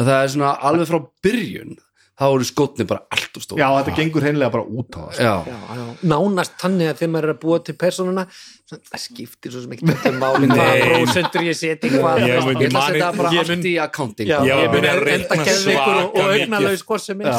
það 0.00 0.16
er 0.18 0.32
svona 0.34 0.50
alveg 0.70 0.88
frá 0.90 0.98
byrjun 1.24 1.76
þá 2.20 2.24
eru 2.28 2.44
skotni 2.46 2.84
bara 2.86 3.02
allt 3.14 3.38
og 3.38 3.42
stór 3.44 3.58
já, 3.62 3.66
þetta 3.78 3.94
gengur 3.96 4.22
hreinlega 4.26 4.52
bara 4.52 4.64
út 4.68 4.96
á 4.96 5.00
það 5.00 5.12
sko. 5.16 5.22
já. 5.24 5.34
Já, 5.48 5.58
já, 5.78 5.84
nánast 6.12 6.52
þannig 6.60 6.90
að 6.92 6.98
þegar 7.00 7.12
maður 7.14 7.28
er 7.28 7.32
að 7.34 7.40
búa 7.44 7.58
til 7.66 7.74
persónuna 7.80 8.24
svona, 8.32 8.82
það 8.92 9.02
skiptir 9.06 9.54
svo 9.54 9.62
sem 9.64 9.72
ekki 9.76 9.88
þetta 9.90 10.12
máli 10.20 10.50
hvaða 10.52 10.66
Nei. 10.72 10.82
prósentur 10.92 11.46
ég 11.48 11.56
seti 11.58 11.90
hvað 11.94 12.20
Ég 12.28 12.44
myndi- 12.50 12.68
ætla 12.68 12.82
að 12.82 12.90
setja 12.92 13.06
það 13.08 13.16
bara 13.22 13.32
allt 13.42 13.66
í 13.72 13.74
accounting. 13.86 14.28
Ég 14.28 14.68
mun 14.74 14.84
ég 14.84 14.92
enda 14.92 15.06
reikna 15.08 15.40
og, 15.40 15.48
og 15.48 15.56
svaka 15.62 15.96
mikið. 16.12 16.42
augnalaus 16.42 16.84
hvort 16.90 17.06
sem 17.08 17.20
er 17.24 17.32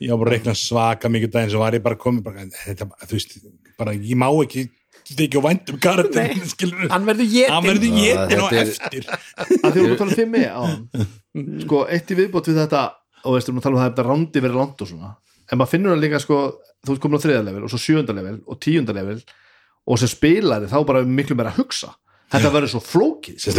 ég 0.00 0.10
var 0.10 0.18
bara 0.18 0.30
að 0.30 0.34
reikna 0.36 0.54
svaka 0.60 1.08
mikið 1.12 1.30
daginn 1.36 1.52
svo 1.54 1.60
var 1.62 1.72
ég 1.78 1.84
bara 1.84 1.96
komið 2.00 2.22
bara, 2.26 2.48
þetta, 2.64 2.88
þú 3.06 3.12
veist, 3.16 3.38
bara 3.78 3.92
ég 3.96 4.16
má 4.16 4.28
ekki 4.42 4.66
þykja 5.06 5.38
á 5.38 5.42
væntum 5.46 5.78
karakterin 5.78 6.42
skilur 6.50 6.88
hann 6.90 7.04
verður 7.06 7.28
ég 7.36 7.48
hann 7.52 7.64
verður 7.64 7.92
jétin 8.00 8.40
á 8.42 8.46
þetta 8.48 8.60
er- 8.60 8.72
eftir. 8.74 9.04
Að 9.38 9.76
því 9.76 9.84
að 9.86 9.98
tala 10.00 10.10
um 10.10 10.16
5 10.18 10.34
á 10.50 10.62
sko, 11.64 11.84
eitt 11.92 12.10
í 12.10 12.16
viðbót 12.18 12.48
við 12.50 12.58
þetta 12.64 12.82
og 13.26 13.36
veist, 13.36 13.50
erum 13.50 13.60
að 13.60 13.66
tala 13.66 13.76
um 13.76 13.82
það 13.82 14.00
að 14.02 14.08
rándi 14.10 14.42
verið 14.44 14.60
langt 14.62 14.82
og 14.82 14.90
svona. 14.90 15.12
En 15.50 15.60
maður 15.60 15.74
finnur 15.74 15.94
það 15.94 16.02
líka 16.06 16.22
sko 16.22 16.40
þú 16.86 16.94
ert 16.94 17.02
komin 17.02 17.20
á 17.20 17.24
þriða 17.24 17.44
level 17.46 17.66
og 17.66 17.72
svo 17.72 17.82
sjöunda 17.82 18.16
level 18.16 18.40
og 18.46 18.58
tíunda 18.62 18.96
level 18.96 19.20
og 19.86 20.00
sem 20.02 20.10
spilari 20.10 20.70
þá 20.70 20.80
bara 20.88 21.06
miklu 21.06 21.38
meira 21.38 21.52
að 21.54 21.62
hugsa. 21.62 21.92
Þetta 22.26 22.50
verður 22.50 22.70
svo 22.72 22.80
flókið. 22.82 23.36
Er 23.38 23.54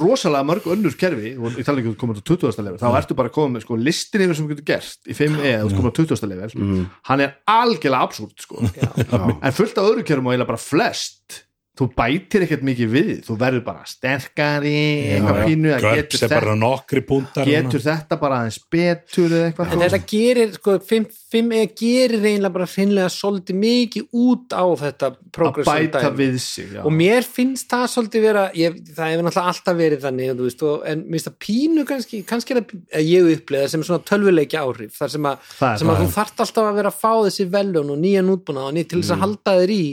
rosalega 0.00 0.46
mörg 0.48 0.64
önnur 0.74 0.96
kerfi 0.98 1.30
og 1.38 1.54
ég 1.54 1.66
tala 1.66 1.78
ekki 1.78 1.92
um 1.92 1.94
að 1.94 2.00
koma 2.00 2.16
til 2.16 2.24
20. 2.26 2.64
level 2.66 2.80
þá 2.80 2.88
ertu 2.98 3.16
bara 3.20 3.30
að 3.30 3.36
koma 3.36 3.54
með 3.54 3.64
sko, 3.66 3.78
listin 3.88 4.24
yfir 4.24 4.38
sem 4.38 4.48
þú 4.48 4.56
getur 4.56 4.66
gert 4.72 5.06
í 5.06 5.14
5e 5.14 5.52
eða 5.52 5.68
þú 5.68 5.78
komin 5.78 5.94
á 5.94 5.98
20. 6.00 6.26
level. 6.32 6.64
Hann 7.06 7.22
er 7.22 7.36
algjörlega 7.54 8.08
absúrt 8.08 8.42
sko. 8.42 8.64
en 8.66 9.54
fullt 9.60 9.78
af 9.78 9.92
öðru 9.92 10.06
kerfum 10.10 10.26
og 10.26 10.34
eiginlega 10.34 10.50
bara 10.50 10.64
flest 10.64 11.38
þú 11.78 11.86
bætir 11.94 12.42
ekkert 12.44 12.64
mikið 12.66 12.88
við 12.90 13.10
þú 13.28 13.34
verður 13.38 13.62
bara 13.68 13.84
sterkari 13.86 14.72
eitthvað 15.14 15.36
pínu 15.46 15.70
getur, 15.78 16.22
þetta, 16.24 17.44
getur 17.46 17.84
þetta 17.84 18.18
bara 18.18 18.40
aðeins 18.42 18.58
betur 18.72 19.34
eða 19.36 19.50
eitthvað 19.52 19.72
en 19.76 19.84
þetta 19.84 20.00
gerir, 20.10 20.52
sko, 20.58 20.74
5E 20.88 21.62
gerir 21.78 22.24
eiginlega 22.24 22.54
bara 22.56 22.66
hreinlega 22.72 23.12
svolítið 23.14 23.60
mikið 23.62 24.18
út 24.24 24.56
á 24.58 24.64
þetta 24.82 25.10
að 25.12 25.60
bæta 25.68 26.02
dæmi. 26.08 26.16
við 26.18 26.38
sig 26.42 26.68
já. 26.74 26.82
og 26.82 26.92
mér 26.98 27.28
finnst 27.28 27.70
það 27.70 27.86
svolítið 27.94 28.26
vera 28.26 28.44
ég, 28.58 28.78
það 28.96 29.12
hefur 29.12 29.26
náttúrulega 29.28 29.52
alltaf 29.54 29.78
verið 29.78 30.04
þannig 30.06 30.32
þú 30.38 30.48
veist, 30.48 30.66
og, 30.66 30.86
en 30.88 31.04
mér 31.04 31.18
finnst 31.18 31.30
það 31.30 31.38
pínu 31.46 31.86
kannski 31.92 32.22
kannski 32.28 32.58
að 32.58 33.04
ég 33.06 33.32
upplega 33.36 33.68
sem 33.70 33.84
svona 33.86 34.02
tölvuleiki 34.08 34.58
áhrif 34.58 34.96
þar 34.98 35.14
sem 35.14 35.28
að, 35.30 35.50
sem 35.78 35.92
að 35.92 36.02
þú 36.02 36.08
þarft 36.18 36.42
alltaf 36.46 36.70
að 36.72 36.80
vera 36.82 36.92
að 36.94 37.02
fá 37.04 37.12
þessi 37.28 37.48
veljun 37.52 37.92
og 37.94 38.00
nýjan 38.02 38.32
útbúna 38.34 38.66
og 38.68 38.74
nýtt 38.74 38.90
til 38.90 38.98
Mm. 38.98 39.04
þess 39.04 39.14
að 39.14 39.22
halda 39.22 39.52
þér 39.60 39.70
í 39.70 39.84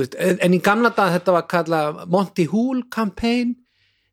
veist, 0.00 0.14
en, 0.16 0.54
í 0.56 0.60
gamla 0.64 0.90
dag 0.96 1.12
þetta 1.18 1.34
var 1.36 1.44
kallað 1.50 2.00
Monty 2.12 2.46
Hool 2.48 2.84
campaign 2.92 3.52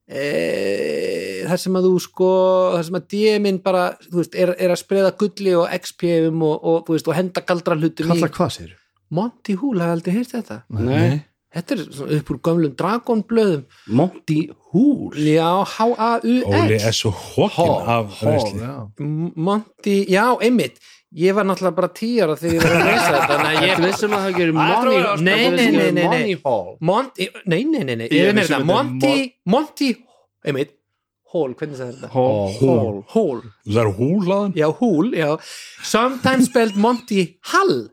e, 0.10 1.46
þar 1.48 1.62
sem 1.64 1.80
að 1.80 1.88
þú 1.88 1.94
sko 2.04 2.30
þar 2.76 2.86
sem 2.90 3.00
að 3.00 3.08
DM-in 3.14 3.62
bara 3.64 3.86
þú 4.10 4.20
veist, 4.22 4.36
er, 4.36 4.54
er 4.60 4.74
að 4.76 4.82
spreða 4.84 5.16
gulli 5.20 5.56
og 5.56 5.72
XP-um 5.80 6.44
og, 6.44 6.56
og, 6.60 6.84
þú 6.88 6.98
veist, 6.98 7.10
og 7.10 7.18
henda 7.20 7.46
galdra 7.48 7.80
hlutum 7.80 8.12
kalla 8.12 8.32
í 8.32 8.38
hvað 8.38 8.56
sér 8.58 8.78
Monty 9.10 9.56
Hool, 9.58 9.80
hafði 9.82 9.96
aldrei 9.96 10.16
heyrt 10.20 10.34
þetta? 10.36 10.56
Nei. 10.86 11.22
Þetta 11.50 11.74
er 11.74 11.80
svona 11.98 12.18
upp 12.20 12.28
úr 12.30 12.38
gömlum 12.46 12.74
dragonblöðum. 12.78 13.62
Monty 13.98 14.36
Hool 14.70 15.16
Já, 15.18 15.48
Óli 15.50 15.72
H-A-U-X 15.72 16.84
er 16.86 16.94
svo 16.94 17.10
hókin 17.10 17.88
af 17.90 18.20
Hall. 18.20 18.52
M- 19.02 19.32
Monty, 19.34 19.96
já, 20.14 20.28
einmitt 20.46 20.78
Ég 21.18 21.34
var 21.34 21.44
náttúrulega 21.50 21.76
bara 21.76 21.88
tíara 21.90 22.36
þegar 22.38 22.54
ég 22.54 22.62
var 22.64 22.76
að 22.76 22.90
lesa 22.90 23.12
þetta 23.14 23.30
Þannig 23.34 23.56
að 23.60 23.64
Ég 23.70 23.80
vissum 23.86 24.12
að 24.14 24.26
það 24.28 24.36
gerir 24.38 24.52
Æ, 24.52 24.58
Money 24.60 24.98
þetta 24.98 25.08
var- 25.10 25.24
Nei, 25.26 25.50
nei, 25.50 25.56
nei, 25.56 25.72
nei, 25.72 25.92
nei. 25.92 26.04
Money 26.06 26.36
Hall. 26.46 26.78
Monty, 26.80 27.28
nei, 27.46 27.64
nei, 27.64 27.84
nei, 27.84 27.96
nei 27.96 28.64
Monty 28.64 28.64
Mon- 28.66 29.32
Monty, 29.46 29.90
Hall, 31.32 31.54
hvernig 31.54 31.78
það 31.78 31.88
er 31.90 31.94
þetta? 31.94 32.10
Hall. 32.10 32.54
Hall, 32.60 33.04
Hall. 33.14 33.42
Það 33.68 33.82
er 33.84 33.92
húlaðan 34.00 34.54
Já, 34.58 34.68
Hall, 34.80 35.12
já. 35.14 35.28
Sometimes 35.86 36.46
spelled 36.50 36.76
Monty 36.76 37.38
Hall. 37.52 37.90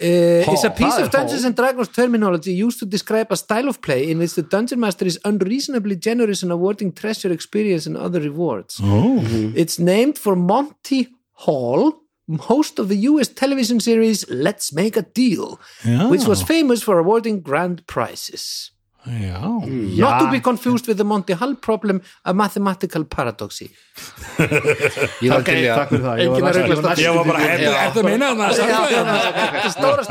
Uh, 0.00 0.42
is 0.52 0.64
a 0.64 0.70
piece 0.70 0.98
of 0.98 1.08
Dungeons 1.10 1.44
and 1.44 1.54
Dragons 1.56 1.88
terminology 1.88 2.52
used 2.52 2.78
to 2.80 2.84
describe 2.84 3.28
a 3.30 3.36
style 3.36 3.68
of 3.68 3.80
play 3.80 4.10
in 4.10 4.18
which 4.18 4.34
the 4.34 4.42
dungeon 4.42 4.80
master 4.80 5.06
is 5.06 5.18
unreasonably 5.24 5.96
generous 5.96 6.42
in 6.42 6.50
awarding 6.50 6.92
treasure, 6.92 7.30
experience 7.32 7.86
and 7.86 7.96
other 7.96 8.20
rewards. 8.20 8.80
oh. 8.82 9.22
It's 9.54 9.78
named 9.78 10.18
for 10.18 10.34
Monty 10.36 11.08
Hall, 11.46 11.94
host 12.40 12.78
of 12.78 12.88
the 12.88 12.96
US 13.10 13.28
television 13.28 13.80
series 13.80 14.24
Let's 14.30 14.72
Make 14.72 14.96
a 14.96 15.02
Deal, 15.02 15.58
já, 15.84 16.08
which 16.10 16.26
was 16.26 16.42
famous 16.42 16.82
for 16.82 16.98
awarding 16.98 17.40
grand 17.40 17.86
prizes. 17.86 18.73
Já. 19.06 19.40
Not 20.00 20.20
to 20.20 20.30
be 20.30 20.40
confused 20.40 20.88
with 20.88 20.96
the 20.96 21.04
Monty 21.04 21.32
Hall 21.32 21.54
problem, 21.54 22.00
a 22.24 22.32
mathematical 22.34 23.04
paradoxy. 23.04 23.70
Ég 25.24 25.30
var 25.30 25.44
Takk 25.44 25.90
fyrir 25.92 26.02
það. 26.02 26.18
Ég 26.18 26.30
var 26.30 26.40
bara, 26.40 26.64
næstum- 26.64 28.08
er 28.08 28.14
er 28.14 28.22
það 28.22 28.34
það 28.34 28.54
Þetta 28.54 29.60
er 29.64 29.74
stóra 29.74 30.04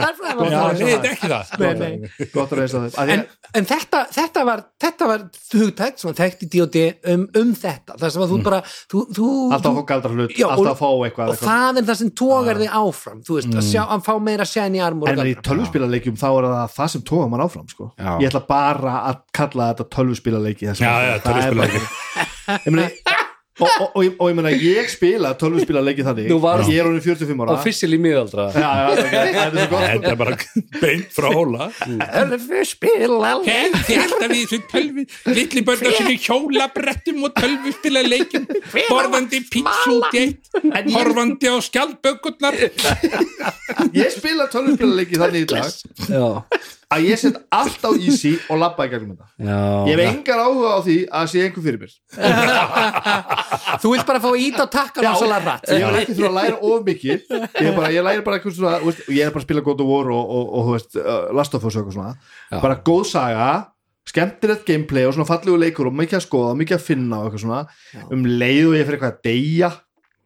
nei, 0.73 0.91
þetta 0.93 1.08
er 1.08 1.13
ekki 1.13 1.32
það. 1.34 1.53
Nei, 1.60 1.73
nei. 1.79 2.27
gott 2.34 2.53
að 2.53 2.62
reysa 2.62 2.84
það 2.84 3.13
en, 3.13 3.25
en 3.60 3.67
þetta, 3.67 4.03
þetta 4.13 4.45
var 4.47 4.63
þetta 4.84 5.10
var 5.10 5.25
hugtækt, 5.53 6.01
svona 6.03 6.17
þekkt 6.17 6.45
í 6.45 6.49
D.O.D. 6.53 6.84
Um, 7.13 7.25
um 7.39 7.53
þetta, 7.58 7.97
það 7.99 8.13
sem 8.15 8.25
að 8.25 8.34
þú 8.34 8.39
bara 8.45 8.60
þú, 8.69 9.03
þú, 9.17 9.29
alltaf 9.58 9.77
fá 9.77 9.84
galdra 9.91 10.13
hlut, 10.13 10.36
alltaf 10.47 10.82
fá 10.82 10.89
eitthvað, 11.08 11.34
og 11.34 11.41
það 11.41 11.82
er 11.82 11.88
það 11.89 11.99
sem 12.01 12.12
tógar 12.23 12.62
þig 12.62 12.77
áfram 12.79 13.21
þú 13.25 13.38
veist, 13.39 13.51
að, 13.53 13.67
sjá, 13.69 13.82
að 13.84 14.06
fá 14.08 14.13
meira 14.27 14.47
shiny 14.49 14.84
armor 14.84 15.12
en 15.12 15.21
í 15.21 15.34
galdra. 15.34 15.45
tölvuspilaleikjum 15.49 16.19
þá 16.19 16.27
er 16.32 16.49
það 16.49 16.75
það 16.77 16.91
sem 16.95 17.06
tóga 17.10 17.29
mann 17.32 17.45
áfram 17.45 17.67
sko. 17.71 17.89
Ég 18.21 18.27
ætla 18.29 18.43
bara 18.49 18.83
að 18.89 19.22
kalla 19.34 19.72
þetta 19.74 19.89
tölvuspilaleiki 19.98 20.69
þess 20.72 20.80
Já, 20.84 20.93
já, 21.08 21.13
Það 21.17 21.17
er 21.17 21.24
tölvuspilaleiki. 21.28 21.80
bara- 21.84 22.60
ég 22.65 22.72
meina 22.74 22.89
og, 23.62 23.69
og, 23.69 23.89
og, 23.93 24.06
og 24.17 24.30
ég 24.32 24.34
meina 24.36 24.50
ég 24.50 24.88
spila 24.89 25.30
tölvuspilaleiki 25.38 26.02
þannig. 26.04 26.26
Þú 26.32 26.38
varst- 26.41 26.69
ég 26.74 26.80
er 26.82 26.88
honum 26.89 27.02
45 27.06 27.43
ára. 27.46 27.54
Officially 27.54 28.00
miðaldra. 28.02 28.48
Já, 28.50 28.69
já, 28.74 28.88
það 28.98 29.13
er- 29.13 29.36
það 29.36 29.43
er 29.46 29.52
svo 29.54 29.67
gott. 29.69 29.84
Þetta 29.93 30.10
er 30.10 30.17
bara 30.17 30.38
beint 30.82 31.13
frá 31.13 31.28
hóla 31.36 31.67
Tölvuspilaleik. 31.84 33.46
Þetta 33.86 34.30
við 34.32 34.41
þessu 34.41 34.60
tölvi 34.72 35.06
litli 35.38 35.62
börna 35.69 35.91
sem 36.00 36.10
er 36.10 36.17
hjólabrettum 36.26 37.24
og 37.30 37.36
tölvuspila 37.38 38.04
leikin 38.08 38.48
borðandi 38.89 39.43
pítsu 39.54 39.96
út 40.00 40.17
í 40.17 40.24
eitt 40.26 40.91
horfandi 40.98 41.54
á 41.54 41.56
skjaldbökurnar. 41.69 42.58
Ég 43.93 44.10
spila 44.17 44.48
tölvuspilaleiki 44.52 45.19
þannig 45.22 45.46
í 45.46 45.50
dag. 45.54 45.69
Já, 46.10 46.26
að 46.93 47.08
ég 47.10 47.19
set 47.21 47.39
allt 47.53 47.84
á 47.84 47.91
easy 47.97 48.34
og 48.51 48.60
labba 48.62 48.86
í 48.88 48.91
gegnum 48.91 49.15
þetta. 49.15 49.27
Já. 49.47 49.60
Ég 49.89 49.97
hef 49.97 50.12
engar 50.12 50.41
áhuga 50.43 50.71
á 50.73 50.79
því 50.86 50.97
að 51.19 51.27
sé 51.34 51.43
einhver 51.47 51.65
fyrir 51.65 51.79
mér. 51.82 51.93
Þú 53.84 53.93
vilt 53.93 54.08
bara 54.10 54.23
fá 54.23 54.29
ít 54.38 54.62
á 54.62 54.65
takkan 54.69 55.10
og 55.10 55.19
svolítið 55.19 55.49
rætt. 55.49 55.69
ég 55.73 55.86
vil 55.88 56.01
ekki 56.03 56.17
þurfa 56.17 56.32
að 56.32 56.39
læra 56.39 56.58
of 56.69 56.88
mikið. 56.88 57.27
Ég, 57.34 57.69
bara, 57.77 57.91
ég 57.93 58.08
læri 58.08 58.25
bara 58.25 58.39
eitthvað 58.39 58.58
svona 58.58 58.79
þú 58.82 58.89
veist, 58.91 59.06
ég 59.10 59.27
er 59.27 59.36
bara 59.36 59.43
að 59.43 59.47
spila 59.47 59.65
God 59.67 59.84
of 59.86 59.91
War 59.93 60.12
og, 60.13 60.34
og, 60.38 60.49
og, 60.49 60.65
þú 60.67 60.75
veist, 60.77 60.99
uh, 61.01 61.21
Last 61.39 61.58
of 61.58 61.67
Us 61.67 61.77
og 61.77 61.84
eitthvað 61.84 61.97
svona. 61.97 62.15
Já. 62.51 62.60
bara 62.60 62.82
góð 62.89 63.06
saga 63.12 63.51
skemmtilegt 64.10 64.67
gameplay 64.67 65.08
og 65.08 65.15
svona 65.15 65.29
fallegu 65.29 65.56
leikur 65.60 65.88
og 65.89 65.95
mikið 65.95 66.19
að 66.19 66.25
skoða, 66.25 66.56
mikið 66.60 66.77
að 66.77 66.86
finna 66.89 67.21
og 67.21 67.29
eitthvað 67.29 67.45
svona. 67.45 67.62
Um 68.12 68.27
leið 68.27 68.69
og 68.69 68.77
ég 68.77 68.88
fyrir 68.88 68.99
eitthvað 68.99 69.13
að 69.13 69.21
deyja 69.29 69.71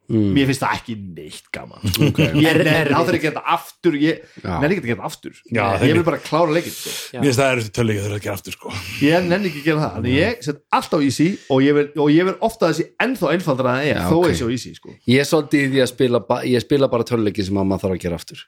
Mm. 0.08 0.30
mér 0.32 0.46
finnst 0.48 0.62
það 0.62 0.76
ekki 0.78 0.94
neitt 1.18 1.48
gaman 1.52 1.82
okay. 2.06 2.30
ég 2.40 2.46
Er- 2.48 2.62
er 2.64 2.88
ekki 2.88 2.96
að 2.96 3.08
gera 3.12 3.32
þetta 3.34 3.42
aftur 3.52 3.96
ég 4.00 4.22
nenni 4.46 4.70
ekki 4.72 4.80
að 4.80 4.86
gera 4.88 4.94
þetta 4.94 5.08
aftur 5.10 5.34
Já, 5.52 5.64
ég 5.84 5.98
vil 5.98 6.04
bara 6.06 6.20
klára 6.24 6.54
leikinn 6.56 6.72
sko. 6.72 6.92
Mér 7.18 7.26
finnst 7.26 7.40
það 7.42 7.50
er 7.50 7.60
þessi 7.60 7.74
tölvi 7.76 7.96
að 8.00 8.14
gera 8.24 8.36
aftur 8.38 8.56
sko 8.56 8.72
ég 9.04 9.26
nenni 9.28 9.50
ekki 9.50 9.60
að 9.60 9.66
gera 9.68 9.82
það 9.82 9.98
þannig 9.98 10.16
ég 10.16 10.40
set 10.48 10.62
allt 10.78 10.96
á 10.96 10.98
easy 11.04 11.28
og 11.52 11.60
ég 11.66 11.76
vil, 11.76 11.86
og 12.00 12.08
ég 12.14 12.28
vil 12.30 12.36
ofta 12.48 12.70
þessi 12.72 12.86
ennþá 13.04 13.34
einfaldra 13.34 13.74
en 13.82 13.84
ég, 13.90 14.00
Já, 14.00 14.06
þó 14.08 14.16
ok. 14.22 14.30
ég 14.32 14.38
sé 14.40 14.48
á 14.48 14.50
easy 14.56 14.72
sko. 14.78 14.94
Ég 15.12 15.20
er 15.20 15.28
svolítið 15.28 15.66
í 15.66 15.68
því 15.74 15.82
að 15.84 15.90
spila 15.92 16.22
ég 16.54 16.64
spila 16.64 16.88
bara 16.96 17.08
töluleiki 17.12 17.44
sem 17.44 17.60
að 17.60 17.68
maður 17.68 17.84
þarf 17.84 17.98
að 17.98 18.02
gera 18.06 18.22
aftur 18.22 18.46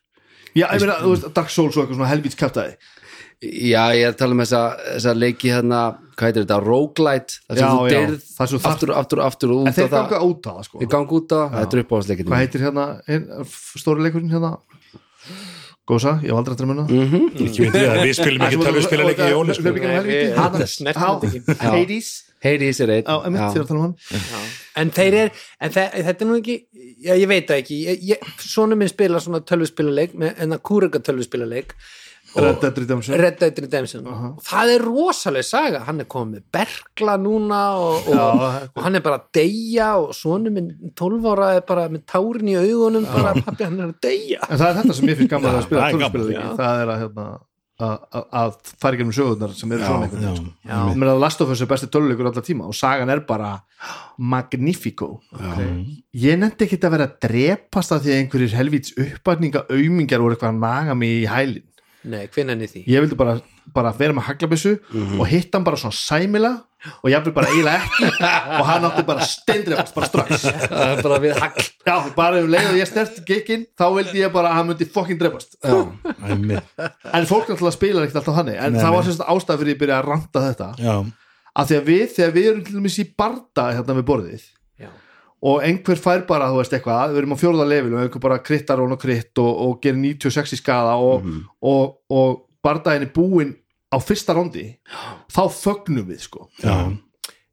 já, 0.57 0.65
ég 0.67 0.81
meina, 0.83 0.97
þú 1.05 1.13
veist, 1.13 1.29
Dark 1.37 1.53
Souls 1.53 1.77
og 1.77 1.85
eitthvað 1.85 2.01
svona 2.01 2.11
helvíts 2.11 2.39
kæftæði 2.41 2.73
Já, 3.41 3.83
ég 3.97 4.05
er 4.05 4.11
að 4.13 4.17
tala 4.21 4.35
um 4.37 4.41
þessa, 4.43 4.59
þessa 4.97 5.13
leiki 5.17 5.49
hérna, 5.49 5.79
hvað 6.13 6.27
heitir 6.29 6.43
þetta, 6.45 6.59
roguelite 6.61 7.39
þar 7.49 7.57
sem 7.57 7.65
Já, 7.65 7.71
þú 7.73 7.87
já, 7.87 7.93
deyrð 7.95 8.25
það 8.37 8.51
sem 8.51 8.59
þú 8.59 8.61
þarft- 8.61 8.73
aftur, 8.75 8.91
aftur, 9.01 9.21
aftur 9.25 9.53
og 9.55 9.61
en 9.63 9.71
út 9.73 9.79
þeir 9.79 9.89
það. 9.89 10.03
ganga 10.11 10.19
út 10.29 10.43
á 10.45 10.53
það 10.53 10.65
sko. 10.69 10.81
Ég 10.85 10.91
gang 10.93 11.15
út 11.17 11.33
af, 11.33 11.55
þetta 11.57 11.79
er 11.79 11.85
uppáðsleikin 11.85 12.29
hvað 12.29 12.43
heitir 12.45 12.65
hérna 12.67 12.85
stóri 13.81 14.05
leikurinn 14.05 14.35
hérna? 14.35 14.53
Gósa, 15.91 16.13
ég 16.23 16.29
hef 16.31 16.37
aldrei 16.39 16.55
að 16.55 16.61
Mhm. 16.87 17.23
Veit 17.41 17.57
ég 17.57 17.73
að 17.91 18.03
við 18.05 18.15
spilum 18.21 19.09
ekki 19.11 19.31
jóli 19.33 19.55
Hana- 19.57 20.61
við 20.61 20.77
þetta 20.85 21.25
ekki. 21.25 21.41
Já. 21.49 21.71
Hades. 21.71 22.11
Hades 22.45 22.81
er 22.81 22.89
einn. 22.95 23.05
Tala 23.05 23.27
um 23.27 23.95
en 24.77 24.91
þeir 24.91 25.15
er, 25.25 25.31
en 25.61 25.71
þe 25.71 25.83
þetta 25.93 26.21
er 26.23 26.27
nú 26.31 26.37
ekki 26.41 26.55
já, 27.05 27.15
ég 27.17 27.27
veit 27.29 27.47
það 27.49 27.59
ekki, 27.65 27.79
svona 28.39 28.77
minn 28.77 28.89
spila 28.89 29.19
svona 29.21 29.41
tölvuspilaleik 29.45 30.15
með 30.15 30.35
en 30.39 30.53
að 30.57 30.63
kúrega 30.63 31.01
tölvuspilaleik 31.05 31.75
Red 32.37 32.61
Dead 32.63 32.79
Redemption. 32.79 33.17
Red 33.19 33.39
Dead 33.41 33.59
Redemption. 33.65 34.07
Og 34.07 34.39
það 34.47 34.73
er 34.77 34.85
rosaleg 34.87 35.47
saga, 35.49 35.81
hann 35.89 36.01
er 36.05 36.09
komið 36.11 36.37
með 36.39 36.45
berkla 36.55 37.17
núna 37.19 37.61
og, 37.81 38.07
og, 38.07 38.15
Já. 38.15 38.63
og 38.71 38.81
hann 38.87 39.01
er 39.01 39.05
bara 39.05 39.19
að 39.19 39.29
deyja 39.41 39.91
og 39.99 40.15
svona 40.15 40.53
minn 40.55 40.71
12 40.95 41.29
ára 41.35 41.53
er 41.59 41.67
bara 41.67 41.89
með 41.91 42.05
tárin 42.15 42.53
í 42.53 42.57
augunum 42.61 43.07
bara 43.11 43.35
pappi 43.43 43.67
hann 43.67 43.79
er 43.83 43.91
að 43.91 44.01
deyja. 44.07 44.41
En 44.49 44.57
það 44.63 44.67
er 44.71 44.83
þetta 44.83 44.99
sem 45.01 45.09
ég 45.15 45.23
finnst 45.23 45.35
gaman 45.37 45.59
að 45.59 45.69
spila 45.69 45.93
það 45.93 46.59
Það 46.61 46.83
er 46.85 46.93
að 46.95 47.01
hérna 47.05 47.29
að- 47.81 48.03
að 48.13 48.25
að 48.37 48.57
fara 48.77 48.97
ekki 48.97 49.05
um 49.07 49.13
sögurnar 49.17 49.53
sem 49.57 49.71
eru 49.73 49.81
svona 49.87 50.05
einhvern 50.07 50.21
já, 50.21 50.31
veginn 50.31 50.41
sko. 50.45 50.51
Já. 50.69 50.79
ég 50.91 50.97
meina 51.01 51.13
að 51.15 51.21
Last 51.23 51.41
of 51.41 51.51
Us 51.55 51.63
er 51.65 51.69
besti 51.71 51.87
töluleikur 51.89 52.29
allar 52.29 52.45
tíma 52.45 52.67
og 52.69 52.75
sagan 52.77 53.09
er 53.09 53.21
bara 53.25 53.53
magnifico 54.21 55.09
ég 56.13 56.37
nefndi 56.41 56.67
ekki 56.67 56.79
að 56.85 56.93
vera 56.95 57.07
að 57.09 57.15
drepast 57.25 57.95
af 57.97 58.03
því 58.05 58.13
að 58.13 58.19
einhverjir 58.21 58.57
helvíts 58.59 58.93
uppbætninga 59.01 59.63
aumingjar 59.73 60.21
voru 60.21 60.37
eitthvað 60.37 60.53
að 60.53 60.61
naga 60.67 60.97
mig 61.01 61.15
í 61.23 61.27
hælin 61.31 61.65
Nei, 62.09 62.25
hvenær 62.33 62.57
niður 62.57 62.71
því? 62.79 62.83
ég 62.89 63.03
vildi 63.05 63.17
bara, 63.21 63.35
bara 63.77 63.91
vera 63.99 64.15
með 64.17 64.25
haglabissu 64.31 64.71
og 65.21 65.27
hitta 65.29 65.59
hann 65.59 65.67
bara 65.67 65.77
svona 65.81 65.97
sæmila 65.99 66.53
og 67.05 67.11
ég 67.13 67.25
vil 67.27 67.35
bara 67.37 67.51
eiginlega 67.53 67.83
ekki. 67.85 68.07
Og 68.57 68.63
hann 68.71 68.87
átti 68.89 69.03
bara 69.05 69.27
steindrefast 69.29 69.93
bara 69.99 70.07
strax. 70.09 70.47
Er 70.49 71.03
bara 71.05 71.19
við 71.21 71.35
hagl. 71.37 71.67
Já, 71.85 71.97
bara 72.17 72.41
um 72.41 72.49
leið 72.49 72.71
og 72.71 72.79
ég 72.81 72.89
sterti 72.89 73.25
gekkin 73.29 73.67
þá 73.77 73.85
vildi 73.99 74.23
ég 74.23 74.33
bara 74.33 74.49
að 74.55 74.57
hann 74.63 74.71
myndi 74.71 74.89
fokkin 74.89 75.21
drefast. 75.21 75.59
En 75.61 77.27
fólk 77.29 77.51
náttúrulega 77.51 77.75
spilar 77.77 78.07
ekkert 78.07 78.23
alltaf 78.23 78.39
þannig 78.41 78.57
en 78.65 78.73
Nei, 78.77 78.81
það 78.81 78.95
var 78.97 79.05
nei. 79.05 79.11
sérst 79.11 79.27
ástæð 79.35 79.61
fyrir 79.61 79.75
ég 79.75 79.81
byrja 79.83 79.99
að 80.01 80.09
ranta 80.09 80.45
þetta. 80.49 80.71
Já, 80.81 80.97
af 81.61 81.69
því 81.69 81.79
að 81.83 81.89
við, 81.93 82.07
þegar 82.17 82.35
við 82.39 82.49
erum 82.55 82.65
til 82.71 82.79
dæmis 82.81 82.99
í 83.03 83.07
barda 83.21 83.67
hérna 83.77 83.97
við 84.01 84.09
borðið. 84.15 84.49
Og 85.41 85.63
einhver 85.65 86.01
fær 86.01 86.27
bara, 86.29 86.51
þú 86.53 86.61
veist 86.61 86.75
eitthvað 86.77 87.15
við 87.15 87.23
erum 87.23 87.35
á 87.37 87.43
fjórða 87.43 87.67
level 87.69 87.95
og 87.95 88.03
einhver 88.03 88.23
bara 88.23 88.41
krittar 88.45 88.83
og 88.85 88.97
kritt 89.01 89.41
og, 89.41 89.51
og 89.65 89.79
gerir 89.83 90.01
96 90.03 90.57
í 90.57 90.61
skada 90.61 90.97
og, 91.01 91.29
og, 91.65 91.97
og 92.13 92.43
bardaginn 92.65 93.09
er 93.09 93.15
búinn 93.15 93.55
á 93.91 93.97
fyrsta 94.03 94.37
rondi 94.37 94.67
þá 95.33 95.43
fögnum 95.49 96.11
við 96.11 96.27
sko 96.29 96.49
já, 96.63 96.93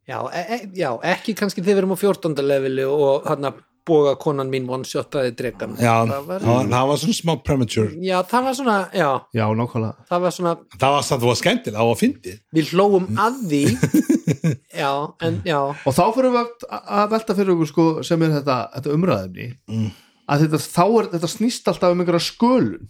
Já, 0.08 0.22
e 0.32 0.42
e 0.56 0.58
já, 0.80 0.94
ekki 1.04 1.34
kannski 1.36 1.60
þegar 1.60 1.74
við 1.74 1.82
erum 1.82 1.96
á 1.96 2.00
14. 2.00 2.44
leveli 2.48 2.84
og 2.88 3.26
hann 3.28 3.50
að 3.50 3.58
boga 3.88 4.14
konan 4.20 4.50
mín 4.52 4.68
one-shotaði 4.70 5.32
dregan 5.40 5.76
já 5.80 5.94
það 6.04 6.12
það 6.12 6.26
var, 6.30 6.46
var, 6.48 6.68
það 6.74 6.88
var 6.92 7.00
svona 7.02 7.18
smá 7.18 7.34
premature. 7.48 7.92
Já, 8.04 8.18
það 8.32 8.48
var 8.50 8.58
svona 8.60 8.76
já, 8.94 9.10
já, 9.40 9.46
nákvæmlega. 9.62 10.06
Það 10.12 10.24
var 10.28 10.36
svona 10.38 10.54
það 10.78 10.96
var 10.98 11.06
samt 11.10 11.24
þú 11.24 11.30
var 11.32 11.40
skemmtilega, 11.42 11.78
það 11.80 11.92
var 11.92 12.00
fyndið. 12.04 12.38
Við 12.60 12.74
hlóum 12.76 13.08
að 13.26 13.40
því. 13.52 13.62
Já, 14.78 14.92
en 15.24 15.38
já. 15.48 15.58
Og 15.88 15.94
þá 15.96 16.02
fyrir 16.16 16.34
við 16.34 16.40
að, 16.42 16.66
að 17.00 17.06
velta 17.14 17.36
fyrir 17.38 17.54
okkur 17.56 17.70
sko, 17.72 17.86
sem 18.06 18.24
er 18.28 18.34
þetta, 18.38 18.58
þetta 18.76 18.94
umræðumni 18.98 19.48
Mm. 19.72 19.88
að 20.28 20.44
þetta, 20.44 20.60
þá 20.76 20.84
er, 21.00 21.08
þetta 21.16 21.30
snýst 21.32 21.70
alltaf 21.72 21.94
um 21.96 22.02
einhverja 22.04 22.26
skölun. 22.28 22.90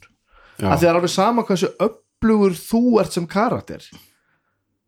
Já. 0.57 0.71
að 0.73 0.79
því 0.81 0.87
er 0.89 0.97
alveg 0.97 1.13
sama 1.13 1.43
hversu 1.45 1.69
upplugur 1.85 2.55
þú 2.57 2.81
ert 3.03 3.13
sem 3.13 3.27
karakter. 3.29 3.85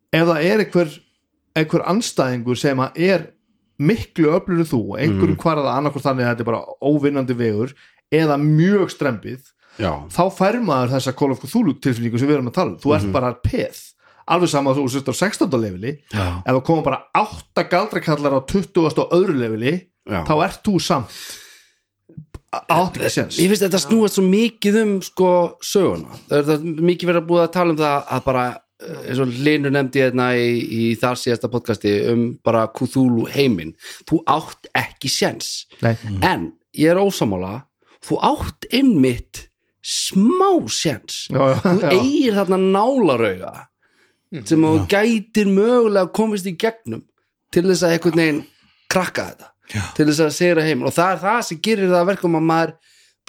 Ef 0.10 0.26
það 0.32 0.48
er 0.50 0.63
einhver 0.65 0.95
einhver 1.60 1.84
anstæðingur 1.93 2.58
sem 2.58 2.82
að 2.82 2.98
er 3.10 3.28
miklu 3.80 4.34
upplugur 4.36 4.68
þú 4.68 4.82
einhverjum 5.00 5.36
mm. 5.36 5.42
hvar 5.44 5.62
að 5.62 5.70
það 5.70 5.78
annarkvort 5.80 6.06
þannig 6.08 6.26
að 6.26 6.32
þetta 6.34 6.44
er 6.46 6.50
bara 6.50 6.63
óvinnandi 6.89 7.38
vegur 7.39 7.74
eða 8.20 8.38
mjög 8.42 8.92
strempið 8.96 9.39
já, 9.80 9.92
þá 10.12 10.24
fær 10.36 10.60
maður 10.65 10.96
þessa 10.98 11.15
Call 11.20 11.32
of 11.36 11.39
Cthulhu 11.44 11.76
tilfinningu 11.80 12.20
sem 12.20 12.28
við 12.30 12.39
erum 12.39 12.52
að 12.52 12.58
tala 12.60 12.74
um, 12.76 12.80
þú 12.84 12.96
ert 12.98 13.08
Mhm. 13.08 13.15
bara 13.15 13.34
peð 13.44 13.80
alveg 14.30 14.50
sama 14.52 14.72
að 14.74 14.82
þú 14.82 14.89
sért 14.94 15.10
á 15.10 15.13
16. 15.15 15.60
leveli 15.62 15.94
já, 16.13 16.26
ef 16.46 16.52
það 16.54 16.63
koma 16.68 16.84
bara 16.86 17.00
8 17.18 17.63
galdrakallar 17.72 18.36
á 18.38 18.42
20. 18.46 19.00
og 19.00 19.13
öðru 19.15 19.38
leveli 19.39 19.74
já. 20.06 20.24
þá 20.28 20.34
ert 20.46 20.63
þú 20.63 20.76
samt 20.82 21.10
átt 22.50 22.98
ekki 22.98 23.12
séns 23.13 23.38
Ég 23.39 23.50
finnst 23.52 23.63
þetta 23.65 23.82
snúast 23.84 24.18
svo 24.18 24.24
mikið 24.26 24.78
um 24.82 24.94
sko 25.06 25.30
söguna. 25.62 26.15
Það 26.30 26.50
er 26.56 26.63
mikið 26.82 27.12
verið 27.12 27.22
að 27.22 27.28
búið 27.30 27.44
að 27.44 27.52
tala 27.54 27.76
um 27.76 27.78
það 27.78 28.08
að 28.15 28.24
bara 28.26 28.46
eins 28.80 29.20
og 29.20 29.32
Linur 29.44 29.74
nefndi 29.76 30.04
hérna 30.04 30.32
í, 30.39 30.50
í 30.63 30.84
þar 31.00 31.20
síðasta 31.20 31.52
podcasti 31.52 31.94
um 32.12 32.24
bara 32.46 32.68
Cthulhu 32.76 33.28
heiminn. 33.34 33.76
Þú 34.10 34.22
átt 34.30 34.70
ekki 34.78 35.12
séns. 35.12 35.65
Nei. 35.84 35.96
En 36.24 36.52
ég 36.78 36.94
er 36.94 37.02
ósamála 37.02 37.65
þú 38.06 38.20
átt 38.24 38.70
einmitt 38.72 39.46
smá 39.84 40.52
séns. 40.72 41.26
Þú 41.32 41.92
eigir 41.96 42.38
þarna 42.39 42.62
nálarauga 42.62 43.54
sem 44.46 44.62
þú 44.62 44.86
gætir 44.89 45.50
mögulega 45.50 46.12
komist 46.13 46.48
í 46.50 46.54
gegnum 46.60 47.02
til 47.54 47.65
þess 47.65 47.86
að 47.86 47.96
einhvern 47.96 48.22
veginn 48.22 48.44
krakka 48.92 49.26
þetta 49.32 49.50
Já. 49.70 49.82
til 49.98 50.06
þess 50.10 50.22
að 50.26 50.36
segja 50.38 50.65
heim 50.65 50.86
og 50.86 50.94
það 50.94 51.15
er 51.15 51.22
það 51.24 51.39
sem 51.48 51.62
gerir 51.65 51.89
það 51.89 52.02
að 52.04 52.12
verkum 52.12 52.38
að 52.38 52.46
maður 52.52 52.76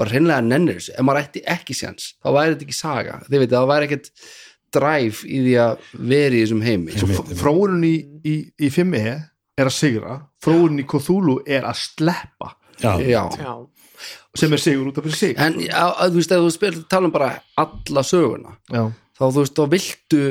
bara 0.00 0.12
hreinlega 0.14 0.44
nennir 0.44 0.78
þessu 0.78 0.92
ef 0.94 1.06
maður 1.08 1.22
ætti 1.24 1.42
ekki 1.54 1.76
séns, 1.76 2.10
þá 2.20 2.28
væri 2.36 2.54
þetta 2.54 2.66
ekki 2.66 2.76
saga 2.76 3.16
þið 3.26 3.42
veit, 3.42 3.54
það 3.54 3.70
væri 3.72 3.88
ekkert 3.88 4.12
dræf 4.74 5.24
í 5.26 5.40
því 5.44 5.54
að 5.64 5.88
vera 6.12 6.36
í 6.36 6.42
þessum 6.44 6.62
heimi. 6.66 6.94
Svo 6.98 7.08
f- 7.14 7.34
þróunin 7.40 7.84
í, 7.88 7.94
í, 8.24 8.34
í 8.66 8.70
5e 8.72 9.02
er 9.60 9.68
að 9.70 9.74
sigra 9.76 10.16
þróunin 10.44 10.82
í 10.82 10.86
Cthulhu 10.88 11.40
er 11.46 11.66
að 11.68 11.80
sleppa. 11.84 12.54
Já, 12.80 12.94
já, 13.04 13.24
já, 13.36 13.54
sem 14.40 14.52
er 14.56 14.62
sigur 14.62 14.88
út 14.88 14.98
af 15.02 15.04
fyrir 15.04 15.18
sig. 15.20 15.34
En 15.36 15.58
að, 15.60 15.90
þú 16.14 16.20
veist, 16.20 16.32
ef 16.32 16.44
þú 16.46 16.52
spil, 16.54 16.76
tala 16.88 17.10
um 17.10 17.12
bara 17.12 17.32
alla 17.60 18.04
söguna, 18.06 18.54
já, 18.72 18.86
þá 19.18 19.24
þú 19.26 19.42
veist, 19.42 19.58
þá 19.58 19.66
viltu 19.74 20.22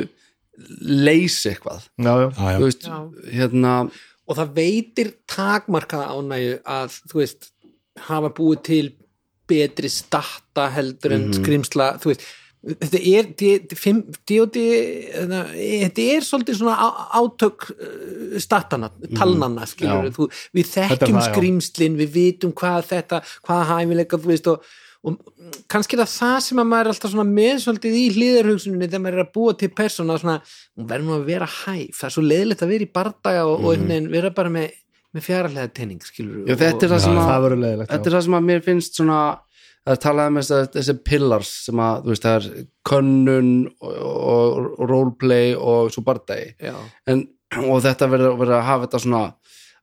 leysa 0.81 1.51
eitthvað. 1.53 1.83
Já, 1.99 2.13
já, 2.19 2.29
já, 2.29 2.49
já. 2.53 2.57
þú 2.59 2.65
veist, 2.69 2.87
Já. 2.89 2.97
hérna 3.37 3.73
og 4.29 4.37
það 4.37 4.49
veitir 4.57 5.11
takmarkaða 5.29 6.09
ánægju 6.17 6.57
að 6.69 6.97
þú 7.09 7.19
veist 7.21 7.47
hafa 8.09 8.29
búið 8.37 8.59
til 8.67 8.83
betri 9.49 9.89
starta 9.89 10.67
heldur 10.75 11.15
en 11.15 11.23
skrimsla 11.33 11.87
þú 12.01 12.11
veist 12.11 12.25
þetta 12.59 12.99
er 12.99 13.29
D.O.D. 13.37 14.63
þetta 15.15 16.07
er 16.15 16.25
svolítið 16.27 16.59
svona 16.59 16.89
átök 17.15 17.69
uh, 17.71 18.35
startana, 18.41 18.91
talnana 19.15 19.67
skilur 19.69 20.11
þú, 20.15 20.27
við 20.57 20.67
þekkjum 20.73 21.21
skrimslin, 21.29 21.97
við 21.99 22.13
vitum 22.17 22.53
hvað 22.55 22.91
þetta 22.91 23.21
hvað 23.47 23.65
hæfileika, 23.71 24.19
þú 24.19 24.33
veist 24.33 24.51
og, 24.51 24.67
og 25.07 25.15
kannski 25.71 25.95
er 25.95 26.03
það 26.03 26.17
það 26.17 26.37
sem 26.49 26.61
að 26.61 26.69
maður 26.73 26.89
er 26.89 26.93
alltaf 26.97 27.15
svona 27.15 27.27
með 27.31 27.63
svolítið 27.63 27.97
í 28.01 28.05
hlýðarhugsuninni 28.17 28.89
þegar 28.89 29.05
maður 29.05 29.21
er 29.21 29.25
að 29.25 29.33
búa 29.39 29.55
til 29.55 29.73
persóna 29.79 30.19
svona, 30.19 30.37
hún 30.75 30.91
verður 30.91 31.07
nú 31.07 31.15
að 31.15 31.27
vera 31.31 31.47
hæf. 31.47 31.95
Það 31.95 32.09
er 32.09 32.15
svo 32.17 32.27
leiðilegt 32.27 32.65
að 32.65 32.73
vera 32.75 32.89
í 32.89 32.93
bardaga 32.99 33.47
og, 33.47 33.55
og 33.63 33.71
einhvern 33.71 33.93
veginn 33.93 34.13
vera 34.17 34.35
bara 34.35 34.51
með, 34.51 34.73
með 35.15 35.29
fjaralega 35.31 35.71
tenning 35.79 36.03
skilur 36.03 36.43
já, 36.43 36.57
þetta 36.59 36.89
er 36.89 36.97
það 36.97 37.05
sem 37.07 37.21
að 37.23 37.53
leiðilegt 37.55 37.93
þetta 37.93 38.11
er 38.11 38.17
það 38.17 38.25
sem 38.27 38.35
að 38.41 38.49
mér 38.51 38.67
finnst 38.67 38.99
svona 38.99 39.21
það 39.89 39.95
er 39.95 40.01
talað 40.03 40.27
um 40.29 40.37
þess 40.37 40.71
þessi 40.75 40.95
pillars 41.07 41.51
sem 41.65 41.81
að, 41.81 42.03
þú 42.03 42.13
veist, 42.13 42.25
það 42.25 42.35
er 42.37 42.65
könnun 42.89 43.51
og, 43.81 43.95
og, 44.05 44.67
og 44.75 44.83
roleplay 44.91 45.55
og 45.57 45.89
svo 45.93 46.03
bardagi. 46.05 46.51
Já, 46.61 46.75
en, 47.09 47.25
og 47.65 47.81
þetta 47.85 48.09
verður 48.11 48.53
að 48.59 48.67
hafa 48.67 48.85
þetta 48.85 49.03
svona 49.07 49.23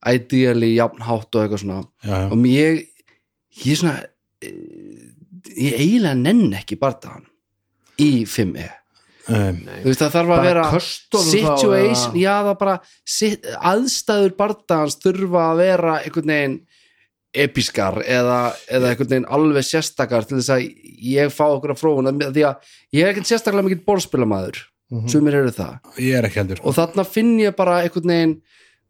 ideally 0.07 0.71
jafnhátt 0.77 1.35
og 1.35 1.43
eitthvað 1.43 1.63
svona. 1.65 1.81
Já, 2.07 2.15
já. 2.15 2.29
og 2.31 2.47
ég 2.53 2.83
ég 3.65 3.73
er 3.73 3.81
svona 3.83 3.97
eh, 4.47 5.07
ég 5.57 5.79
eiginlega 5.81 6.21
nenn 6.21 6.59
ekki 6.61 6.79
bardagan 6.81 7.27
í 8.03 8.11
5e 8.29 8.71
Um, 9.27 9.57
þú 9.67 9.89
veist 9.89 9.99
það 10.05 10.13
þarf 10.15 10.29
að 10.31 10.45
vera 10.47 10.65
situation, 10.79 12.13
já 12.15 12.31
það 12.47 12.53
bara 12.61 12.75
aðstæður 13.73 14.35
bardagans 14.39 14.95
þurfa 15.03 15.41
að 15.49 15.63
vera 15.65 15.95
einhvern 15.99 16.31
veginn 16.31 16.55
episkar 17.45 18.01
eða, 18.03 18.39
eða 18.73 18.93
einhvern 18.93 19.11
veginn 19.13 19.29
alveg 19.37 19.67
sérstakar 19.69 20.25
til 20.29 20.39
þess 20.39 20.55
að 20.57 20.65
ég 21.07 21.35
fá 21.35 21.45
okkur 21.51 21.75
að 21.75 21.83
fróun 21.83 22.11
því 22.25 22.47
að 22.49 22.73
ég 22.97 23.05
er 23.05 23.13
ekkert 23.13 23.31
sérstaklega 23.31 23.69
mikill 23.69 23.85
borðspilamæður 23.87 24.65
Mhm. 24.87 25.09
sumir 25.11 25.35
eru 25.35 25.51
það. 25.51 25.79
Er 25.99 26.27
og 26.63 26.75
þarna 26.77 27.05
finn 27.11 27.33
ég 27.41 27.57
bara 27.59 27.81
einhvern 27.83 28.07
veginn 28.07 28.35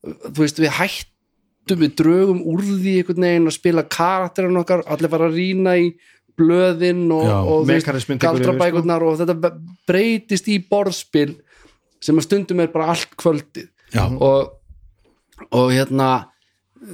þú 0.04 0.42
veist 0.42 0.59
við 0.61 0.74
hættum 0.76 1.80
við 1.80 1.94
drögum 1.96 2.42
úr 2.44 2.61
því 2.61 2.96
einhvern 3.00 3.24
veginn 3.24 3.48
að 3.48 3.56
spila 3.56 3.85
karakterin 3.88 4.61
okkar, 4.61 4.85
allir 4.87 5.09
fara 5.09 5.30
að 5.30 5.38
rýna 5.40 5.72
í 5.80 5.87
blöðin 6.37 7.06
og, 7.16 7.24
og 7.48 7.70
galdrabækurnar 8.20 9.06
og 9.09 9.16
þetta 9.22 9.54
breytist 9.88 10.50
í 10.52 10.59
borðspil 10.68 11.38
sem 12.04 12.18
að 12.20 12.26
stundum 12.28 12.61
er 12.61 12.68
bara 12.74 12.92
allt 12.92 13.16
kvöldið. 13.16 13.70
Og, 14.20 14.52
og 15.48 15.72
hérna 15.72 16.26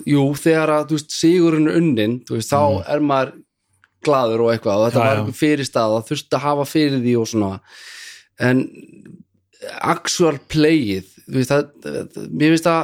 jú, 0.08 0.26
þegar 0.38 0.74
að 0.76 0.90
þú 0.90 0.98
veist, 0.98 1.16
sigurinn 1.16 1.70
er 1.70 1.80
unnin, 1.80 2.18
þú 2.26 2.38
veist, 2.38 2.52
þá 2.52 2.92
er 2.94 3.04
maður 3.04 3.34
glaður 4.02 4.46
og 4.46 4.52
eitthvað 4.52 4.80
og 4.80 4.88
þetta 4.88 5.02
Já, 5.02 5.04
var 5.04 5.20
einhver 5.20 5.38
fyrirstað 5.38 5.96
og 5.96 6.08
þurfti 6.08 6.38
að 6.38 6.46
hafa 6.46 6.66
fyrir 6.70 7.02
því 7.04 7.14
og 7.20 7.28
svona. 7.30 7.52
En 8.42 8.64
actual 9.92 10.34
playið 10.50 11.12
það, 11.46 11.68
það, 11.84 12.18
mér 12.32 12.56
finnst 12.56 12.68
að 12.72 12.82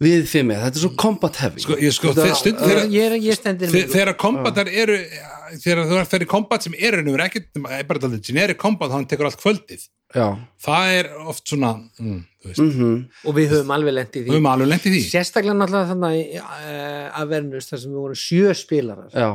við 0.00 0.22
fimmið, 0.30 0.62
þetta 0.64 0.80
er 0.80 0.84
svo 0.86 0.92
combat 1.02 1.38
heavy. 1.42 1.60
Sko, 1.60 1.76
ég 1.76 1.92
sko, 1.92 2.14
þegar 2.16 2.38
stund, 2.40 2.60
þegar, 2.64 2.86
ég, 2.88 3.06
er, 3.10 3.16
ég 3.20 3.36
stendir 3.36 3.72
þegar, 3.74 3.90
þegar 3.92 4.12
kombatar 4.22 4.70
eru 4.72 4.96
þegar 5.60 5.82
þú 5.90 5.98
ert 6.00 6.12
fyrir 6.14 6.30
kombat 6.30 6.64
sem 6.64 6.76
eru 6.78 7.02
nú 7.04 7.16
er 7.18 7.26
ekkert, 7.26 7.50
er 7.60 7.88
bara 7.88 8.00
þetta 8.06 8.22
generic 8.30 8.60
kombat 8.60 8.94
hann 8.94 9.04
tekur 9.10 9.28
allt 9.28 9.40
kvöldið 9.42 9.84
já, 10.16 10.26
það 10.66 10.96
er 10.96 11.10
oft 11.30 11.52
svona 11.52 11.72
mm, 12.00 12.18
þú 12.40 12.50
veist, 12.50 12.64
mhm. 12.64 12.98
Og 13.24 13.36
við 13.36 13.54
höfum 13.54 13.72
alveg 13.76 13.96
lent 13.96 14.18
í 14.18 14.24
því. 14.24 14.34
höfum 14.34 14.50
alveg 14.50 14.72
lent 14.72 14.88
í 14.88 14.94
því. 14.96 15.04
Sérstaklega 15.10 15.56
náttúrulega 15.58 15.92
þannig 15.92 16.34
uh, 16.40 17.06
að 17.20 17.32
Vernus 17.34 17.70
þar 17.70 17.82
sem 17.84 17.94
við 17.94 18.04
vorum 18.04 18.20
sjö 18.24 18.56
spilarar. 18.58 19.14
Já, 19.14 19.30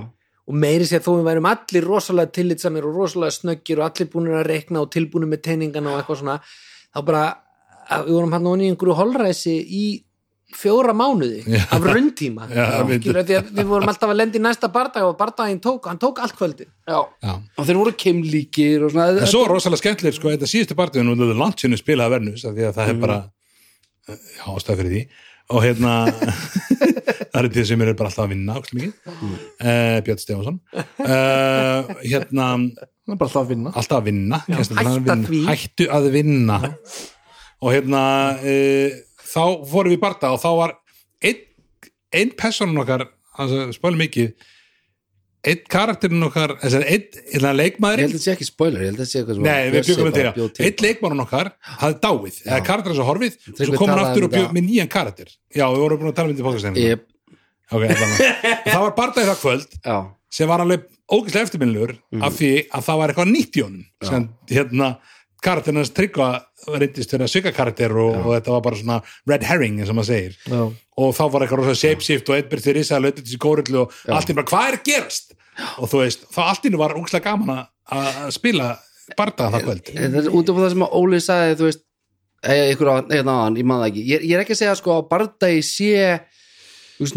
og 0.45 0.57
meiri 0.61 0.85
sér 0.85 1.01
þó 1.01 1.15
við 1.15 1.27
værum 1.29 1.47
allir 1.49 1.87
rosalega 1.89 2.33
tillitsamir 2.37 2.85
og 2.85 2.99
rosalega 2.99 3.33
snöggir 3.33 3.81
og 3.81 3.87
allir 3.87 4.09
búinir 4.13 4.37
að 4.39 4.49
rekna 4.51 4.83
og 4.83 4.91
tilbúinir 4.93 5.31
með 5.31 5.41
teiningana 5.47 5.93
og 5.93 6.01
eitthvað 6.01 6.21
svona 6.21 6.35
þá 6.45 6.99
bara 7.07 7.23
að 7.95 8.05
við 8.07 8.17
vorum 8.17 8.35
hann 8.35 8.49
onni 8.51 8.67
í 8.67 8.73
einhverju 8.73 8.97
holræsi 8.99 9.55
í 9.55 9.85
fjóra 10.53 10.93
mánuði 10.93 11.41
Já. 11.49 11.63
af 11.73 11.83
rauntíma. 11.83 12.45
Við- 12.49 13.07
vorum 13.65 13.89
alltaf 13.89 14.11
að 14.11 14.19
lendi 14.19 14.39
í 14.39 14.43
næsta 14.45 14.69
bardag 14.71 15.07
og 15.07 15.17
bardaginn 15.19 15.61
tók, 15.63 15.87
hann 15.89 15.97
tók 15.99 16.19
allt 16.21 16.35
kvöldi 16.37 16.67
já. 16.87 16.99
Já. 17.23 17.33
og 17.57 17.65
þeir 17.65 17.79
voru 17.81 17.93
svona 18.93 19.07
En 19.25 19.31
svo 19.31 19.45
er 19.45 19.53
rosalega 19.55 19.81
skemmtilegir 19.81 20.19
sko, 20.19 20.29
þetta 20.31 20.49
síðustu 20.51 20.77
partíðin 20.77 21.11
og 21.11 21.17
þetta 21.17 21.39
landsinu 21.41 21.79
því 22.59 22.67
að 22.69 22.75
það 22.77 22.91
er 22.93 22.99
bara 23.01 23.17
já, 24.07 24.45
ástæð 24.53 24.81
fyrir 24.81 24.93
því. 24.93 25.03
Og 25.55 25.61
hérna 25.61 25.93
það 27.31 27.39
er 27.41 27.49
því 27.53 27.65
sem 27.69 27.81
er 27.85 27.91
bara 27.97 28.09
alltaf 28.09 28.23
að 28.25 28.31
vinna 28.33 28.55
mikið. 28.77 28.93
Uh, 29.61 29.97
Björn 30.05 30.21
Stefansson 30.21 30.61
uh, 30.75 31.91
hérna 32.05 32.47
er 33.17 33.27
alltaf 33.27 33.41
að 33.43 33.51
vinna. 33.51 33.73
alltaf 33.75 33.99
að 33.99 34.07
vinna, 34.09 34.39
alltaf 34.49 34.79
að 34.85 35.09
vinna. 35.09 35.43
hættu 35.51 35.89
að 35.93 36.07
vinna. 36.15 36.61
Og 37.61 37.75
hérna 37.75 38.01
uh, 38.41 38.95
þá 39.35 39.43
fórum 39.69 39.91
við 39.91 39.97
í 39.97 40.01
barda 40.01 40.33
og 40.35 40.41
þá 40.41 40.49
var 40.61 40.75
einn 41.25 41.41
ein 42.15 42.35
personun 42.39 42.83
okkar 42.83 43.07
spölum 43.75 43.99
mikið 43.99 44.33
einn 45.45 45.65
karakterinn 45.69 46.25
okkar 46.25 46.55
einn, 46.57 46.75
einn 46.81 47.09
ég 47.21 47.35
held 47.35 47.49
að 47.49 48.03
þetta 48.05 48.21
sé 48.21 48.33
ekki 48.33 48.47
spoiler, 48.47 48.85
til. 50.55 50.65
Einn 50.65 50.83
leikmannun 50.85 51.25
okkar 51.25 51.51
hafði 51.81 51.99
dáið 52.01 52.39
eða 52.45 52.61
karakter 52.65 52.93
þessu 52.93 53.07
horfið 53.09 53.37
og 53.51 53.59
svo 53.59 53.81
kom 53.81 53.91
hann 53.93 54.03
aftur 54.05 54.25
um 54.25 54.29
og 54.29 54.33
bjöð 54.33 54.45
þetta. 54.47 54.57
með 54.57 54.67
nýjan 54.69 54.91
karakter. 54.95 55.33
Já, 55.53 55.65
við 55.67 55.83
vorum 55.83 56.01
búin 56.01 56.11
að 56.11 56.17
tala 56.19 56.31
um 56.31 56.33
þetta 56.33 56.43
í 56.43 56.47
fólkastæðinu 56.47 56.85
Jep, 56.85 57.05
okay. 57.69 57.89
Og 57.91 57.97
það. 58.71 58.79
Var 58.85 58.95
barndagið 59.01 59.31
það 59.31 59.41
kvöld 59.43 59.77
já, 59.77 59.97
sem 60.39 60.51
var 60.51 60.65
alveg 60.65 60.87
ógæslega 61.05 61.49
eftirminnilegur 61.49 61.95
af 62.25 62.39
því 62.39 62.53
að 62.65 62.87
það 62.87 63.01
var 63.01 63.13
eitthvað 63.13 63.33
nýtt 63.35 63.59
í 63.59 63.65
honum. 63.67 63.85
Sem 64.09 64.29
hérna 64.49 64.89
karakterinn 65.45 65.79
hans 65.81 65.93
tryggva 65.95 66.29
reyndist 66.75 67.13
vera 67.13 67.27
svika 67.29 67.51
karakter 67.55 67.93
og, 68.01 68.15
og 68.25 68.31
þetta 68.35 68.53
var 68.55 68.63
bara 68.65 68.79
svona 68.79 68.97
red 69.29 69.45
herring 69.45 69.79
eins 69.79 69.91
og 69.93 69.97
maður 69.99 70.09
segir. 70.11 70.37
Já. 70.49 70.61
og 70.97 71.13
þá 71.17 71.23
var 71.31 71.45
eitthvað 71.45 71.61
rosa 71.61 71.75
shapeshift 71.81 72.29
og 72.33 72.49
byrði 72.51 72.73
risa 72.79 72.97
að 72.97 73.05
lötu 73.07 73.23
þessi 73.25 73.39
górillu 73.45 73.81
og 73.85 73.95
allt 74.15 74.31
í 74.33 74.37
bara 74.37 74.49
hvað 74.51 74.69
er 74.71 74.77
að 74.79 74.85
gerast? 74.89 75.35
Og 75.79 75.87
þú 75.91 76.01
veist, 76.03 76.25
þá 76.35 76.39
allt 76.49 76.65
nú 76.73 76.79
var 76.81 76.95
ógæslega 76.97 77.23
gaman 77.29 77.61
að- 77.61 78.21
að 78.25 78.31
spila 78.35 78.69
barndagið 79.15 79.53
það 79.53 79.65
kvöld. 79.67 80.31
Út 80.39 80.49
af 80.49 80.55
það 80.63 80.69
sem 80.73 80.85
að 80.87 80.95
Óli 80.99 81.19
sagði 81.23 81.57
þú 81.59 81.67
veist, 81.69 81.81
eða 82.45 83.35
aðan, 83.35 83.57
ég 83.61 83.65
man 83.69 83.81
það 83.83 83.89
ekki, 83.91 84.03
ég, 84.09 84.25
ég 84.29 84.35
er 84.35 84.43
ekki 84.43 84.55
að 84.55 84.61
segja 84.63 84.75
sko 84.79 84.95
að 84.99 85.07
bardagi 85.13 85.61
sé 85.65 85.91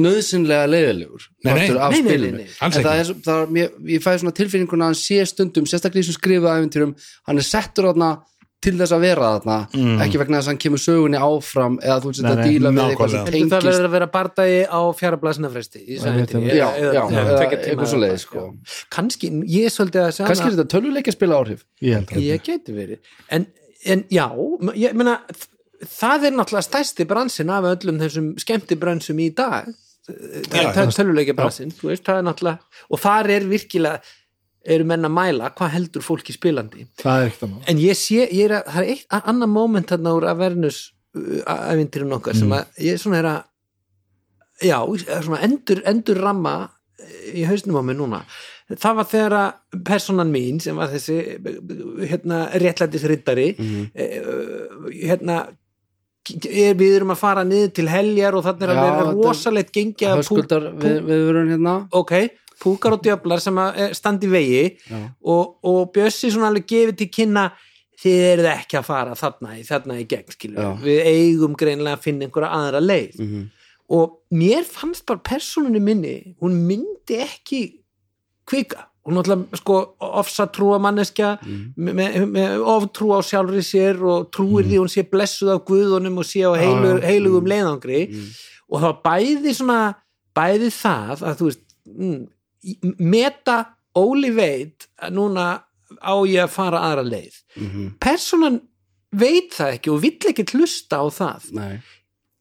nöðsynlega 0.03 0.66
leiðilegur 0.72 1.29
Nei, 1.45 1.53
nei. 1.55 1.68
Nei, 1.68 2.01
nei, 2.03 2.33
nei, 2.41 2.49
það 2.59 2.89
er, 2.95 3.12
það 3.29 3.43
er 3.45 3.53
mér, 3.59 3.68
ég 3.95 4.03
fæði 4.03 4.24
svona 4.24 4.35
tilfinninguna 4.41 4.89
að 4.89 4.91
hann 4.93 4.99
sé 5.05 5.20
stundum, 5.31 5.68
sérstaklega 5.70 6.03
í 6.03 6.09
sem 6.09 6.16
skrifa 6.18 6.57
æfintýrum, 6.59 6.97
hann 7.29 7.39
er 7.39 7.47
settur 7.47 7.87
þarna 7.93 8.11
til 8.59 8.72
þess 8.74 8.91
að 8.97 9.05
vera 9.07 9.26
þarna 9.37 9.57
Mm. 9.79 10.01
ekki 10.03 10.18
vegna 10.18 10.39
þess 10.41 10.49
að 10.49 10.51
hann 10.51 10.59
kemur 10.64 10.81
sögunni 10.83 11.18
áfram 11.22 11.76
eða 11.79 11.99
þú 12.03 12.11
veist 12.11 12.24
að 12.26 12.41
díla 12.43 12.72
við 12.74 12.81
eitthvað 12.89 13.12
sem. 13.12 13.20
Heldur 13.20 13.29
það 13.29 13.37
tengist 13.39 13.66
verður 13.68 13.87
að 13.87 13.93
vera 13.95 14.09
bardagi 14.16 14.57
á 14.66 14.81
fjara 14.99 15.16
blasina 15.22 15.51
fresti 15.53 15.83
í 15.87 15.99
sæðinni 16.03 16.57
já, 16.59 16.66
já, 16.74 17.03
eða 17.07 17.37
eitthvað 17.47 17.87
svo 17.93 18.01
leið 18.03 18.16
sko. 18.24 18.43
kannski, 18.91 19.31
ég 19.47 19.68
er 19.68 19.74
svolítið 19.76 20.03
að 20.03 20.11
segja 20.16 20.26
kannski 20.33 20.49
er 20.51 20.57
þetta 20.57 20.72
tölvuleikja 20.74 21.14
spila 21.14 21.39
áhrif 21.39 21.62
ég 21.87 21.95
held 22.01 22.11
að 22.18 22.26
ég 22.26 22.43
geti 22.51 22.74
verið 22.74 23.14
en, 23.39 23.47
en 23.95 24.03
já, 24.11 24.26
ég 24.74 24.99
meina 24.99 25.14
það 25.83 26.29
er 26.29 26.37
náttúrulega 26.37 26.66
stærsti 26.66 27.07
bransin 27.09 27.53
af 27.55 27.68
öllum 27.72 28.01
þessum 28.03 28.33
skemmti 28.41 28.79
bransum 28.81 29.20
í 29.22 29.29
dag. 29.37 29.68
Töluleikja 30.09 31.37
bransin 31.37 31.74
veist, 31.83 32.07
það 32.07 32.22
er 32.22 32.29
náttúrulega, 32.29 32.81
og 32.89 33.03
þar 33.03 33.31
er 33.37 33.49
virkilega 33.51 34.14
eru 34.68 34.85
menn 34.89 35.07
að 35.07 35.14
mæla 35.14 35.51
hvað 35.57 35.74
heldur 35.76 36.05
fólki 36.05 36.35
spilandi. 36.35 36.87
Er 37.05 37.31
en 37.70 37.81
ég 37.81 37.97
sé, 37.97 38.24
ég 38.26 38.49
er 38.49 38.59
að, 38.59 38.72
það 38.72 38.83
er 38.83 38.95
eitt 38.95 39.07
a- 39.14 39.24
annað 39.31 39.53
moment 39.55 39.93
þarna 39.93 40.14
úr 40.16 40.26
Avernus 40.29 40.81
æfintirinn 41.14 42.16
okkar 42.18 42.37
sem 42.37 42.53
að 42.53 42.83
ég 42.85 42.99
svona 43.01 43.20
er 43.22 43.29
að 43.31 43.39
já, 44.68 44.79
svona 45.22 45.41
endur, 45.47 45.83
endur 45.89 46.20
ramma 46.20 46.55
í 47.33 47.47
hausnum 47.49 47.79
á 47.81 47.83
mig 47.87 47.97
núna. 47.99 48.22
Það 48.68 48.99
var 48.99 49.09
þegar 49.09 49.37
að 49.39 49.83
personan 49.87 50.33
mín 50.33 50.59
sem 50.61 50.76
var 50.76 50.91
þessi 50.93 51.16
hérna 52.11 52.43
réttlætisrittari 52.61 53.49
mm. 53.57 53.85
hérna 54.99 55.39
er, 56.49 56.74
við 56.79 56.97
erum 56.99 57.12
að 57.14 57.20
fara 57.22 57.45
niður 57.45 57.72
til 57.79 57.87
heljar 57.89 58.37
og 58.39 58.45
þannig 58.47 58.66
er 58.66 58.72
að 58.74 58.81
vera 58.83 59.07
þetta- 59.07 59.29
rosalegt 59.29 59.72
gengi 59.72 60.07
að 60.09 60.14
pú, 60.14 60.20
höskuldar 60.22 60.68
við, 60.83 60.99
við 61.09 61.24
verum 61.29 61.49
hérna. 61.55 61.74
Ok, 61.93 62.12
púkar 62.62 62.97
og 62.97 63.03
djöflar 63.07 63.41
sem 63.41 63.59
eh, 63.59 63.93
standa 63.95 64.26
í 64.26 64.31
vegi 64.33 64.64
Já. 64.91 65.03
og, 65.22 65.57
og 65.62 65.93
Bjössi 65.95 66.31
svona 66.35 66.51
alveg 66.53 66.66
gefið 66.66 66.97
til 67.03 67.09
kynna 67.18 67.47
þið 67.99 68.24
eruð 68.33 68.49
ekki 68.53 68.79
að 68.79 68.85
fara 68.87 69.14
þarna 69.18 69.55
í, 69.59 69.62
þarna 69.66 69.97
í 69.99 70.05
gegn 70.07 70.83
við 70.83 71.01
eigum 71.11 71.55
greinlega 71.59 71.97
að 71.99 72.05
finna 72.05 72.26
einhverja 72.29 72.51
aðra 72.55 72.81
leið. 72.85 73.18
Mhm. 73.18 73.47
og 73.91 74.18
mér 74.37 74.64
fannst 74.68 75.07
bara 75.09 75.18
persónunni 75.24 75.81
minni 75.81 76.35
hún 76.43 76.59
myndi 76.68 77.16
ekki 77.24 77.61
kvika 78.47 78.85
hún 79.09 79.17
náttúrulega 79.17 79.57
sko 79.63 79.79
ofsa 79.99 80.47
trúa 80.53 80.79
manneskja 80.79 81.39
Mhm. 81.41 81.73
með, 81.77 81.95
með, 81.99 82.27
með 82.37 82.59
oftrú 82.77 83.09
á 83.17 83.21
sjálfri 83.25 83.63
sér 83.65 84.03
og 84.05 84.29
trúir 84.31 84.65
því 84.69 84.79
hún 84.83 84.93
sé 84.93 85.03
blessuð 85.09 85.55
af 85.57 85.65
guðunum 85.65 86.19
og 86.21 86.25
sé 86.29 86.45
á 86.45 86.53
heilu, 86.53 86.93
Já, 86.93 87.01
já. 87.01 87.07
heilugum 87.09 87.47
leiðangri 87.49 88.03
Mhm. 88.09 88.29
og 88.71 88.81
var 88.83 88.97
bæði 89.05 89.55
svona 89.57 89.95
bæði 90.37 90.69
það 90.71 91.17
að 91.25 91.37
þú 91.41 91.45
veist 91.49 91.65
mm, 91.89 92.29
meta 93.01 93.75
Óli 93.97 94.31
veit 94.31 94.87
að 95.03 95.11
núna 95.17 95.63
á 96.05 96.15
ég 96.29 96.45
að 96.45 96.51
fara 96.53 96.79
aðra 96.79 97.03
leið 97.09 97.35
Mhm. 97.57 97.99
personan 97.99 98.61
veit 99.13 99.51
það 99.57 99.73
ekki 99.79 99.91
og 99.95 100.01
vill 100.03 100.19
ekki 100.29 100.45
hlusta 100.53 101.01
á 101.01 101.07
það 101.09 101.53
Nei. 101.53 101.81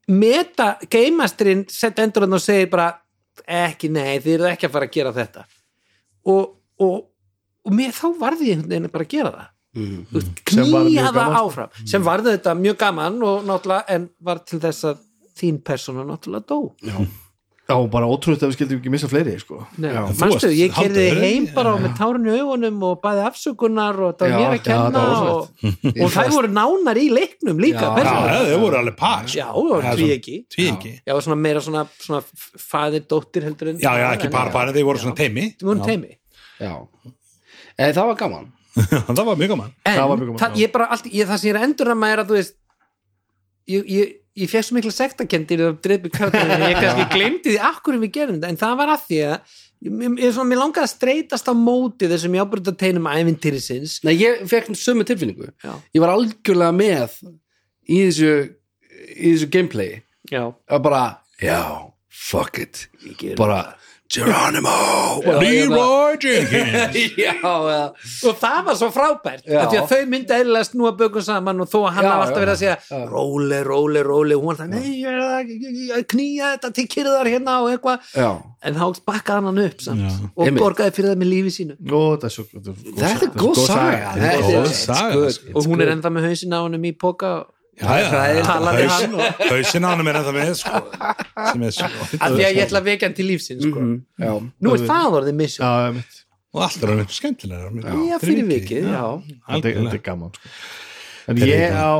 meta 0.09 0.77
geimasturinn 0.89 1.65
sett 1.69 1.97
endur 1.99 2.21
hann 2.25 2.33
og 2.33 2.41
segir 2.41 2.69
bara 2.69 2.91
ekki, 3.47 3.89
nei, 3.89 4.19
þið 4.19 4.33
eru 4.33 4.43
ekki 4.51 4.67
að 4.67 4.71
fara 4.71 4.85
að 4.87 4.91
gera 4.91 5.13
þetta 5.13 5.45
og, 6.25 6.56
og, 6.79 6.97
og 7.65 7.73
mér 7.77 7.93
þá 7.97 8.07
varði 8.21 8.49
ég 8.51 8.57
einhvern 8.57 8.73
veginn 8.75 8.91
bara 8.93 9.07
að 9.07 9.13
gera 9.17 9.31
það. 9.37 9.53
Þú 9.77 10.17
veist, 10.17 10.41
Sem 10.49 10.71
var 10.71 10.87
mjög 10.87 10.87
knýja 10.87 11.05
það 11.05 11.13
gaman, 11.19 11.37
sko. 11.37 11.45
áfram. 11.51 11.85
Sem 11.91 12.07
varði 12.07 12.33
þetta 12.37 12.55
mjög 12.63 12.77
gaman 12.81 13.21
og 13.27 13.45
náttúrulega 13.45 13.95
en 13.97 14.09
var 14.25 14.39
til 14.47 14.59
þess 14.63 14.87
að 14.89 15.01
þín 15.37 15.61
persóna 15.67 16.05
náttúrulega 16.07 16.47
dó. 16.49 16.59
Já, 17.67 17.75
bara 17.91 18.07
ótrúið 18.07 18.45
að 18.45 18.47
við 18.47 18.55
skildum 18.55 18.77
ekki 18.79 18.91
missa 18.93 19.09
fleiri 19.11 19.33
sko. 19.41 19.57
Já. 19.83 19.97
Varst 20.21 20.45
ég 20.55 20.71
kerði 20.71 21.03
heim 21.19 21.47
já, 21.49 21.53
bara 21.57 21.73
já. 21.75 21.81
með 21.83 21.97
tárun 21.99 22.29
í 22.31 22.35
augunum 22.39 22.77
og 22.87 23.01
bæði 23.03 23.25
afsökunar 23.27 23.99
og 24.07 24.13
það 24.15 24.23
var 24.23 24.31
Já, 24.31 24.37
mér 24.39 24.47
að 24.47 24.55
já, 24.55 24.63
kenna 24.69 24.91
það 24.95 25.09
var 25.11 25.31
og, 25.33 25.49
og 26.05 26.13
þær 26.15 26.29
voru 26.37 26.51
nánar 26.55 26.99
í 27.01 27.09
leiknum 27.11 27.59
líka 27.59 27.89
Já, 27.91 28.07
Já, 28.07 28.37
þau 28.53 28.61
voru 28.63 28.79
alveg 28.79 28.95
par 29.01 29.27
sko. 29.27 29.35
já, 29.41 29.47
og 29.51 29.67
Það 29.83 29.89
því 29.89 30.05
svona- 30.07 30.15
ekki. 30.15 30.37
Því 30.55 30.67
ekki. 30.71 30.93
Já, 31.03 31.11
og 31.17 31.21
svona 31.27 31.39
meira 31.43 31.65
svona, 31.67 31.83
svona 32.07 32.21
faðir 32.71 33.03
dóttir 33.11 33.49
heldur 33.49 33.73
en 33.73 33.83
Já, 33.83 33.91
já, 33.99 34.07
ekki 34.15 34.31
par 34.31 34.53
par, 34.55 34.71
þeir 34.71 34.87
voru 34.87 35.03
svona 35.03 35.19
teimi 35.19 35.45
Við 35.59 35.67
vorum 35.67 35.83
teimi 35.83 36.15
Já. 36.59 36.73
Eða, 37.77 37.91
það 37.99 38.05
var 38.11 38.21
gaman. 38.21 38.47
Það 39.17 39.25
var 39.25 39.37
mjög 39.39 39.51
gaman. 39.55 39.69
En 39.89 39.95
Það 39.97 40.07
var 40.09 40.19
mjög 40.19 40.27
gaman, 40.27 40.39
það, 40.41 40.51
já. 40.53 40.61
ég 40.61 40.71
bara 40.73 40.85
allt, 40.93 41.05
ég, 41.09 41.27
það 41.29 41.39
sem 41.41 41.47
ég 41.47 41.53
er 41.55 41.57
að 41.57 41.67
endur 41.67 41.89
að 41.93 42.03
er 42.07 42.21
að 42.21 42.27
þú 42.29 42.35
veist 42.37 42.57
ég, 43.67 43.87
ég, 43.89 44.11
ég 44.37 44.51
fekk 44.51 44.67
svo 44.67 44.77
mikla 44.77 44.93
sektakendir 44.93 45.63
og 45.65 45.79
dreipi 45.83 46.11
kvartanir 46.13 46.61
ég 46.67 46.77
kannski 46.77 47.07
glemdi 47.15 47.55
því 47.55 47.61
akkur 47.71 47.97
við 48.03 48.13
gerum 48.19 48.37
þetta 48.37 48.51
en 48.53 48.59
það 48.61 48.75
var 48.81 48.91
að 48.93 49.07
því 49.07 49.19
að 49.27 49.33
ég, 49.87 50.05
ég, 50.21 50.35
svona, 50.35 50.49
mér 50.51 50.61
langaði 50.61 50.85
að 50.85 50.93
streytast 50.93 51.49
á 51.49 51.53
móti 51.57 52.11
þessum 52.11 52.37
jábruta 52.37 52.75
teinum 52.77 53.09
ævintýrisins. 53.11 53.97
Nei, 54.05 54.13
ég 54.19 54.45
fekk 54.49 54.71
sömu 54.77 55.07
tilfinningu. 55.07 55.49
Já. 55.65 55.73
Ég 55.97 56.03
var 56.03 56.13
algjörlega 56.13 56.77
með 56.77 57.17
í 57.89 58.03
þessu 58.05 58.31
í 59.17 59.33
þessu 59.33 59.49
gameplay. 59.53 59.99
Já, 60.31 60.43
að 60.69 60.81
bara, 60.83 61.03
já, 61.41 61.59
fuck 62.11 62.59
it. 62.61 62.85
Bara, 63.39 63.61
Geronimo 64.07 64.73
Leroy 65.41 66.17
Jenkins 66.21 66.95
Já, 67.17 67.33
eða 67.43 67.79
og 68.27 68.37
það 68.39 68.59
var 68.67 68.77
svo 68.79 68.87
frábært 68.95 69.43
Já. 69.47 69.65
því 69.67 69.79
að 69.81 69.89
þau 69.91 70.01
myndi 70.13 70.35
eðlilega 70.37 70.67
snúa 70.69 70.91
bökum 70.99 71.25
saman 71.25 71.63
og 71.65 71.69
þó 71.71 71.77
að 71.81 71.89
hann 71.97 72.07
Já, 72.07 72.11
hafa 72.13 72.23
alltaf 72.27 72.37
já, 72.37 72.43
verið 72.43 72.53
að 72.53 72.61
segja 72.61 72.77
já. 72.87 73.01
róli, 73.11 73.59
róli, 73.67 74.03
róli, 74.07 74.37
hún 74.39 74.47
var 74.51 74.59
það 74.61 74.71
nei, 74.75 74.87
ég 75.01 75.09
er 75.11 75.19
að- 75.25 75.97
að 75.97 76.05
knýja 76.13 76.51
þetta 76.55 76.71
til 76.79 76.87
kyrðar 76.95 77.31
hérna 77.33 77.57
og 77.65 77.69
eitthvað 77.73 77.97
Já, 78.15 78.29
en 78.71 78.79
þá 78.79 78.85
bakkaði 79.11 79.35
hann 79.41 79.49
hann 79.51 79.61
upp 79.67 79.83
samt 79.87 80.05
Já. 80.07 80.13
og 80.35 80.45
Einmitt. 80.47 80.63
borgaði 80.63 80.95
fyrir 80.97 81.11
það 81.13 81.21
með 81.25 81.31
lífi 81.33 81.53
sínu 81.57 81.77
Ó, 81.77 81.99
þetta 82.15 82.31
er 82.31 82.35
svo 82.37 82.47
þetta 82.47 82.69
er 82.69 83.35
góð 83.35 83.61
Þetta 83.67 84.31
er 84.31 84.71
saga. 84.87 85.11
góð 85.17 85.29
saga. 85.35 85.53
Og 85.57 85.67
hún 85.67 85.83
er 85.83 85.91
ennþá 85.97 86.09
með 86.15 86.27
hausin 86.31 86.55
á 86.55 86.59
honum 86.63 86.87
í 86.87 86.93
póka 86.97 87.35
Hann 87.77 88.63
Hausin 89.51 89.85
á 89.85 89.89
hann 89.93 90.07
er 90.07 90.17
ennþá 90.17 90.33
með 90.33 90.53
sko, 90.57 90.79
sem 91.51 91.65
er 91.67 91.73
svo 91.75 91.87
af 91.87 92.13
því 92.33 92.45
að 92.47 92.55
ég 92.55 92.61
ætla 92.63 92.81
að 92.81 92.87
vekja 92.89 93.07
hann 93.09 93.17
til 93.17 93.27
lífsins 93.29 93.61
sko. 93.67 93.83
Mhm, 93.83 93.97
já. 94.17 94.31
nú 94.65 94.73
er 94.73 94.85
það 94.89 95.17
orðið 95.19 95.43
Já, 95.57 95.71
mitt 95.93 96.23
og 96.57 96.63
allt 96.65 96.83
er 96.83 96.93
alveg 96.93 97.11
skemmtilega 97.13 97.69
já, 98.07 98.17
fyrir 98.23 98.47
vikið, 98.49 98.87
já 98.89 99.03
Þetta 99.51 99.73
er- 99.93 100.05
gaman 100.07 100.33
sko. 100.33 100.53
En 101.27 101.41
ég 101.43 101.75
á 101.75 101.91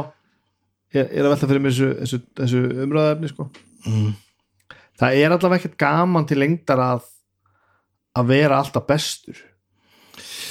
ég 0.96 1.12
er 1.12 1.26
að 1.28 1.34
velta 1.36 1.50
fyrir 1.52 1.62
mér 1.62 1.76
þessu, 1.76 1.90
þessu, 2.02 2.20
þessu 2.40 2.62
umræðefni 2.88 3.30
sko. 3.34 3.50
Mm. 3.86 4.16
Það 4.98 5.20
er 5.22 5.36
allavega 5.36 5.60
ekkert 5.62 5.78
gaman 5.78 6.26
til 6.26 6.40
lengdar 6.42 6.82
að 6.82 7.06
að 8.18 8.32
vera 8.32 8.58
alltaf 8.64 8.88
bestur 8.90 9.38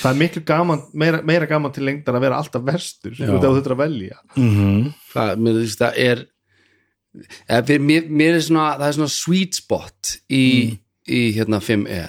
Það 0.06 0.12
er 0.14 0.18
miklu 0.20 0.42
gaman 0.46 0.82
meira, 0.94 1.18
meira 1.26 1.46
gaman 1.50 1.72
til 1.74 1.82
lengdar 1.88 2.14
að 2.14 2.22
vera 2.28 2.38
alltaf 2.38 2.62
verstur 2.62 3.16
út 3.18 3.42
af 3.42 3.56
þetta 3.58 3.74
að 3.74 3.80
velja 3.82 4.18
Mhm. 4.38 4.92
Það, 5.12 5.32
mér 5.42 5.60
finnst 5.60 5.82
það 5.82 5.98
er 6.06 6.24
Eða, 7.48 7.62
fyrir, 7.64 7.80
mér, 7.80 8.08
mér 8.12 8.34
er 8.36 8.42
svona, 8.44 8.64
það 8.76 8.88
er 8.90 8.96
svona 8.98 9.12
sweet 9.14 9.54
spot 9.56 10.10
í, 10.28 10.42
í 11.08 11.20
hérna 11.32 11.62
5E 11.64 12.02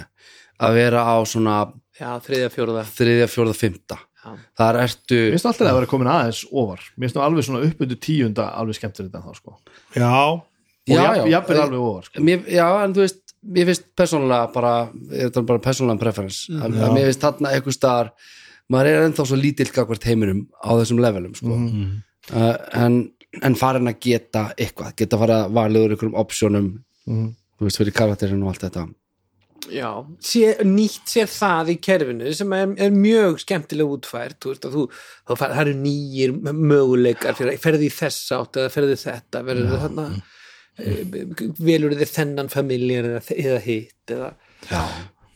að 0.59 0.73
vera 0.75 1.03
á 1.07 1.15
svona 1.23 1.53
já, 1.95 2.09
þriðja, 2.25 2.49
fjóruða 2.51 2.83
þriðja, 2.91 3.27
fjórða, 3.31 3.53
fymta 3.55 3.97
Já. 4.17 4.33
þar 4.59 4.79
ertu 4.83 5.19
Mér 5.21 5.31
finnst 5.37 5.47
alltaf 5.47 5.69
að 5.71 5.77
vera 5.79 5.89
komin 5.93 6.09
aðeins 6.11 6.41
ofar 6.51 6.83
Mér 6.97 7.07
finnst 7.07 7.21
alveg 7.23 7.47
svona 7.47 7.63
upp 7.69 7.85
undir 7.85 8.01
tíunda 8.03 8.49
alveg 8.59 8.75
skemmtir 8.81 9.07
þetta 9.07 9.23
þá 9.23 9.39
sko 9.39 9.55
Og 9.55 10.01
já, 10.01 10.43
Já, 10.87 10.99
jafn- 11.03 11.17
já. 11.23 11.31
jafnvel 11.37 11.61
alveg 11.63 11.79
ofar 11.87 12.03
sko. 12.09 12.21
mér, 12.27 12.43
já, 12.51 12.67
en 12.83 12.93
þú 12.97 13.05
veist 13.05 13.26
mér 13.47 13.69
finnst 13.71 13.85
persónulega 13.97 14.51
bara 14.53 14.73
þetta 15.11 15.41
er 15.41 15.47
bara 15.51 15.63
persónulega 15.63 15.99
preference. 16.03 16.51
Mm, 16.51 16.75
Já. 16.77 16.89
mér 16.95 17.07
finnst 17.11 17.23
þarna 17.25 17.53
eitthvað 17.55 17.77
staðar 17.77 18.11
maður 18.73 18.91
er 18.91 19.05
ennþá 19.07 19.25
svo 19.29 19.37
lítill 19.39 19.71
gagvart 19.71 20.03
heiminum 20.09 20.45
á 20.59 20.69
þessum 20.81 20.99
levelum 21.03 21.33
sko. 21.39 21.57
uh, 22.35 22.55
en, 22.75 23.01
en 23.41 23.55
farin 23.55 23.87
að 23.87 23.99
geta 24.03 24.47
eitthvað, 24.59 24.95
geta 24.99 25.17
fara 25.21 25.41
að 25.45 25.53
valið 25.61 25.85
úr 25.87 25.95
einhverjum 25.97 26.19
optionum 26.23 26.71
Mhm. 27.07 27.27
þú 27.57 27.63
veist, 27.63 27.77
fyrir 27.79 27.93
karakterinn 27.95 28.41
og 28.43 28.49
allt 28.51 28.65
þetta. 28.67 28.81
Já, 29.71 29.89
sé, 30.23 30.57
nýtt 30.63 31.07
sér 31.09 31.27
það 31.31 31.69
í 31.73 31.75
kerfinu 31.81 32.33
sem 32.35 32.51
er, 32.53 32.73
er 32.77 32.91
mjög 32.91 33.39
skemmtilega 33.41 33.95
útfært 33.95 34.37
þú 34.43 34.51
veist 34.51 34.67
að 34.67 34.75
þú, 34.75 34.83
það 35.31 35.61
eru 35.63 35.73
nýjir 35.81 36.35
möguleikar 36.53 37.35
fyrir, 37.35 37.57
ferði 37.63 37.87
í 37.89 37.93
þess 37.95 38.31
átt 38.37 38.59
eða 38.61 38.71
ferði 38.75 38.97
þetta, 39.01 39.41
verður 39.47 39.71
þið 39.71 39.81
þarna 39.87 40.05
velur 40.77 41.95
þið 41.97 42.11
þennan 42.13 42.51
familjar 42.53 43.09
eða, 43.11 43.21
eða 43.33 43.61
hitt 43.63 44.13
eða, 44.13 44.33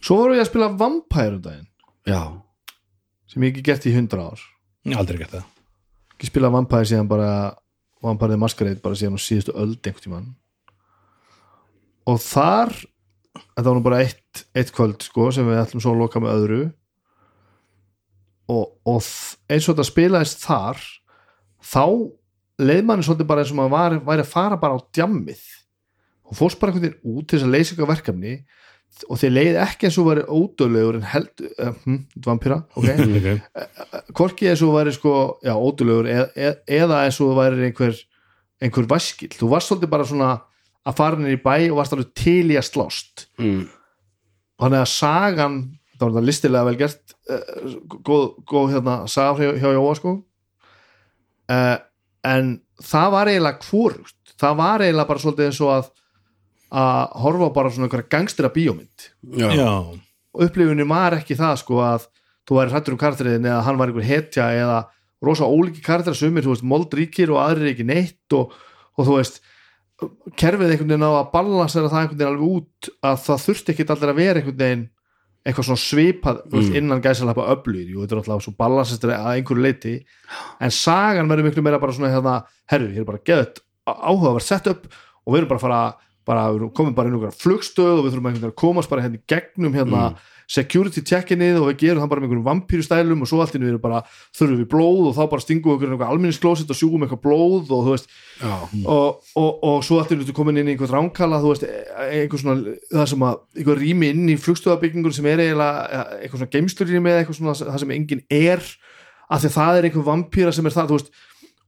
Svo 0.01 0.17
voru 0.17 0.37
ég 0.37 0.43
að 0.43 0.49
spila 0.49 0.71
Vampire 0.77 1.37
um 1.37 1.41
daginn. 1.45 1.67
Já, 2.09 2.21
sem 3.29 3.43
ég 3.45 3.51
ekki 3.53 3.65
gert 3.67 3.85
í 3.85 3.93
100 3.93 4.21
ár. 4.21 4.45
Aldrei 4.97 5.19
gert 5.21 5.35
það. 5.35 5.49
Ekki 6.15 6.29
spilað 6.29 6.55
Vampire 6.55 6.89
síðan 6.89 7.09
bara 7.09 7.31
Vampire 8.01 8.33
the 8.33 8.39
Masquerade 8.41 8.81
bara 8.81 8.97
síðan 8.97 9.17
á 9.17 9.21
síðustu 9.21 9.53
öld 9.53 9.77
einhvern 9.85 10.05
tímann. 10.05 10.31
Og 12.09 12.17
þar 12.23 12.73
þetta 13.33 13.67
var 13.67 13.77
nú 13.77 13.83
bara 13.85 14.01
eitt, 14.03 14.45
eitt 14.57 14.73
kvöld 14.75 15.05
sko, 15.05 15.29
sem 15.33 15.47
við 15.47 15.61
ætlum 15.61 15.83
svo 15.83 15.93
að 15.93 16.01
loka 16.01 16.21
með 16.23 16.37
öðru. 16.39 16.61
Og, 18.51 18.65
og 18.89 19.05
eins 19.51 19.67
og 19.67 19.75
þetta 19.75 19.87
spilaðist 19.87 20.41
þar 20.43 20.81
þá 21.61 21.85
leið 22.67 22.81
manni 22.87 23.05
svolítið 23.05 23.29
bara 23.29 23.43
eins 23.43 23.53
og 23.53 23.59
maður 23.59 23.73
var, 23.75 23.97
væri 24.07 24.25
að 24.25 24.31
fara 24.31 24.57
bara 24.61 24.77
á 24.77 24.79
djammið. 24.97 25.43
Og 26.29 26.37
fórst 26.39 26.59
bara 26.61 26.71
einhvern 26.71 26.87
veginn 26.87 27.15
út 27.15 27.27
til 27.27 27.37
þess 27.37 27.47
að 27.47 27.55
leysa 27.55 27.73
eitthvað 27.73 27.93
verkefni 27.95 28.35
og 29.07 29.19
þeir 29.21 29.31
leið 29.31 29.57
ekki 29.63 29.87
eins 29.87 29.97
og 30.01 30.07
væri 30.09 30.23
ódöðlegur 30.27 30.97
en 30.99 31.05
held, 31.13 31.43
uh, 31.63 31.73
hm, 31.85 31.99
vampíra 32.25 32.57
ok, 32.75 32.87
okay. 33.17 33.37
hvorki 34.17 34.49
eins 34.51 34.63
og 34.65 34.73
væri 34.75 34.93
sko, 34.95 35.13
já, 35.47 35.53
ódöðlegur 35.55 36.09
eð, 36.11 36.23
eð, 36.35 36.57
eða 36.81 37.03
eins 37.05 37.19
og 37.23 37.37
væri 37.39 37.69
einhver 37.69 37.95
einhver 38.61 38.89
vaskil, 38.91 39.31
þú 39.33 39.51
varst 39.53 39.71
svolítið 39.71 39.93
bara 39.93 40.07
svona 40.09 40.31
að 40.85 40.97
fara 40.97 41.19
niður 41.19 41.37
í 41.37 41.41
bæ 41.41 41.53
og 41.71 41.77
varst 41.79 41.95
alveg 41.95 42.11
til 42.17 42.51
í 42.51 42.57
að 42.59 42.67
slást. 42.67 43.25
Mm, 43.41 43.63
og 44.59 44.65
þannig 44.65 44.83
að 44.83 44.91
sagan 44.91 45.61
það 45.95 46.03
var 46.03 46.13
þetta 46.15 46.27
listilega 46.27 46.67
vel 46.67 46.77
gert 46.79 47.15
uh, 47.29 47.73
góð, 48.05 48.27
góð 48.49 48.75
hérna 48.75 48.97
hjá, 49.07 49.49
hjá 49.61 49.69
Jóa 49.77 49.95
sko. 49.97 50.15
Uh, 51.51 51.77
en 52.27 52.53
það 52.81 53.11
var 53.15 53.31
eiginlega 53.31 53.67
hvort 53.69 54.35
það 54.41 54.55
var 54.61 54.83
eiginlega 54.85 55.09
bara 55.09 55.23
svolítið 55.23 55.49
eins 55.49 55.61
og 55.61 55.73
að 55.75 55.91
að 56.71 57.15
horfa 57.19 57.49
á 57.51 57.55
bara 57.57 57.71
svona 57.73 57.87
einhverja 57.89 58.11
gangstera 58.13 58.51
bíómynd. 58.53 59.07
Og 60.31 60.45
upplifunni 60.47 60.85
var 60.87 61.17
ekki 61.17 61.35
það 61.35 61.57
sko 61.59 61.81
að 61.83 62.05
þú 62.47 62.57
væri 62.57 62.71
hrættur 62.71 62.95
um 62.95 63.01
karakteriðin 63.01 63.47
eða 63.49 63.63
hann 63.67 63.79
var 63.79 63.91
einhver 63.91 64.07
hetja 64.07 64.45
eða 64.55 64.77
rosa 65.21 65.45
ólíki 65.45 65.83
karakter 65.85 66.15
sumir, 66.17 66.45
þú 66.45 66.55
veist, 66.55 66.65
moldríkir 66.65 67.33
og 67.33 67.41
aðrir 67.43 67.73
ekki 67.73 67.85
neitt 67.85 68.37
og, 68.37 68.55
og 68.95 69.09
þú 69.09 69.17
veist 69.19 69.41
kerfið 70.39 70.71
einhvern 70.71 70.95
veginn 70.95 71.05
á 71.05 71.11
að 71.11 71.29
balansera 71.35 71.91
það 71.91 72.05
einhvern 72.05 72.21
veginn 72.21 72.31
alveg 72.31 72.55
út 72.55 72.89
að 73.11 73.19
það 73.27 73.43
þurfti 73.45 73.75
ekki 73.75 73.87
allir 73.91 74.13
að 74.13 74.21
vera 74.21 74.41
einhvern 74.41 74.61
veginn 74.63 74.87
eitthvað 75.41 75.67
svona 75.71 75.81
svipað 75.81 76.41
mm. 76.51 76.73
innan 76.77 77.01
gæsalappa 77.01 77.47
öflugir, 77.55 77.89
jú, 77.89 78.03
þetta 78.03 78.17
er 78.17 78.21
alltaf 78.21 78.45
svo 78.45 78.53
balansestur 78.59 79.13
að 79.15 79.29
einhverju 79.31 79.65
leiti 79.65 79.93
en 80.61 80.73
sagan 80.75 81.31
verður 81.31 81.49
miklu 81.49 81.63
meira 81.65 81.79
bara 81.81 81.95
svona 81.97 82.11
hérna, 82.13 82.35
herru, 82.69 82.91
hér 82.93 83.01
er 83.01 83.09
bara 83.09 83.23
geðut 83.25 83.61
áhugavert 83.89 84.45
sett 84.45 84.69
upp 84.69 84.85
og 84.91 85.33
við 85.33 85.41
erum 85.41 85.51
bara 85.51 85.61
að 85.61 85.65
fara 85.65 85.81
bara, 86.27 86.49
komin 86.75 86.97
bara 86.97 87.09
inn 87.09 87.17
okkur 87.17 87.37
flugstöð 87.37 87.99
og 87.99 88.05
við 88.05 88.13
þurfum 88.15 88.29
einhvern 88.31 88.51
að 88.51 88.59
komast 88.61 88.91
bara 88.91 89.05
hérna 89.05 89.19
í 89.19 89.25
gegnum 89.29 89.73
hérna 89.75 90.11
security 90.51 90.99
checkinið 91.07 91.61
og 91.61 91.69
við 91.69 91.77
gerum 91.85 92.03
það 92.03 92.09
bara 92.11 92.21
með 92.21 92.27
einhverjum 92.27 92.47
vampíru 92.47 92.83
stælum 92.83 93.23
og 93.23 93.29
svo 93.29 93.39
allt 93.39 93.55
í 93.55 93.61
við 93.61 93.69
erum 93.71 93.83
bara 93.83 94.01
þurfum 94.35 94.59
við 94.59 94.67
blóð 94.73 95.07
og 95.07 95.15
þá 95.15 95.21
bara 95.31 95.45
stingum 95.45 95.71
við 95.71 95.77
okkur 95.77 95.93
einhver 95.93 96.11
alminnisklósitt 96.11 96.73
og 96.73 96.79
sjúgum 96.79 97.05
eitthvað 97.05 97.21
blóð 97.23 97.71
og 97.71 97.85
þú 97.87 97.93
veist 97.93 98.11
já, 98.41 98.51
og, 98.83 99.21
og, 99.39 99.49
og 99.69 99.87
svo 99.87 100.01
allt 100.01 100.11
í 100.11 100.19
við 100.19 100.33
komin 100.35 100.59
inn 100.59 100.67
í 100.67 100.75
einhvern 100.75 100.97
ránkala 100.97 101.39
þú 101.39 101.53
veist, 101.53 101.65
einhver 102.09 102.43
svona 102.43 102.75
það 102.91 103.09
sem 103.13 103.25
að, 103.29 103.41
einhver 103.61 103.83
rými 103.85 104.11
inn 104.11 104.27
í 104.33 104.37
flugstöðabyggingur 104.43 105.15
sem 105.15 105.31
er 105.31 105.45
eiginlega 105.45 106.05
eitthvað 106.19 106.43
svona 106.43 106.55
geimslurými 106.57 107.13
eða 107.13 107.23
eitthvað 107.23 107.39
svona 107.39 107.57
það 107.61 107.83
sem 107.85 107.95
engin 107.95 108.25
er 108.27 108.71
af 109.31 109.39
því 109.39 109.53
að 109.53 109.59
það 109.61 109.77
er 109.79 109.87
einhver 109.87 110.09
vampíra 110.11 110.51
sem 110.51 110.67
er 110.67 110.75
það 110.75 110.97
þú 110.97 111.03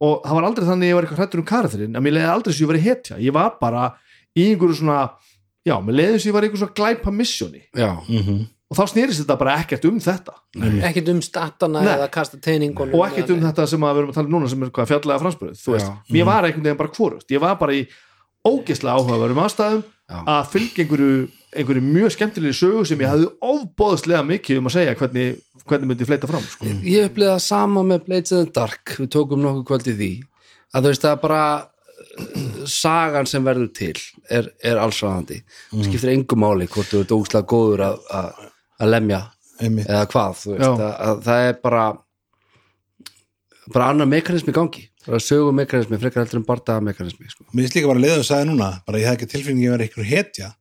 og 0.03 0.23
það 0.25 0.37
var 0.37 0.47
aldrei 0.47 0.67
þannig 0.67 0.85
að 0.85 0.89
ég 0.89 0.97
var 0.97 1.05
eitthvað 1.05 1.21
hrættur 1.21 1.41
um 1.41 1.47
karakterinn, 1.47 1.95
að 1.95 2.03
mér 2.03 2.15
leiði 2.17 2.31
aldrei 2.33 2.53
sem 2.53 2.63
ég 2.63 2.71
var 2.71 2.79
hetja. 2.83 3.19
Ég 3.23 3.35
var 3.35 3.53
bara 3.61 3.83
í 4.37 4.49
einhverju 4.51 4.79
svona 4.81 4.99
já, 5.63 5.75
mér 5.83 5.99
leiði 5.99 6.19
sem 6.19 6.31
ég 6.31 6.35
var 6.37 6.45
í 6.45 6.49
einhverju 6.49 6.63
svona 6.65 6.77
glæpa 6.79 7.13
missjóni 7.13 7.63
já, 7.77 7.91
og 8.73 8.79
þá 8.79 8.83
snýrist 8.89 9.21
þetta 9.21 9.37
bara 9.37 9.57
ekkert 9.61 9.85
um 9.85 9.99
þetta. 10.01 10.33
Ekkert 10.89 11.11
um 11.13 11.19
statana 11.21 11.83
Nei. 11.83 11.91
eða 11.93 12.07
kasta 12.13 12.39
teiningunum 12.41 12.97
og 12.97 13.05
ekkert 13.09 13.35
um 13.35 13.43
þetta 13.43 13.67
sem 13.69 13.85
að 13.85 13.93
við 13.93 14.01
erum 14.01 14.13
að 14.13 14.17
tala 14.17 14.33
núna 14.33 14.49
sem 14.49 14.65
er 14.65 14.73
hvað 14.73 14.89
fjallega 14.89 15.21
fransbröð, 15.21 15.59
þú 15.61 15.75
veist, 15.75 15.91
Já. 15.91 16.17
ég 16.17 16.27
var 16.29 16.47
einhvern 16.47 16.65
veginn 16.65 16.79
bara 16.79 16.93
hvorugt, 16.97 17.27
ég 17.29 17.43
var 17.43 17.59
bara 17.61 17.77
í 17.77 17.83
ógeðslega 18.43 18.97
áhugaverum 18.97 19.41
aðstæðum 19.43 19.83
Já. 19.85 20.17
að 20.33 20.49
fylgja 20.51 20.83
einhverju, 20.83 21.13
einhverju 21.53 21.83
mjög 21.85 22.15
skemmtilegi 22.17 22.57
sögu 22.59 22.83
sem 22.89 23.03
ég 23.03 23.13
hafði 23.13 23.29
ofbóðslega 23.53 24.25
mikið 24.27 24.59
um 24.59 24.69
að 24.71 24.75
segja 24.79 24.97
hvernig, 24.99 25.37
hvernig 25.69 25.91
myndi 25.91 26.07
fleita 26.09 26.29
fram 26.31 26.43
sko. 26.49 26.73
ég 26.81 27.07
upplýði 27.07 27.29
það 27.29 27.45
sama 27.45 27.85
með 27.87 28.07
Blades 28.09 28.33
in 28.33 28.41
the 28.43 28.55
Dark. 28.57 28.95
Við 28.97 29.11
tókum 29.15 29.45
nokkuð 29.45 29.67
kvöld 29.69 29.87
í 29.93 29.95
því. 30.01 30.11
Að 30.73 30.81
þú 30.81 30.91
veist 30.91 31.05
það 31.05 31.21
bara 31.23 31.43
sagan 32.69 33.27
sem 33.29 33.45
verður 33.45 33.69
til 33.75 33.95
er, 34.29 34.49
er 34.63 34.79
allsræðandi, 34.81 35.41
mm. 35.73 35.83
skiptir 35.87 36.13
engu 36.13 36.37
máli 36.39 36.67
hvort 36.71 36.91
þú 36.91 37.03
ert 37.03 37.13
ógslag 37.17 37.47
góður 37.49 37.85
að, 37.89 37.99
að, 38.19 38.41
að 38.79 38.93
lemja 38.93 39.21
einmitt. 39.59 39.89
eða 39.89 40.07
hvað 40.13 40.39
þú 40.41 40.55
veist, 40.55 40.71
að, 40.71 40.89
að 41.07 41.21
það 41.27 41.49
er 41.49 41.61
bara 41.63 41.85
bara 43.73 43.93
annar 43.93 44.09
mekanismi 44.11 44.51
í 44.51 44.57
gangi. 44.57 44.89
Bara 45.03 45.19
sögu 45.23 45.51
mekanismi, 45.55 45.99
frekar 45.99 46.23
heldur 46.23 46.39
en 46.39 46.47
bardaga 46.47 46.83
mekanismi 46.83 47.29
sko. 47.31 47.45
Mér 47.51 47.65
finnst 47.65 47.77
líka 47.77 47.89
bara 47.89 47.99
að 47.99 48.05
leiða 48.05 48.19
að 48.19 48.27
sagði 48.29 48.49
núna 48.51 48.69
bara 48.87 49.01
ég 49.01 49.09
hef 49.09 49.17
ekki 49.17 49.31
tilfinningi 49.33 49.69
að 49.69 49.75
vera 49.75 49.87
einhver 49.87 50.07
hetja 50.07 50.51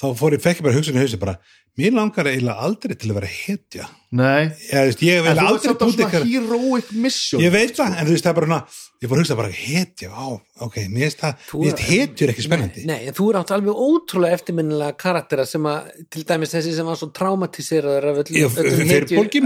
þá 0.00 0.06
fór 0.16 0.36
ég, 0.36 0.42
fekk 0.44 0.60
ég 0.60 0.66
bara 0.66 0.76
hugsun 0.78 0.98
í 0.98 1.02
hausi 1.02 1.20
bara 1.20 1.36
mér 1.78 1.94
langar 1.96 2.28
eiginlega 2.30 2.66
aldrei 2.66 2.96
til 2.98 3.10
að 3.10 3.18
vera 3.20 3.30
hetja. 3.30 3.88
Nei, 4.16 4.50
ég, 4.50 4.86
veist, 4.90 5.02
ég 5.06 5.20
en 5.20 5.26
vil 5.26 5.36
þú 5.38 5.60
samt 5.64 5.82
á 5.82 5.86
búti 5.86 6.04
svona 6.04 6.22
heroic 6.26 6.92
mission 7.04 7.42
ég 7.44 7.54
veit 7.54 7.74
það, 7.76 7.96
en 7.96 8.08
þú 8.08 8.16
veist 8.16 8.26
það 8.26 8.32
er 8.32 8.38
bara 8.40 8.50
hana, 8.50 8.60
ég 9.00 9.10
fór 9.10 9.18
að 9.18 9.22
hugsa 9.24 9.38
bara 9.38 9.52
hetja, 9.54 10.10
á, 10.10 10.26
ok, 10.66 10.76
mér 10.92 11.08
finnst 11.08 11.22
það 11.24 11.48
mér 11.54 11.70
finnst 11.70 11.84
hetjur 11.88 12.32
ekki 12.34 12.44
spennandi. 12.46 12.84
Nei, 12.88 12.98
en 13.10 13.16
þú 13.16 13.30
er 13.32 13.40
átt 13.40 13.52
alveg 13.56 13.82
ótrúlega 13.86 14.38
eftirminnilega 14.38 14.96
karaktera 15.00 15.46
sem 15.48 15.66
að, 15.70 15.90
til 16.12 16.24
dæmis 16.28 16.54
þessi 16.54 16.76
sem 16.76 16.88
var 16.90 17.00
svo 17.00 17.10
traumatiseraður 17.16 18.08
af 18.12 18.22
öllum, 18.24 18.54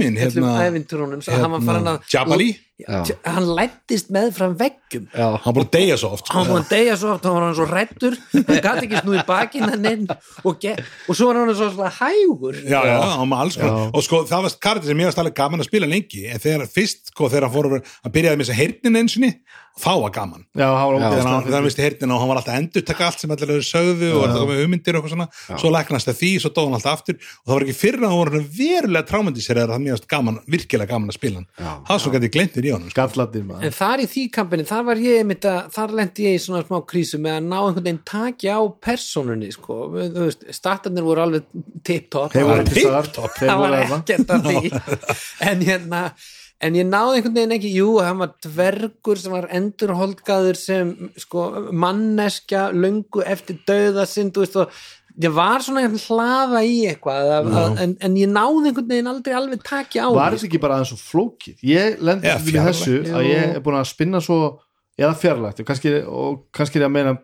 minn, 0.01 0.21
öllum 0.21 0.47
hérna- 0.49 0.55
ævintýrunum 0.69 1.25
svo 1.25 1.41
hann 1.41 1.53
var 1.57 1.67
farin 1.71 1.91
að 1.95 2.15
Jabali, 2.15 2.51
Já. 2.75 3.05
hann 3.23 3.45
lættist 3.55 4.09
með 4.11 4.33
fram 4.35 4.57
veggjum. 4.59 5.05
Já, 5.15 5.29
hann 5.45 5.55
búin 5.55 5.69
að 5.69 5.75
deyja 5.77 5.97
svo 6.01 6.09
oft 6.17 6.27
sko. 6.27 6.35
hann 6.41 6.49
var 6.51 6.65
að 6.65 6.73
deyja 6.73 6.97
svo 6.99 7.13
oft, 7.15 7.25
hann 7.29 7.37
var 7.37 7.45
hann 7.47 7.55
svo 7.55 7.67
rættur 7.71 8.17
hann 8.35 8.65
gæti 8.65 8.89
ekki 8.89 9.03
snúið 9.05 9.21
bakinn 9.29 9.69
hann 9.71 9.87
inn 9.93 10.09
og, 10.11 10.67
og 10.67 11.15
svo 11.15 11.29
var 11.31 11.39
hann 11.39 11.55
svo 11.55 11.69
svona 11.71 11.93
hægur. 12.01 12.59
Já, 12.67 12.81
já, 12.91 12.97
hann 13.15 13.31
var 13.31 13.45
alls 13.45 13.61
og 13.63 14.03
sko 14.03 14.25
það 14.27 14.49
var 14.49 14.57
karakter 14.67 14.91
sem 14.91 15.05
ég 15.05 15.07
var 15.11 15.15
stæðlega 15.15 15.39
gaman 15.39 15.63
að 15.63 15.71
spila 15.71 15.91
lengi 15.93 16.25
en 16.27 16.43
þegar 16.43 16.67
fyrst, 16.75 17.13
sko, 17.15 17.31
þegar 17.31 17.47
hann 17.47 17.55
fór 17.55 17.71
að 17.71 17.93
hann 18.03 18.17
byrjaði 18.19 18.41
með 18.41 18.49
þess 18.49 18.55
að 18.57 18.61
heyrnin 18.65 19.01
einsinni 19.05 19.33
þá 19.75 19.91
var 20.03 20.13
gaman. 20.15 20.45
Já, 20.55 20.67
það 20.71 20.85
var 20.91 21.04
Já. 21.05 21.11
þegar 21.13 21.29
hann, 21.29 21.35
ógeðslega 21.35 21.45
þegar 21.45 21.59
hann 21.59 21.69
visti 21.69 21.85
heyrnin 21.85 22.15
og 22.15 22.21
hann 22.23 22.31
var 22.33 22.41
alltaf 22.41 22.57
endur 22.59 22.85
taka 22.89 23.07
allt 23.09 23.21
sem 23.23 23.35
allir 23.35 23.53
eru 23.55 23.65
sögðu 23.69 24.09
og 24.15 24.23
alltaf 24.25 24.49
með 24.49 24.61
hugmyndir 24.65 24.97
og 24.97 25.01
eitthvað 25.05 25.15
svona, 25.15 25.29
svo 25.61 25.73
læknast 25.75 26.09
það 26.11 26.17
því, 26.21 26.31
svo 26.43 26.51
dóð 26.57 26.69
hann 26.71 26.79
alltaf 26.79 26.95
aftur. 26.99 27.17
Og 27.21 27.47
það 27.51 27.55
var 27.55 27.67
ekki 27.67 27.77
fyrir 27.79 28.01
að 28.01 28.09
hann 28.15 28.21
voru 28.23 28.41
verulega 28.59 29.09
trámandiseraður 29.11 29.71
að 29.71 29.75
það 29.77 29.85
mjög 29.85 30.07
gaman, 30.15 30.39
virkilega 30.55 30.91
gaman 30.95 31.13
að 31.13 31.19
spila 31.19 31.37
hann. 31.41 31.49
Það 31.89 32.03
svo 32.05 32.13
gæti 32.15 32.31
glemtir 32.35 32.65
í 32.65 32.73
honum 32.75 32.91
sko. 32.91 32.97
En 33.69 33.75
þar 33.79 33.99
í 34.05 34.07
því 34.15 34.25
kampinni, 34.39 34.65
þar 34.69 34.85
var 34.89 34.97
ég 35.05 35.21
einmitt 35.23 35.45
að, 35.51 35.61
þar 35.77 35.95
lendi 36.01 36.27
ég 36.29 36.39
í 36.39 36.43
svona 36.45 36.65
smá 36.65 36.79
krísu 36.89 37.21
með 37.21 37.39
að 37.39 37.49
ná 37.51 37.59
einhvern 37.61 37.85
veginn 37.85 38.03
taki 38.09 38.49
á 38.49 38.61
persónunni 38.89 39.51
sko, 39.55 39.79
statarnir 40.55 41.05
voru 41.07 41.25
alveg 41.27 41.43
tip-top 41.85 42.33
En 46.65 46.77
ég 46.79 46.87
náði 46.89 47.19
einhvern 47.19 47.37
veginn 47.37 47.55
ekki, 47.59 47.71
jú, 47.77 47.89
hann 48.01 48.21
var 48.23 48.35
dvergur 48.45 49.21
sem 49.21 49.33
var 49.35 49.49
endurholdgaður 49.53 50.59
sem 50.59 50.93
sko, 51.21 51.47
manneskja 51.77 52.71
löngu 52.73 53.25
eftir 53.27 53.59
dauða 53.69 54.07
sinn, 54.09 54.33
þú 54.33 54.45
veist 54.45 54.61
og 54.63 54.79
ég 55.23 55.35
var 55.35 55.63
svona 55.63 55.85
að 55.87 55.99
hlaða 56.09 56.63
í 56.67 56.79
eitthvað 56.91 57.33
að, 57.37 57.51
að, 57.55 57.81
en, 57.85 57.97
en 58.03 58.17
ég 58.19 58.31
náði 58.31 58.71
einhvern 58.71 58.89
veginn 58.91 59.11
aldrei 59.13 59.35
alveg 59.39 59.63
taki 59.67 60.03
á 60.03 60.09
Var 60.11 60.35
þetta 60.35 60.49
ekki 60.49 60.63
bara 60.63 60.79
aðeins 60.79 60.95
svo 60.95 61.01
flókið? 61.03 61.61
Ég 61.69 62.01
lendi 62.03 62.31
í 62.31 62.47
fjarlægt. 62.49 62.81
þessu 62.81 63.15
að 63.15 63.29
ég 63.29 63.53
er 63.53 63.63
búin 63.65 63.79
að 63.79 63.91
spinna 63.93 64.23
svo 64.25 64.39
eða 64.99 65.15
fjarlægt 65.19 65.63
og 65.63 65.69
kannski, 65.71 65.95
og 66.07 66.41
kannski 66.55 66.81
er 66.81 66.87
ég 66.87 66.91
að 66.91 66.97
meina 66.97 67.15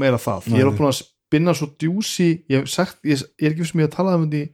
meira 0.00 0.18
það, 0.22 0.50
ég 0.56 0.64
er 0.64 0.72
búin 0.74 0.90
að 0.90 1.02
spinna 1.04 1.54
svo 1.58 1.70
djúsi, 1.78 2.30
ég 2.50 2.62
hef 2.64 2.70
sagt 2.72 2.98
ég, 3.06 3.22
ég 3.38 3.48
er 3.50 3.54
ekki 3.54 3.68
sem 3.70 3.82
ég 3.82 3.90
að 3.90 3.98
tala 3.98 4.16
um 4.18 4.26
Þetta 4.26 4.42
í 4.42 4.46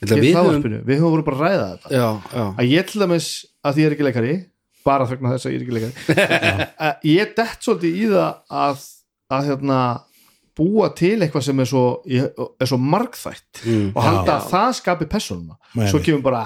við 0.00 0.34
höfum- 0.36 1.10
voru 1.10 1.22
bara 1.26 1.36
að 1.36 1.42
ræða 1.44 1.66
þetta. 1.70 1.90
Já, 1.92 2.08
já, 2.34 2.44
að 2.58 2.70
ég 2.72 2.86
til 2.90 3.00
dæmis 3.02 3.28
að 3.64 3.74
því 3.74 3.82
ég 3.82 3.86
er 3.90 3.96
ekki 3.96 4.06
leikari 4.08 4.34
bara 4.84 5.06
þegna 5.10 5.32
þess 5.34 5.46
að 5.46 5.52
ég 5.52 5.58
er 5.58 5.64
ekki 5.66 5.76
leikari 5.76 5.94
að 6.86 7.10
ég 7.10 7.34
dett 7.36 7.66
svolítið 7.66 7.98
í 8.00 8.06
það 8.14 8.30
að, 8.64 8.86
að 9.36 9.50
hérna 9.50 9.80
búa 10.60 10.88
til 10.96 11.16
eitthvað 11.24 11.44
sem 11.46 11.60
er 11.62 11.68
svo, 11.68 11.82
er 12.10 12.66
svo 12.68 12.78
margþætt 12.80 13.60
Mm. 13.64 13.90
og 13.94 14.02
halda 14.04 14.38
að 14.38 14.48
það 14.50 14.70
skapi 14.80 15.06
persónuna. 15.12 15.56
Nei, 15.76 15.86
svo 15.92 16.00
kemur 16.04 16.22
bara 16.24 16.42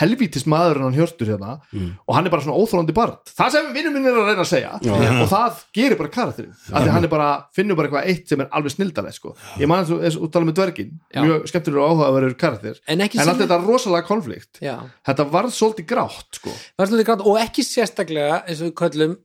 helvítis 0.00 0.44
maður 0.50 0.80
en 0.80 0.86
hann 0.88 0.96
hjörtur 0.98 1.30
hérna 1.32 1.56
Mm. 1.72 1.92
og 2.06 2.14
hann 2.14 2.26
er 2.26 2.30
bara 2.30 2.42
svona 2.44 2.56
óþólandi 2.60 2.94
barn 2.94 3.16
það 3.26 3.50
sem 3.54 3.68
vinnum 3.74 3.92
minn 3.96 4.06
er 4.06 4.16
að 4.20 4.28
reyna 4.30 4.44
að 4.44 4.50
segja 4.50 4.72
Já. 4.82 5.22
og 5.22 5.28
það 5.30 5.60
gerir 5.76 5.98
bara 5.98 6.12
karakterinn 6.16 6.54
af 6.72 6.82
því 6.84 6.92
hann 6.94 7.04
er 7.04 7.12
bara, 7.12 7.28
finnur 7.56 7.76
bara 7.76 7.88
eitthvað 7.88 8.10
eitt 8.12 8.28
sem 8.28 8.40
er 8.40 8.48
alveg 8.52 8.74
snildarlega 8.76 9.16
sko. 9.16 9.34
ég 9.58 9.68
man 9.68 9.84
að 9.84 10.16
þú 10.16 10.30
tala 10.30 10.46
með 10.50 10.58
dvergin 10.60 10.90
Já. 11.14 11.20
mjög 11.24 11.46
skemmtilegur 11.50 11.82
og 11.82 11.90
áhugaverður 11.96 12.36
karakter 12.38 12.80
en 12.86 13.00
ekki 13.06 13.20
en 13.20 13.28
allt 13.28 13.38
sem 13.38 13.48
þetta 13.48 13.60
rosalega 13.66 14.06
konflikt 14.06 14.60
já, 14.62 14.76
þetta 15.06 15.30
varð 15.30 15.54
svolítið 15.56 15.86
grátt 15.86 16.40
sko. 16.40 16.50
var 16.78 17.20
og 17.26 17.38
ekki 17.40 17.64
sérstaklega 17.66 18.42
eins 18.46 18.60
og 18.60 18.70
við 18.70 18.76
köllum 18.82 19.16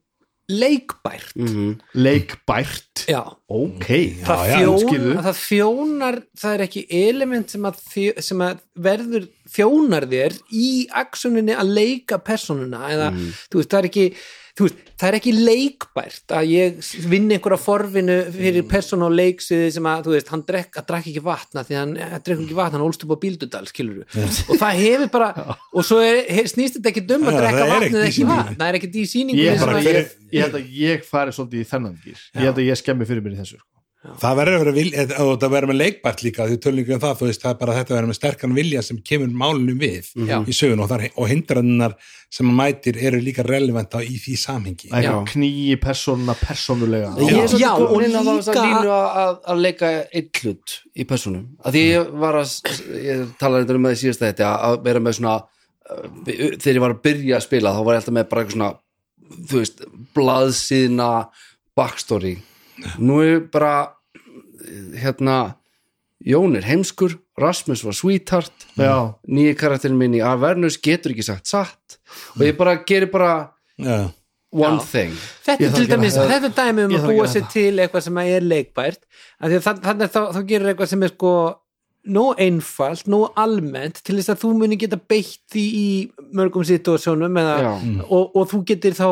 leikbært. 0.50 1.36
Mhm. 1.36 1.76
leikbært. 1.96 3.06
Já, 3.08 3.22
ok, 3.48 3.88
það, 4.26 4.42
já, 4.48 4.58
þjón, 4.58 4.74
útskýrðu. 4.76 5.14
það 5.26 5.38
þjónar 5.42 6.18
það 6.42 6.54
er 6.54 6.64
ekki 6.66 6.84
element 6.89 7.50
sem 7.50 7.64
að, 7.70 7.80
sem 8.20 8.44
að 8.46 8.60
verður 8.76 9.28
þjónar 9.52 10.08
þér 10.12 10.38
í 10.52 10.70
aksjóninni 11.04 11.56
að 11.56 11.74
leika 11.78 12.18
personuna 12.20 12.89
eða 12.92 13.10
þú 13.52 13.62
veist, 13.62 13.72
það 13.72 13.80
er 13.80 13.89
ekki 13.92 14.06
veist, 14.68 14.82
það 15.01 15.07
er 15.09 15.18
ekki 15.18 15.34
leikbært 15.36 16.34
að 16.38 16.49
ég 16.51 16.91
vinni 17.09 17.38
einhverja 17.38 17.59
forvinu 17.62 18.18
fyrir 18.36 18.68
persónu 18.70 19.09
á 19.09 19.12
leiksiði 19.22 19.72
sem 19.76 19.89
að, 19.91 20.03
þú 20.05 20.16
veist, 20.16 20.32
hann 20.34 20.45
drekk, 20.47 20.80
að 20.82 20.88
drakk 20.91 21.09
ekki 21.12 21.24
vatna 21.26 21.66
því 21.68 21.80
hann 21.80 21.95
hann 22.01 22.26
drekk 22.28 22.45
ekki 22.45 22.57
vatna, 22.59 22.78
hann 22.78 22.86
ólst 22.88 23.05
upp 23.07 23.16
á 23.16 23.22
bíldudal 23.26 23.64
skilur 23.72 24.05
og 24.05 24.53
það 24.62 24.82
hefur 24.84 25.12
bara 25.18 25.57
og 25.72 25.88
svo 25.88 25.99
er, 26.05 26.24
snýst 26.51 26.80
þetta 26.80 26.93
ekki 26.93 27.05
dum 27.09 27.28
að 27.32 27.39
drekka 27.41 27.68
í 27.68 28.05
ekki 28.07 28.30
vatna, 28.30 28.55
það 28.59 28.68
er 28.70 28.80
ekkert 28.82 29.01
í 29.01 29.05
sýningu 29.16 29.41
ég, 29.41 30.16
held 30.45 30.57
að 30.62 30.72
ég 30.84 31.05
fari 31.07 31.36
svolítið 31.36 31.66
í 31.66 31.70
þennan 31.74 31.99
gýr 32.05 32.18
ég 32.38 32.47
held 32.49 32.57
að 32.62 32.68
ég 32.70 32.82
skemmi 32.82 33.09
fyrir 33.09 33.26
mér 33.26 33.38
í 33.38 33.41
þessu 33.41 33.57
sko. 33.59 33.68
Það 34.02 34.38
verður 34.39 34.56
að 34.56 34.62
vera 34.64 34.72
vil, 34.74 34.91
og 35.22 35.32
það 35.41 35.52
verður 35.54 35.70
með 35.70 35.78
leikbært 35.78 36.22
líka 36.26 36.45
því 36.49 36.56
tölningu 36.64 36.93
um 36.95 37.02
það, 37.04 37.14
þú 37.20 37.28
veist, 37.28 37.43
það 37.43 37.52
er 37.52 37.60
bara 37.60 37.76
þetta 37.78 37.93
verður 37.95 38.10
með 38.10 38.18
sterkan 38.18 38.56
vilja 38.58 38.82
sem 38.88 38.99
kemur 39.06 39.36
málunum 39.43 39.78
við 39.84 40.10
Já. 40.26 40.38
í 40.41 40.56
sögun 40.58 40.82
og, 40.82 40.89
þar, 40.89 41.04
og 41.22 41.30
hindrannar 41.30 41.95
sem 42.34 42.49
hann 42.49 42.58
mætir 42.58 42.97
eru 42.97 43.20
líka 43.22 43.45
relevanta 43.45 44.02
í 44.02 44.18
því 44.24 44.36
samhengi. 44.41 44.89
Það 44.89 44.97
er 45.04 45.08
Já. 45.10 45.14
knýi 45.36 45.78
persónuna 45.84 46.36
persónulega. 46.41 47.14
Ég 47.22 47.30
er 47.30 47.56
Já, 47.62 47.72
svolítið 47.78 47.86
og 47.86 48.02
líka- 48.02 48.66
að 48.66 48.89
að, 48.89 49.08
að, 49.22 49.39
að 49.54 49.64
leika 49.68 49.93
eitt 50.10 50.41
hlut 50.41 50.78
í 50.97 51.06
persónum. 51.06 51.47
Að 51.62 51.78
því 51.78 51.86
ég 51.91 52.14
var 52.26 52.41
að 52.41 52.54
ég 53.06 53.26
talaði 53.38 53.66
þetta 53.68 53.78
um 53.82 53.89
það 53.89 53.97
í 53.97 54.02
síðasta 54.06 54.32
þetta 54.32 54.54
að 54.72 54.82
vera 54.89 54.99
með 55.06 55.20
svona 55.20 55.36
uh, 55.41 56.06
þegar 56.58 56.74
ég 56.80 56.86
var 56.88 56.95
að 56.95 57.04
byrja 57.06 57.38
að 57.38 57.45
spila 57.52 57.76
þá 57.78 57.84
var 57.86 57.93
ég 57.93 58.02
alltaf 58.02 58.18
með 58.18 58.32
bara 58.32 58.41
eitthvað 58.45 58.58
svona 58.58 58.72
þú 59.52 59.62
veist, 59.62 59.84
blaðsíðna 60.18 61.10
backstory 61.78 62.39
nú 62.99 63.21
er 63.23 63.41
bara 63.51 63.73
hérna 64.97 65.39
Jón 66.21 66.53
er 66.55 66.65
heimskur, 66.69 67.15
Rasmus 67.41 67.82
var 67.82 67.95
sweetheart 67.97 68.67
já, 68.77 69.15
nýji 69.25 69.55
karakterin 69.57 69.97
minn 69.97 70.13
í 70.13 70.21
Avernus 70.21 70.77
getur 70.77 71.15
ekki 71.15 71.25
sagt 71.25 71.49
satt. 71.49 71.97
Og 72.38 72.43
ég 72.45 72.57
bara 72.59 72.75
gerir 72.86 73.09
bara 73.09 73.53
Já. 73.82 74.11
one 74.53 74.77
Já. 74.77 74.86
thing. 74.91 75.15
Þetta 75.47 75.65
er 75.65 75.73
til 75.79 75.89
dæmis, 75.89 76.19
þetta 76.19 76.51
er 76.51 76.55
dæmi 76.59 76.86
um 76.86 76.93
að 76.99 77.07
búa 77.09 77.25
sér 77.32 77.47
til 77.49 77.71
eitthvað 77.82 78.05
sem 78.05 78.21
er 78.21 78.45
leikbært. 78.45 79.01
Þannig 79.41 80.05
að 80.05 80.13
þá, 80.13 80.21
þá 80.36 80.41
gerir 80.45 80.69
eitthvað 80.69 80.93
sem 80.93 81.07
er 81.07 81.13
sko 81.15 81.34
nóg 82.11 82.39
einfalt, 82.41 83.09
nóg 83.09 83.34
almennt 83.38 84.03
til 84.05 84.17
þess 84.17 84.34
að 84.34 84.41
þú 84.43 84.53
muni 84.57 84.77
geta 84.82 84.97
beitt 84.97 85.41
því 85.53 85.65
í 85.77 85.89
mörgum 86.38 86.65
situasjónum 86.65 87.38
og, 87.41 88.36
og 88.36 88.49
þú 88.49 88.61
getur 88.69 88.97
þá 88.97 89.07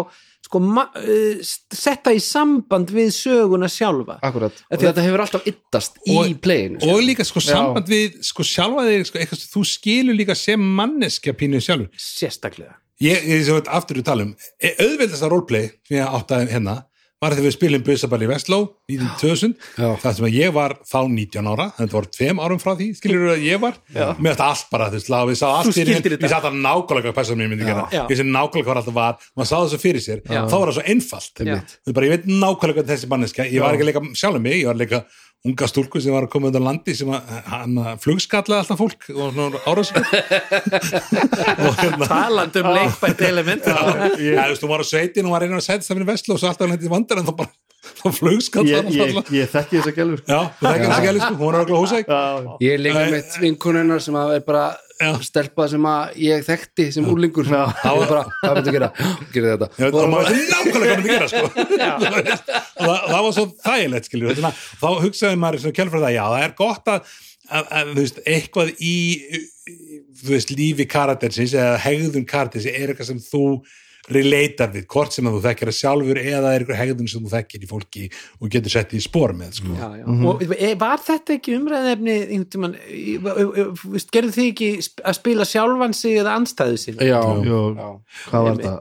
sko 0.45 0.59
ma- 0.59 0.89
uh, 0.95 1.39
setta 1.73 2.11
í 2.15 2.19
samband 2.23 2.89
við 2.89 3.11
söguna 3.13 3.67
sjálfa. 3.69 4.19
Akkurat, 4.23 4.53
og 4.71 4.77
að- 4.77 4.85
þetta 4.87 5.03
hefur 5.05 5.19
alltaf 5.25 5.47
yttast 5.51 5.97
í 6.07 6.15
Og- 6.17 6.41
playinu 6.41 6.77
og 6.89 7.01
líka 7.03 7.25
sko 7.25 7.39
samband 7.39 7.87
við 7.87 8.19
sko 8.23 8.43
sjálfa 8.43 8.85
þig, 8.87 9.05
sko, 9.05 9.19
þú 9.53 9.65
skilur 9.65 10.15
líka 10.17 10.35
sem 10.35 10.59
manneskja 10.59 11.33
pínu 11.33 11.61
sjálfur. 11.61 11.89
Sérstaklega. 11.97 12.75
Ég, 13.01 13.23
ég 13.23 13.45
sem 13.45 13.55
veit 13.55 13.67
aftur 13.71 13.95
við 13.95 14.03
talum. 14.03 14.35
E- 14.59 14.75
auðveldasta 14.75 15.29
roleplay 15.31 15.69
sem 15.87 15.97
ég 16.01 16.07
áttaði 16.07 16.49
hérna 16.51 16.83
var 17.19 17.35
þegar 17.35 17.45
við 17.49 17.55
spilum 17.55 17.83
Busaball 17.83 18.21
í 18.23 18.29
Vestló 18.29 18.59
í 18.87 18.97
2000, 19.19 19.55
Já. 19.75 19.87
það 19.99 20.13
sem 20.17 20.27
að 20.29 20.35
ég 20.37 20.53
var 20.55 20.75
þá 20.87 20.99
19 21.11 21.49
ára, 21.51 21.65
þetta 21.75 21.97
var 21.97 22.07
tveim 22.15 22.39
árum 22.39 22.61
frá 22.61 22.71
því 22.79 22.87
skilur 22.95 23.33
að 23.33 23.43
ég 23.43 23.59
var, 23.59 23.79
með 23.91 24.29
þetta 24.31 24.47
allt 24.53 24.69
bara 24.71 24.87
þú 24.93 24.99
veist, 24.99 25.11
við 25.29 25.39
Þú 26.23 26.31
satt 26.31 26.47
að 26.47 26.59
nákvæmlega 26.63 27.15
persónum 27.17 27.43
ég 27.43 27.51
myndi 27.51 27.67
gera. 27.67 27.85
Ég 27.91 28.19
sem 28.19 28.31
nákvæmlega 28.31 28.69
hvað 28.69 28.81
alltaf 28.81 28.95
var, 28.95 29.17
maður 29.35 29.49
sá 29.51 29.55
þessu 29.57 29.81
fyrir 29.81 30.05
sér. 30.05 30.21
Já. 30.23 30.41
þá 30.47 30.55
var 30.55 30.71
það 30.71 30.77
svo 30.79 30.85
einfalt. 30.93 31.43
Þú 31.43 31.95
bara, 31.97 32.09
ég 32.09 32.15
veit 32.15 32.29
nákvæmlega 32.29 32.79
hvað 32.79 32.93
þessi 32.93 33.11
manneskja 33.11 33.47
ég 33.49 33.63
var 33.63 33.75
ekki 33.75 33.85
að 33.85 33.91
leika 33.91 34.05
sjálfum 34.21 34.45
mig, 34.47 34.61
ég 34.61 34.69
var 34.69 34.77
að 34.79 34.83
leika 34.85 35.01
unga 35.47 35.67
stúlku 35.71 36.01
sem 36.03 36.11
var 36.11 36.25
að 36.27 36.33
koma 36.33 36.49
undan 36.49 36.65
landi 36.65 36.91
sem 36.97 37.07
að 37.15 37.29
hann 37.47 37.77
flugskallaði 38.03 38.59
alltaf 38.59 38.79
fólk 38.81 39.05
og 39.13 39.37
og 41.69 41.77
hérna 41.79 42.05
talandi 42.09 42.59
um 42.63 42.69
leikbært 42.75 43.21
element. 43.29 43.63
Já, 43.69 43.77
þú 43.79 44.49
veist, 44.51 44.63
hún 44.65 44.73
var 44.73 44.83
á 44.83 44.85
sveitin 44.89 45.27
og 45.29 45.33
var 45.35 45.41
reynir 45.45 45.59
að 45.61 45.67
setja 45.69 45.85
það 45.87 45.95
fyrir 45.95 46.09
veslu 46.11 46.31
og 46.35 46.39
svo 46.41 46.47
alltaf 46.51 46.65
hann 46.67 46.75
í 46.75 46.77
vandar 46.91 47.17
en 47.21 47.27
þá 47.29 47.33
bara 47.39 47.51
þá 47.99 48.07
flugskall 48.17 48.67
ég, 48.67 48.73
ég, 48.91 48.99
ég 49.37 49.45
þekki 49.53 49.73
þess 49.79 49.91
að 49.93 49.97
gælur. 50.01 50.19
Já, 50.27 50.39
þú 50.59 50.63
þekkir 50.67 50.85
þess 50.85 50.99
að 50.99 51.05
gæli 51.07 51.19
sko, 51.23 51.35
hún 51.39 51.55
á 51.55 51.57
húsæk 51.71 52.05
já, 52.11 52.23
Ég 52.65 52.71
er 52.75 52.79
líka 52.83 53.01
með 53.15 53.23
vinkunennar 53.45 53.99
sem 54.03 54.15
að 54.19 54.27
er 54.35 54.43
bara 54.47 54.65
Já. 54.99 55.13
stelpa 55.23 55.65
sem 55.71 55.85
að 55.87 56.17
ég 56.19 56.41
þekkti 56.43 56.85
sem 56.91 57.05
úrlingur 57.07 57.47
Já. 57.47 57.61
þá 57.79 57.91
er 57.91 58.09
bara, 58.09 58.23
hvað 58.41 58.57
myndu 58.57 58.71
að 58.71 58.75
gera? 58.75 58.89
Gera 59.31 59.53
þetta 59.53 59.69
Já, 59.79 59.91
maður 59.95 60.29
veit 60.29 60.51
nákvæmlega 60.51 60.79
hvað 60.79 60.99
myndi 60.99 61.13
gera 61.13 61.29
sko. 61.31 61.45
það, 62.83 62.97
það 63.07 63.23
var 63.25 63.35
svo 63.37 63.45
þægilegt 63.63 64.09
skiljur, 64.09 64.43
þá 64.83 64.87
hugsaði 65.05 65.39
maður 65.39 65.63
svona 65.63 65.77
kjálfur 65.79 66.03
það, 66.03 66.15
já, 66.17 66.23
það 66.33 66.45
er 66.47 66.55
gott 66.59 66.91
að, 66.93 67.13
að, 67.47 67.69
að 67.79 67.93
veist, 67.99 68.21
eitthvað 68.35 68.73
í 68.75 68.95
veist, 70.27 70.51
lífi 70.59 70.87
karaktersins 70.89 71.55
eða 71.55 71.77
hegðun 71.85 72.27
karaktersins 72.29 72.75
er 72.75 72.91
eitthvað 72.93 73.11
sem 73.13 73.23
þú 73.23 73.45
relatar 74.09 74.71
við, 74.73 74.85
hvort 74.89 75.15
sem 75.15 75.29
að 75.29 75.37
þú 75.37 75.41
þekkir 75.45 75.71
það 75.71 75.77
sjálfur 75.79 76.19
eða 76.21 76.51
er 76.55 76.63
eitthvað 76.65 76.81
hegðun 76.81 77.11
sem 77.11 77.23
þú 77.23 77.31
þekkir 77.35 77.63
í 77.65 77.69
fólki 77.69 78.03
og 78.39 78.51
getur 78.55 78.73
sett 78.73 78.93
í 78.97 79.01
spór 79.03 79.35
með 79.37 79.59
sko. 79.61 79.77
Já, 79.77 79.87
já. 80.01 80.05
og 80.31 80.43
e, 80.57 80.73
var 80.81 81.05
þetta 81.05 81.37
ekki 81.37 81.55
umræðefni 81.59 82.17
e, 82.17 82.41
e, 82.89 83.65
gerðu 84.13 84.35
þið 84.35 84.51
ekki 84.51 84.69
að 85.03 85.17
spila 85.19 85.47
sjálfan 85.47 85.97
sig 85.97 86.19
eða 86.21 86.37
anstæðu 86.39 86.79
sín 86.81 87.01
Já, 87.01 87.19
já. 87.19 87.89
hvað 88.29 88.47
var 88.49 88.61
þetta? 88.61 88.77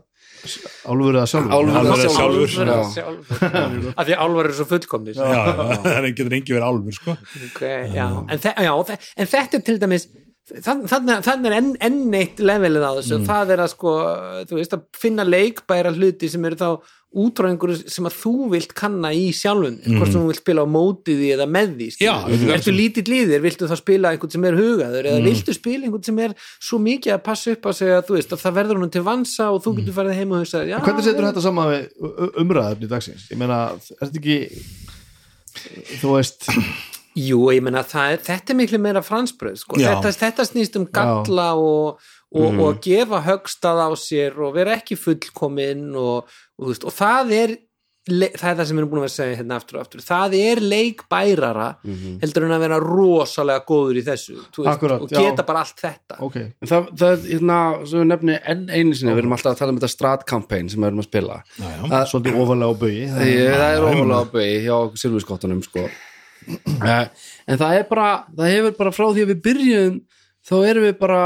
Álfur 0.89 1.16
eða 1.18 1.26
sjálfur? 1.29 1.70
Eða 1.74 1.97
sjálfur 1.99 2.53
sjálfur. 2.55 2.68
Já. 2.70 2.79
sjálfur 2.95 3.89
af 3.91 4.07
því 4.07 4.14
að 4.14 4.22
álvar 4.22 4.49
eru 4.49 4.57
svo 4.59 4.66
fullkomni 4.70 5.14
já, 5.16 5.24
já, 5.35 5.49
það 5.83 5.89
er- 5.99 6.09
getur 6.14 6.37
engi 6.39 6.55
verið 6.55 6.68
álfur 6.68 6.97
sko. 6.99 7.16
okay, 7.51 7.91
já. 7.93 8.07
En, 8.22 8.43
þe 8.45 8.55
já, 8.68 8.72
þe 8.89 8.99
en 9.18 9.31
þetta 9.35 9.59
er 9.59 9.64
til 9.66 9.79
dæmis 9.83 10.09
þannig 10.49 11.25
þannig 11.27 11.51
er 11.51 11.57
enn, 11.59 11.73
enn 11.85 12.15
eitt 12.19 12.39
levelið 12.41 12.87
á 12.87 12.93
þessu, 12.99 13.19
það 13.29 13.55
er 13.55 13.65
að 13.65 13.73
sko 13.75 13.97
þú 14.49 14.61
veist 14.61 14.77
að 14.77 14.87
finna 14.97 15.27
leikbæra 15.27 15.93
hluti 15.97 16.31
sem 16.33 16.47
eru 16.49 16.59
þá 16.61 16.71
út 17.19 17.41
frá 17.41 17.49
einhverju 17.49 17.89
sem 17.89 18.05
að 18.05 18.17
þú 18.21 18.33
vilt 18.53 18.73
kanna 18.77 19.11
í 19.17 19.31
sjálfun 19.33 19.79
hvort 19.95 20.11
sem 20.13 20.21
þú 20.21 20.29
vilt 20.29 20.43
spila 20.43 20.65
á 20.65 20.69
móti 20.69 21.15
því 21.17 21.31
eða 21.39 21.47
með 21.49 21.71
því 21.79 21.87
Já, 22.05 22.13
er 22.29 22.53
ertu 22.59 22.75
lítill 22.75 23.15
í 23.17 23.21
þér, 23.31 23.45
viltu 23.47 23.69
þá 23.71 23.77
spila 23.81 24.11
einhvern 24.13 24.35
sem 24.35 24.45
er 24.45 24.59
hugaður 24.59 25.09
eða 25.09 25.23
viltu 25.25 25.55
spila 25.57 25.89
einhvern 25.89 26.05
sem 26.05 26.21
er 26.27 26.35
svo 26.59 26.81
mikið 26.85 27.15
að 27.17 27.23
passa 27.31 27.55
upp 27.57 27.65
á 27.65 27.73
sig 27.81 27.95
að 27.97 28.05
þú 28.11 28.19
veist 28.19 28.37
að 28.37 28.45
það 28.45 28.59
verður 28.61 28.81
honum 28.81 28.93
til 28.93 29.05
vansa 29.09 29.49
og 29.55 29.65
þú 29.65 29.75
getur 29.81 29.97
farið 29.97 30.21
heim 30.21 30.37
og 30.37 30.45
hugsa 30.45 30.63
já, 30.69 30.77
Hvernig 30.85 31.09
setur 31.09 31.29
þetta 31.31 31.47
saman 31.49 31.73
við 31.73 32.37
umræðafni 32.45 32.93
dagsins? 32.93 33.25
Ég 33.33 33.41
meina, 33.41 33.63
er 33.73 34.05
þetta 34.05 34.21
ekki 34.21 34.39
þú 36.05 36.15
veist 36.19 36.51
Jú, 37.19 37.41
ég 37.51 37.62
meina 37.66 37.83
það 37.89 38.12
er, 38.14 38.25
þetta 38.29 38.55
er 38.55 38.59
miklu 38.61 38.79
meira 38.85 39.03
fransbröð 39.03 39.57
sko. 39.64 39.79
Já. 39.81 39.91
þetta, 39.97 40.12
þetta 40.23 40.49
snýst 40.53 40.77
um 40.79 40.85
galla 40.95 41.49
og, 41.59 41.99
og, 42.35 42.51
Mhm. 42.53 42.61
og 42.66 42.83
gefa 42.85 43.23
högstað 43.27 43.81
á 43.83 43.91
sér 43.99 44.37
og 44.39 44.55
vera 44.55 44.77
ekki 44.77 44.95
fullkominn 45.01 45.89
og, 45.97 46.29
og, 46.29 46.62
þú 46.62 46.69
veist, 46.75 46.85
og 46.85 46.93
það 46.95 47.33
er 47.43 47.57
það 48.09 48.49
er 48.49 48.57
það 48.57 48.64
sem 48.64 48.77
við 48.77 48.81
erum 48.81 48.89
búin 48.95 49.03
að 49.05 49.11
segja 49.12 49.37
hérna 49.37 49.57
aftur 49.61 49.77
og 49.77 49.83
aftur 49.85 50.01
það 50.01 50.35
er 50.39 50.61
leikbærara 50.64 51.66
heldur 52.23 52.47
en 52.47 52.55
að 52.57 52.62
vera 52.64 52.79
rosalega 52.81 53.64
góður 53.69 53.99
í 54.01 54.05
þessu 54.07 54.37
Akkurat, 54.64 55.03
og 55.05 55.11
já. 55.12 55.19
geta 55.27 55.45
bara 55.45 55.61
allt 55.61 55.77
þetta 55.83 56.16
Ok, 56.25 56.37
En 56.62 56.71
það, 56.71 56.89
það 57.03 57.27
hérna, 57.29 57.59
svo 57.85 58.01
við 58.01 58.09
nefni 58.09 58.39
enn 58.49 58.62
einu 58.73 58.95
sinni, 58.97 59.12
við 59.12 59.19
erum 59.27 59.37
alltaf 59.37 59.53
að 59.53 59.59
tala 59.61 59.75
um 59.75 59.81
þetta 59.83 59.93
strat-campaign 59.93 60.71
sem 60.73 60.81
við 60.81 60.89
erum 60.89 61.03
að 61.05 61.09
spila 61.11 61.37
já, 61.45 61.69
já. 61.69 61.83
Það, 61.93 62.07
svolítið 62.14 62.41
ofalega 62.47 62.73
á 62.73 62.75
baugi 62.81 63.05
það, 63.12 63.33
það 63.61 63.77
er 63.77 63.89
óvalega 63.91 64.23
á 64.25 64.27
begi 64.33 64.59
hjá 64.64 64.77
Silvískottunum 65.05 65.62
sko. 65.69 65.85
Eh, 66.49 67.05
en 67.49 67.61
það 67.61 67.80
er 67.80 67.89
bara 67.91 68.09
það 68.36 68.55
hefur 68.55 68.78
bara 68.78 68.95
frá 68.95 69.07
því 69.09 69.24
að 69.24 69.32
við 69.32 69.43
byrjum 69.49 69.99
þá 70.49 70.55
erum 70.70 70.86
við 70.86 70.97
bara 71.01 71.22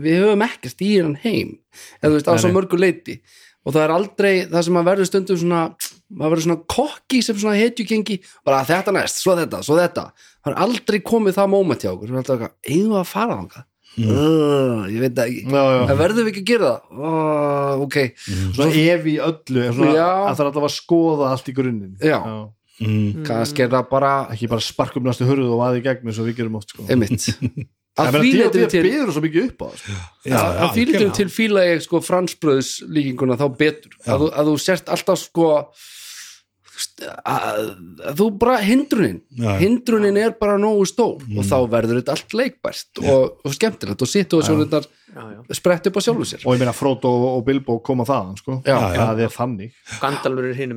við 0.00 0.24
höfum 0.24 0.42
í 0.42 0.90
hennan 0.96 1.20
heim. 1.22 1.54
Eða 2.00 2.10
þú 2.10 2.16
veist, 2.16 2.30
á 2.30 2.34
svo 2.42 2.52
mörgu 2.54 2.80
leiti 2.80 3.20
og 3.60 3.74
það 3.74 3.82
er 3.84 3.92
aldrei 3.94 4.32
það 4.48 4.62
sem 4.64 4.76
maður 4.76 4.88
verður 4.90 5.08
stundum 5.10 5.38
svona 5.40 5.62
maður 6.10 6.32
verður 6.32 6.46
svona 6.46 6.62
kokki 6.74 7.20
sem 7.22 7.38
svona 7.38 7.58
hetjugengi 7.60 8.16
bara 8.46 8.62
þetta 8.66 8.94
næst, 8.96 9.20
svo 9.22 9.36
þetta, 9.38 9.60
svo 9.66 9.76
þetta. 9.78 10.06
Það 10.40 10.54
er 10.54 10.62
aldrei 10.64 11.00
komið 11.06 11.36
það 11.36 11.52
moment 11.52 11.84
hjá 11.84 11.90
okkur 11.92 12.08
sem 12.10 12.16
er 12.16 12.22
alltaf 12.22 12.38
eitthvað, 12.38 12.56
eigum 12.72 12.94
við 12.94 13.02
að 13.02 13.10
fara 13.10 13.36
þangað? 13.36 13.66
Uh, 13.98 14.86
ég 14.86 15.02
veit 15.02 15.16
það 15.18 15.26
ekki. 15.26 15.40
Já, 15.50 15.62
já. 15.74 15.80
það 15.90 16.00
verður 16.00 16.24
við 16.26 16.30
ekki 16.30 16.42
að 16.42 16.50
gera 16.50 16.68
það? 16.70 16.90
Uh, 16.94 17.84
ok, 17.84 17.96
svona 18.54 18.84
ef 18.84 19.08
í 19.10 19.14
öllu 19.26 19.64
svona, 19.66 19.94
Já. 19.96 20.06
að 20.06 20.30
það 20.30 20.42
er 20.44 20.50
alltaf 20.50 20.66
að 20.68 20.74
skoða 20.76 21.30
allt 21.34 21.50
í 21.50 21.54
grunninn. 21.56 21.96
Já. 21.98 22.18
Mm. 22.84 23.26
kannski 23.28 23.66
er 23.66 23.74
það 23.74 23.90
bara 23.90 24.14
ekki 24.34 24.48
bara 24.50 24.64
sparkum 24.64 25.06
næstu 25.06 25.28
hurðu 25.28 25.52
og 25.54 25.62
vaði 25.62 25.82
í 25.82 25.84
gegn 25.86 26.10
eins 26.10 26.22
og 26.22 26.30
við 26.30 26.40
gerum 26.40 26.58
oft 26.60 26.74
sko. 26.74 26.86
einmitt 26.88 27.28
Það 27.98 28.06
að 28.06 28.14
er 28.14 28.20
að 28.20 28.26
D.O.D. 28.30 28.66
til 28.70 28.82
byður 28.86 29.08
svo 29.12 29.20
mikið 29.24 29.46
upp 29.48 29.62
á 29.62 29.66
það, 29.66 29.78
sko. 29.80 29.94
já, 30.30 30.36
að 30.38 30.60
því 30.60 30.82
leytinu 30.84 30.98
algjörlega. 31.00 31.14
til 31.18 31.32
fíla 31.34 31.64
ég 31.66 31.80
sko 31.84 32.00
fransbröðs 32.06 32.70
líkinguna 32.86 33.36
þá 33.40 33.46
betur 33.58 33.96
að 34.06 34.22
þú, 34.22 34.28
að 34.30 34.50
þú 34.50 34.54
sért 34.62 34.92
alltaf 34.94 35.20
sko 35.24 35.48
að, 35.56 35.64
að 35.66 35.99
þú 38.16 38.30
bara 38.40 38.60
hindrunin. 38.64 39.20
Já. 39.36 39.52
hindrunin 39.60 40.16
er 40.20 40.32
bara 40.40 40.56
nógu 40.60 40.86
stór 40.88 41.20
og 41.20 41.44
þá 41.46 41.56
verður 41.70 42.00
þetta 42.00 42.16
allt 42.16 42.36
leikbært 42.36 43.02
og, 43.04 43.36
og 43.44 43.54
skemmtilegt 43.56 44.04
og 44.04 44.10
sitt 44.10 44.34
og 44.36 44.44
sjónundar 44.46 44.86
já, 44.86 45.22
já. 45.34 45.40
sprett 45.58 45.90
upp 45.90 45.98
á 45.98 46.02
sjálfu 46.04 46.28
sér. 46.28 46.44
Og 46.46 46.56
ég 46.56 46.62
meina 46.62 46.74
Frodo 46.76 47.10
og 47.34 47.44
Bilbo 47.46 47.78
koma 47.84 48.06
þaðan 48.08 48.38
sko. 48.40 48.58
Já. 48.64 48.78
það 48.96 49.22
er 49.26 49.34
þannig. 49.34 49.76
Gandalfur 50.00 50.48
er 50.48 50.56
það 50.60 50.68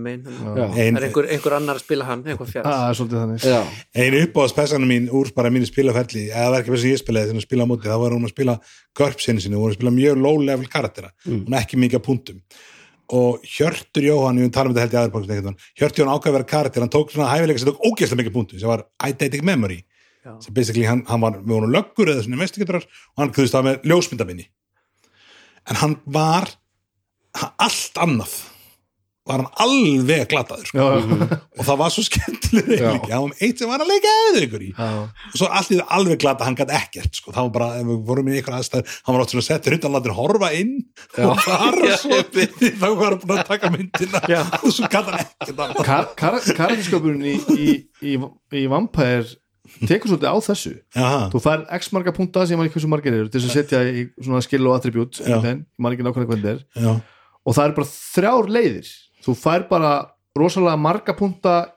Já. 0.43 0.65
Ein, 0.83 0.97
er 0.99 1.07
einhver, 1.07 1.29
einhver 1.31 1.57
annar 1.59 1.79
að 1.79 1.85
spila 1.85 2.09
hann 2.09 2.25
það 2.27 2.83
er 2.89 2.99
Já, 3.43 3.61
einu 3.95 4.21
uppáðspessanum 4.27 4.89
mín 4.89 5.09
úr 5.13 5.31
bara 5.35 5.51
mínu 5.53 5.69
spilaferli 5.69 6.27
eða 6.29 6.49
það 6.49 6.57
er 6.57 6.59
ekki 6.61 6.73
þess 6.73 6.87
að 6.87 6.93
ég 6.93 7.01
spilaði 7.01 7.29
þegar 7.29 7.39
hún 7.39 7.47
spila 7.47 7.67
á 7.67 7.71
móti 7.71 7.91
þá 7.91 7.97
var 8.03 8.17
hún 8.17 8.27
að 8.27 8.35
spila 8.35 8.57
görpsinni 8.99 9.43
sinni, 9.43 9.57
hún 9.57 9.67
var 9.67 9.73
að 9.73 9.79
spila 9.79 9.95
mjög 9.95 10.21
low 10.21 10.43
level 10.43 10.69
karaktera, 10.71 11.11
hún 11.25 11.53
er 11.53 11.59
ekki 11.63 11.79
mikið 11.81 11.99
að 12.01 12.07
punktum 12.07 12.41
og 13.11 13.43
Hjörtur 13.43 14.05
Jóhann, 14.07 14.39
ég 14.39 14.47
vil 14.47 14.53
tala 14.55 14.71
um 14.71 14.75
þetta 14.75 14.85
held 14.85 14.93
ég 14.93 15.01
aðra 15.01 15.13
punktum, 15.13 15.57
Hjörtur 15.79 16.03
Jóhann 16.03 16.13
ákveð 16.15 16.31
að 16.31 16.37
vera 16.37 16.51
karakter. 16.53 16.85
Hann 16.85 16.93
tók 16.93 17.11
svona 17.11 17.31
hæfileika 17.31 17.59
sem 17.59 17.69
tók 17.71 17.83
ógeðslega 17.83 18.21
mikið 18.21 18.35
punktum 18.37 18.61
sem 18.61 18.71
var 18.71 18.85
Eidetic 19.03 19.43
Memory. 19.43 19.83
Já. 20.23 20.37
sem 20.39 20.53
basically 20.55 20.85
hann, 20.87 21.03
hann 21.09 21.19
var 21.19 21.35
með 21.35 21.57
honum 21.57 21.73
löggur 21.73 22.07
eða 22.07 22.23
svona 22.23 22.37
investigatrar 22.37 22.85
og 22.87 23.19
hann 23.19 23.31
kuðist 23.35 23.55
það 23.57 23.65
með 23.67 23.87
ljósmyndaminni 23.91 24.45
en 25.67 25.79
hann 25.81 25.95
var 26.15 26.47
allt 27.59 27.99
annað 27.99 28.37
var 29.23 29.39
hann 29.39 29.51
alveg 29.63 30.25
glataður 30.31 30.67
sko. 30.67 30.83
já, 30.83 31.37
og 31.55 31.63
það 31.63 31.77
var 31.79 31.91
svo 31.95 32.03
skemmtileg 32.03 32.71
Já. 32.81 32.89
hann 33.07 33.29
var 33.29 33.43
eitt 33.45 33.61
sem 33.61 33.69
var 33.71 33.83
að 33.83 33.91
leika 33.93 34.13
eða 34.29 34.41
ykkur 34.47 34.65
í 34.65 34.71
já. 34.73 34.87
og 35.07 35.37
svo 35.39 35.47
það 35.47 35.83
alveg 35.97 36.19
glata 36.23 36.47
hann 36.47 36.57
gæti 36.59 36.75
ekkert 36.75 37.19
sko. 37.21 37.31
það 37.31 37.47
var 37.47 37.53
bara, 37.55 37.69
ef 37.79 37.87
við 37.87 38.01
vorum 38.09 38.31
í 38.31 38.35
einhver 38.39 38.57
aðstæð 38.57 38.97
hann 39.05 39.15
var 39.15 39.23
átt 39.23 39.35
svona 39.35 39.47
settur 39.47 39.77
hundan 39.77 39.95
latur 39.95 40.15
horfa 40.17 40.49
inn 40.59 40.73
og 41.23 41.39
fara 41.45 41.99
svo 42.01 42.19
þá 42.19 42.89
var 42.89 43.05
hann 43.13 43.21
búin 43.23 43.37
að 43.37 43.47
taka 43.53 43.71
myndina 43.71 44.23
og 44.59 44.67
svo 44.75 44.89
gæti 44.91 45.13
hann 45.13 45.21
ekkert. 45.23 45.63
Kar 45.87 46.09
kar 46.19 46.41
karaktersköpurinn 46.49 47.23
í, 47.31 47.37
í, 47.55 47.69
í, 48.03 48.17
í 48.59 48.65
Vampire 48.71 49.23
tekur 49.87 50.11
svolítið 50.11 50.27
á 50.27 50.37
þessu 50.43 50.73
Jaha. 50.97 51.21
þú 51.31 51.41
fær 51.45 51.63
x 51.79 51.89
marga 51.95 52.11
punta 52.15 52.43
sem 52.47 52.59
ekki 52.59 52.75
hversu 52.75 52.91
margir 52.91 53.15
eru 53.15 53.31
til 53.31 53.39
þess 53.39 53.53
að 53.53 53.55
setja 53.61 53.79
í 53.87 54.03
svona 54.19 54.43
skill 54.43 54.67
og 54.67 54.75
attribút 54.75 55.21
Já. 55.23 55.39
maður 55.79 55.95
ekki 55.95 56.07
nákvæmlega 56.09 56.29
hvernig 56.33 56.43
þetta 56.43 56.83
er 56.83 56.83
Já. 56.83 56.93
og 57.47 57.55
það 57.57 57.65
er 57.69 57.75
bara 57.79 57.91
þrjár 57.93 58.51
leiðir 58.57 58.91
þú 59.25 59.35
fær 59.39 59.67
bara 59.69 59.93
rosalega 60.37 60.77
marga 60.79 61.13
punta 61.17 61.69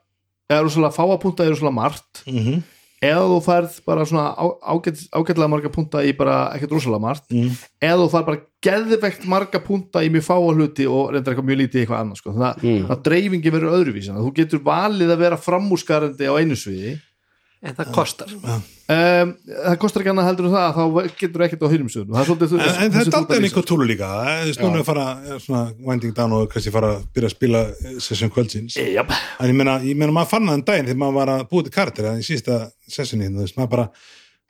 eða 0.50 0.62
rosalega 0.66 0.94
fáa 0.96 1.20
punta 1.20 1.44
eða 1.44 1.54
rosalega 1.56 1.74
margt 1.80 2.22
Mhm. 2.26 2.62
eða 3.02 3.24
þú 3.28 3.38
færð 3.44 3.72
bara 3.86 4.04
svona 4.08 4.34
ágæt, 4.64 5.08
ágætlega 5.12 5.48
marga 5.52 5.68
punta 5.68 5.98
í 6.02 6.16
bara 6.16 6.36
ekkert 6.56 6.70
rosalega 6.72 7.00
margt 7.00 7.28
Mm. 7.30 7.50
eða 7.82 7.98
þú 8.06 8.10
færð 8.14 8.26
bara 8.26 8.40
geðvegt 8.66 9.26
marga 9.28 9.58
punta 9.60 10.00
í 10.02 10.08
mjög 10.10 10.24
fáa 10.26 10.54
hluti 10.56 10.86
og 10.88 11.12
reyndar 11.12 11.34
eitthvað 11.34 11.48
mjög 11.50 11.60
lítið 11.60 11.80
eitthvað 11.84 12.00
annað 12.00 12.16
sko. 12.16 12.32
þannig 12.32 12.54
að, 12.56 12.62
Mm. 12.62 12.86
að 12.90 13.02
dreifingi 13.02 13.50
verður 13.52 13.74
öðruvísi 13.76 14.08
þannig 14.08 14.22
að 14.22 14.28
þú 14.30 14.34
getur 14.40 14.58
valið 14.64 15.10
að 15.12 15.18
vera 15.18 15.36
framúskarandi 15.36 16.24
á 16.26 16.32
einu 16.40 16.56
sviði 16.56 17.00
en 17.64 17.76
það 17.76 17.92
kostar. 17.94 18.32
Um, 18.86 19.30
það 19.48 19.76
kostar 19.82 20.02
ekki 20.02 20.10
annað 20.12 20.28
heldur 20.28 20.48
en 20.48 20.54
það 20.54 20.76
þá 20.76 21.14
getur 21.20 21.44
ekkert 21.46 21.64
á 21.64 21.68
er 21.72 21.84
svolítið 21.88 22.52
en, 22.56 22.66
en 22.84 22.92
það 22.94 23.00
er 23.00 23.16
aldrei 23.18 23.38
einhver 23.40 23.66
túlu 23.66 23.86
líka 23.88 24.10
það 24.10 24.42
er 24.42 24.58
snúna 24.58 24.82
að 24.82 24.90
fara 24.90 25.06
eh, 25.16 25.40
svona 25.42 25.62
winding 25.88 26.14
down 26.16 26.36
og 26.36 26.44
kannski 26.52 26.74
fara 26.74 26.92
að 26.94 27.06
byrja 27.16 27.30
að 27.30 27.34
spila 27.34 27.62
eh, 27.72 27.96
session 28.04 28.32
kvöldsins. 28.34 28.76
Jáp. 28.78 29.10
en 29.40 29.50
ég 29.50 29.58
meina, 29.58 29.78
ég 29.82 29.98
meina 29.98 30.14
maður 30.14 30.36
fann 30.36 30.50
það 30.50 30.60
en 30.60 30.66
daginn 30.68 30.90
þegar 30.90 31.00
maður 31.02 31.18
var 31.18 31.32
að 31.34 31.48
búið 31.50 31.66
til 31.66 31.74
karakter 31.80 32.10
en 32.12 32.22
í 32.22 32.26
sísta 32.26 32.60
sessioni, 32.86 33.32
þú 33.32 33.42
veist, 33.42 33.58
maður 33.58 33.72
bara 33.74 33.88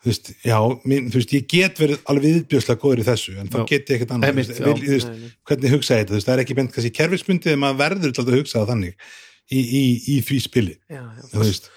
þú 0.07 0.11
veist, 0.13 0.33
já, 0.45 0.57
mín, 0.87 1.07
þú 1.11 1.21
veist, 1.21 1.37
ég 1.39 1.47
get 1.51 1.81
verið 1.81 2.03
alveg 2.11 2.27
viðbjörslega 2.27 2.83
góður 2.83 3.01
í 3.01 3.07
þessu, 3.07 3.37
en 3.41 3.49
þá 3.51 3.61
get 3.71 3.89
ég 3.89 3.97
ekkert 3.97 4.13
annað, 4.15 4.33
Einmitt, 4.35 4.51
þú 4.51 4.53
veist, 4.53 4.61
já. 4.61 4.67
vil, 4.69 4.83
þú 4.85 4.99
veist, 4.99 5.39
hvernig 5.49 5.75
hugsa 5.75 5.97
ég 5.97 6.03
þetta, 6.03 6.13
þú 6.13 6.19
veist, 6.19 6.29
það 6.29 6.37
er 6.37 6.43
ekki 6.45 6.57
beint 6.59 6.75
kannski 6.75 6.93
kerfisbundið 7.01 7.57
en 7.57 7.63
maður 7.65 7.81
verður 7.81 8.13
alltaf 8.13 8.29
að 8.29 8.39
hugsa 8.39 8.59
það 8.61 8.71
þannig 8.75 9.09
í, 9.47 9.63
í, 9.63 9.83
í 10.13 10.19
því 10.29 10.39
spili, 10.45 10.77
já, 10.93 11.01
já. 11.01 11.25
þú 11.33 11.43
veist 11.43 11.71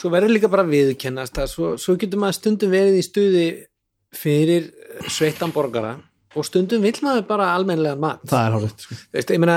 svo 0.00 0.12
verður 0.12 0.34
líka 0.36 0.50
bara 0.52 0.66
viðkennast 0.68 1.40
að 1.42 1.50
svo, 1.52 1.72
svo 1.80 1.96
getur 2.00 2.22
maður 2.22 2.38
stundum 2.40 2.72
verið 2.72 3.00
í 3.00 3.04
stuði 3.06 3.48
fyrir 4.16 4.70
sveittan 5.12 5.52
borgara 5.54 5.98
og 6.38 6.46
stundum 6.46 6.82
vill 6.84 6.98
maður 7.02 7.24
bara 7.26 7.52
almennlegan 7.56 8.00
mat. 8.02 8.20
Það 8.30 8.44
er 8.46 8.54
hárið 8.54 8.74
sko. 8.84 8.96
Veist, 9.16 9.32
ég 9.34 9.40
meina, 9.42 9.56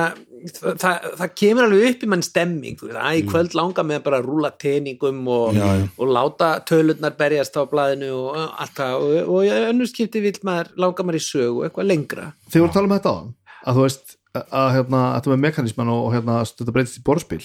það, 0.49 0.79
það, 0.81 1.05
það 1.19 1.33
kemur 1.41 1.67
alveg 1.67 1.85
upp 1.91 2.05
í 2.05 2.09
mann 2.09 2.25
stemming 2.25 2.79
þú 2.79 2.89
veist, 2.89 2.99
að 3.03 3.17
í 3.19 3.23
kvöld 3.29 3.57
langar 3.59 3.87
með 3.89 4.01
bara 4.07 4.19
að 4.21 4.29
rúla 4.29 4.51
teningum 4.63 5.21
og, 5.29 5.53
Já, 5.57 5.67
já. 5.77 5.85
og 5.97 6.13
láta 6.17 6.49
tölurnar 6.69 7.13
berjast 7.19 7.59
á 7.61 7.63
blaðinu 7.69 8.09
og 8.17 8.41
allt 8.41 8.75
það. 8.79 8.97
Og, 8.97 9.15
og 9.35 9.45
í 9.45 9.53
önnur 9.69 9.91
skipti 9.91 10.23
vill 10.25 10.35
maður 10.49 10.73
langar 10.81 11.07
maður 11.07 11.21
í 11.21 11.25
sögu 11.27 11.65
eitthvað 11.67 11.89
lengra. 11.91 12.27
Þegar 12.49 12.67
við 12.67 12.75
tala 12.77 12.89
um 12.89 12.95
þetta 12.97 13.13
á 13.13 13.21
að 13.63 13.77
þú 13.77 13.85
veist 13.85 14.17
að 14.41 14.71
hérna, 14.79 15.03
þetta 15.17 15.33
með 15.35 15.43
mekanisman 15.45 15.93
og, 15.93 16.07
og 16.07 16.15
hérna, 16.17 16.39
þetta 16.49 16.73
breytist 16.73 16.97
í 16.97 17.05
borðspil. 17.05 17.43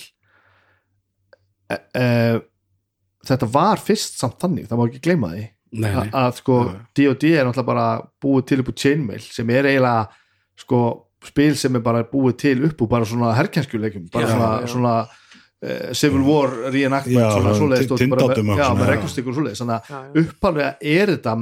E, 1.69 1.77
e, 1.77 2.07
þetta 3.29 3.49
var 3.55 3.83
fyrst 3.83 4.19
samt 4.21 4.39
þannig, 4.43 4.69
það 4.71 4.81
má 4.81 4.87
ekki 4.89 5.03
gleyma 5.05 5.33
því 5.35 5.45
nei, 5.83 5.91
A, 5.93 6.05
nei. 6.07 6.13
að 6.17 6.31
sko 6.41 6.57
D&D 6.97 7.35
er 7.35 7.45
náttúrulega 7.49 7.69
bara 7.69 7.87
búið 8.25 8.47
til 8.49 8.61
upp 8.63 8.73
úr 8.73 8.79
chainmail 8.85 9.21
sem 9.27 9.51
er 9.53 9.69
eiginlega 9.69 10.09
sko 10.59 10.81
spil 11.29 11.57
sem 11.59 11.75
er 11.77 11.83
bara 11.85 12.05
búið 12.09 12.37
til 12.45 12.59
upp 12.69 12.83
úr 12.85 12.91
bara 12.91 13.09
svona 13.09 13.35
herkjænskjuleikum 13.37 14.09
bara 14.15 14.25
Já, 14.25 14.33
svona, 14.33 14.51
já. 14.63 14.71
svona 14.73 14.95
Civil 15.99 16.23
War 16.23 16.53
reenactment 16.71 17.19
Já, 17.19 17.31
já, 17.35 17.97
tindátum 17.99 18.53
já, 18.53 18.57
já. 18.57 18.67
þannig 18.79 18.93
Já, 19.59 19.97
að 19.99 20.19
uppalvega 20.21 20.69
er 20.79 21.11
þetta 21.17 21.33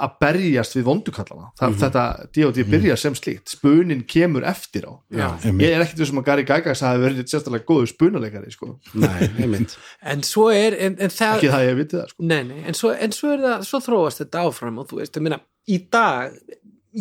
að 0.00 0.16
berjast 0.24 0.74
við 0.74 0.86
vondukallana. 0.88 1.50
Þa, 1.60 1.68
þetta 1.84 2.04
D&D 2.34 2.64
byrjar 2.72 2.98
sem 2.98 3.14
slíkt. 3.14 3.52
Spunin 3.52 4.02
kemur 4.10 4.46
eftir 4.48 4.88
á. 4.90 4.92
Já. 5.14 5.28
Ég 5.52 5.76
er 5.76 5.84
ekkert 5.84 6.02
þessum 6.02 6.22
að 6.22 6.26
Gary 6.30 6.46
Gygax 6.48 6.82
hafi 6.86 7.02
verið 7.04 7.30
sérstaklega 7.30 7.68
góður 7.68 7.92
spunaleikari 7.92 8.50
sko. 8.54 8.72
en 10.14 10.26
svo 10.26 10.48
er 10.54 10.78
en, 10.88 10.98
en 10.98 11.14
það, 11.14 11.36
ekki 11.36 11.52
það 11.54 11.66
ég 11.68 11.80
viti 11.82 11.98
það 12.00 12.12
sko. 12.14 12.26
Nei, 12.32 12.42
nei, 12.50 12.60
en 12.64 12.78
svo, 12.80 12.92
en 12.96 13.14
svo 13.14 13.32
er 13.36 13.46
það, 13.46 13.66
svo 13.70 13.82
þróast 13.86 14.24
þetta 14.24 14.44
áfram 14.48 14.82
og 14.82 14.90
þú 14.90 15.02
veist, 15.02 15.18
ég 15.20 15.26
meina, 15.28 15.40
í 15.70 15.80
dag 15.92 16.34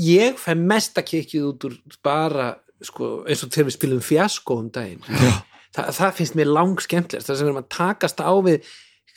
ég 0.05 0.37
fæ 0.37 0.51
mesta 0.59 1.01
kikið 1.05 1.49
út 1.49 1.69
úr 1.69 1.77
bara, 2.05 2.51
sko, 2.85 3.23
eins 3.25 3.41
og 3.45 3.53
þegar 3.53 3.71
við 3.71 3.79
spilum 3.79 4.03
fjasko 4.05 4.59
um 4.61 4.69
daginn. 4.75 5.01
Þa, 5.07 5.33
það 5.75 6.13
finnst 6.17 6.37
mér 6.37 6.51
lang 6.51 6.79
skemmtilegast 6.81 7.29
það 7.29 7.39
sem 7.39 7.45
við 7.45 7.51
erum 7.51 7.63
að 7.63 7.73
takast 7.75 8.23
á 8.23 8.33
við 8.45 8.69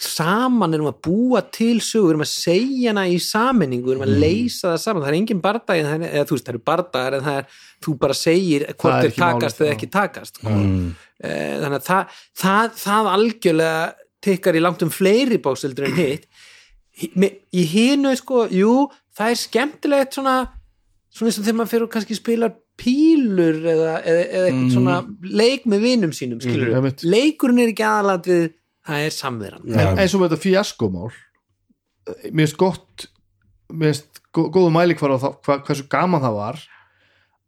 saman 0.03 0.74
erum 0.74 0.90
að 0.90 0.98
búa 1.07 1.42
til 1.55 1.76
sögur 1.84 2.09
við 2.09 2.12
erum 2.14 2.24
að 2.24 2.30
segja 2.32 2.90
hana 2.90 3.05
í 3.09 3.18
saminningu 3.22 3.86
við 3.86 3.94
erum 3.94 4.07
að 4.07 4.22
leysa 4.22 4.72
það 4.72 4.80
saman, 4.84 5.05
það 5.05 5.11
er 5.12 5.18
engin 5.18 5.42
bardagi 5.44 5.84
það 5.86 5.94
er, 5.94 6.07
eða 6.09 6.28
þú 6.28 6.36
veist, 6.36 6.46
það 6.46 6.55
eru 6.55 6.62
bardagar 6.70 7.16
en 7.16 7.26
það 7.26 7.38
er 7.40 7.61
þú 7.86 7.94
bara 8.03 8.16
segir 8.18 8.64
Það 8.66 8.78
hvort 8.82 9.09
er 9.09 9.14
takast 9.18 9.62
eða 9.62 9.74
ekki 9.76 9.90
takast 9.92 10.40
sko. 10.40 10.55
Eh, 11.22 11.53
þannig 11.62 11.76
að 11.78 11.86
það, 11.86 12.16
það, 12.42 12.72
það 12.82 13.11
algjörlega 13.12 13.84
tikkar 14.22 14.59
í 14.59 14.64
langt 14.64 14.82
um 14.82 14.90
fleiri 14.92 15.38
bókseldur 15.42 15.86
en 15.88 15.96
hitt. 15.98 16.26
Í 17.55 17.62
hinu 17.70 18.12
sko, 18.18 18.48
jú 18.50 18.74
það 19.16 19.32
er 19.32 19.40
skemmtilegt 19.40 20.18
svona 20.18 20.36
svona 21.12 21.28
eins 21.28 21.38
og 21.38 21.46
þegar 21.46 21.59
maður 21.59 21.72
fyrir 21.72 21.86
og 21.86 21.92
kannski 21.92 22.16
spilar 22.16 22.55
pílur 22.82 23.60
eða, 23.62 23.92
eða, 24.02 24.24
eða 24.26 24.46
eitthvað 24.50 24.72
svona 24.74 24.96
leik 25.42 25.64
með 25.70 25.84
vinum 25.86 26.12
sínum 26.16 26.40
skilur 26.42 26.72
Mm, 26.74 26.90
leikurinn 27.14 27.62
er 27.62 27.70
ekki 27.72 27.86
aðalatrið 27.86 28.44
það 28.88 29.06
er 29.06 29.14
samveran 29.14 29.68
en 29.72 29.98
eins 30.02 30.14
og 30.16 30.20
með 30.24 30.32
þetta 30.32 30.42
fíaskomál 30.42 31.10
mér 32.32 32.46
finnst 32.46 32.58
gott 32.58 33.06
mér 33.72 33.92
finnst 33.92 34.20
gó- 34.34 34.48
góðu 34.50 34.72
mæli 34.74 34.96
hvar 34.98 35.14
á 35.14 35.18
það 35.22 35.36
hva, 35.46 35.58
hversu 35.68 35.86
gaman 35.92 36.24
það 36.24 36.34
var 36.40 36.62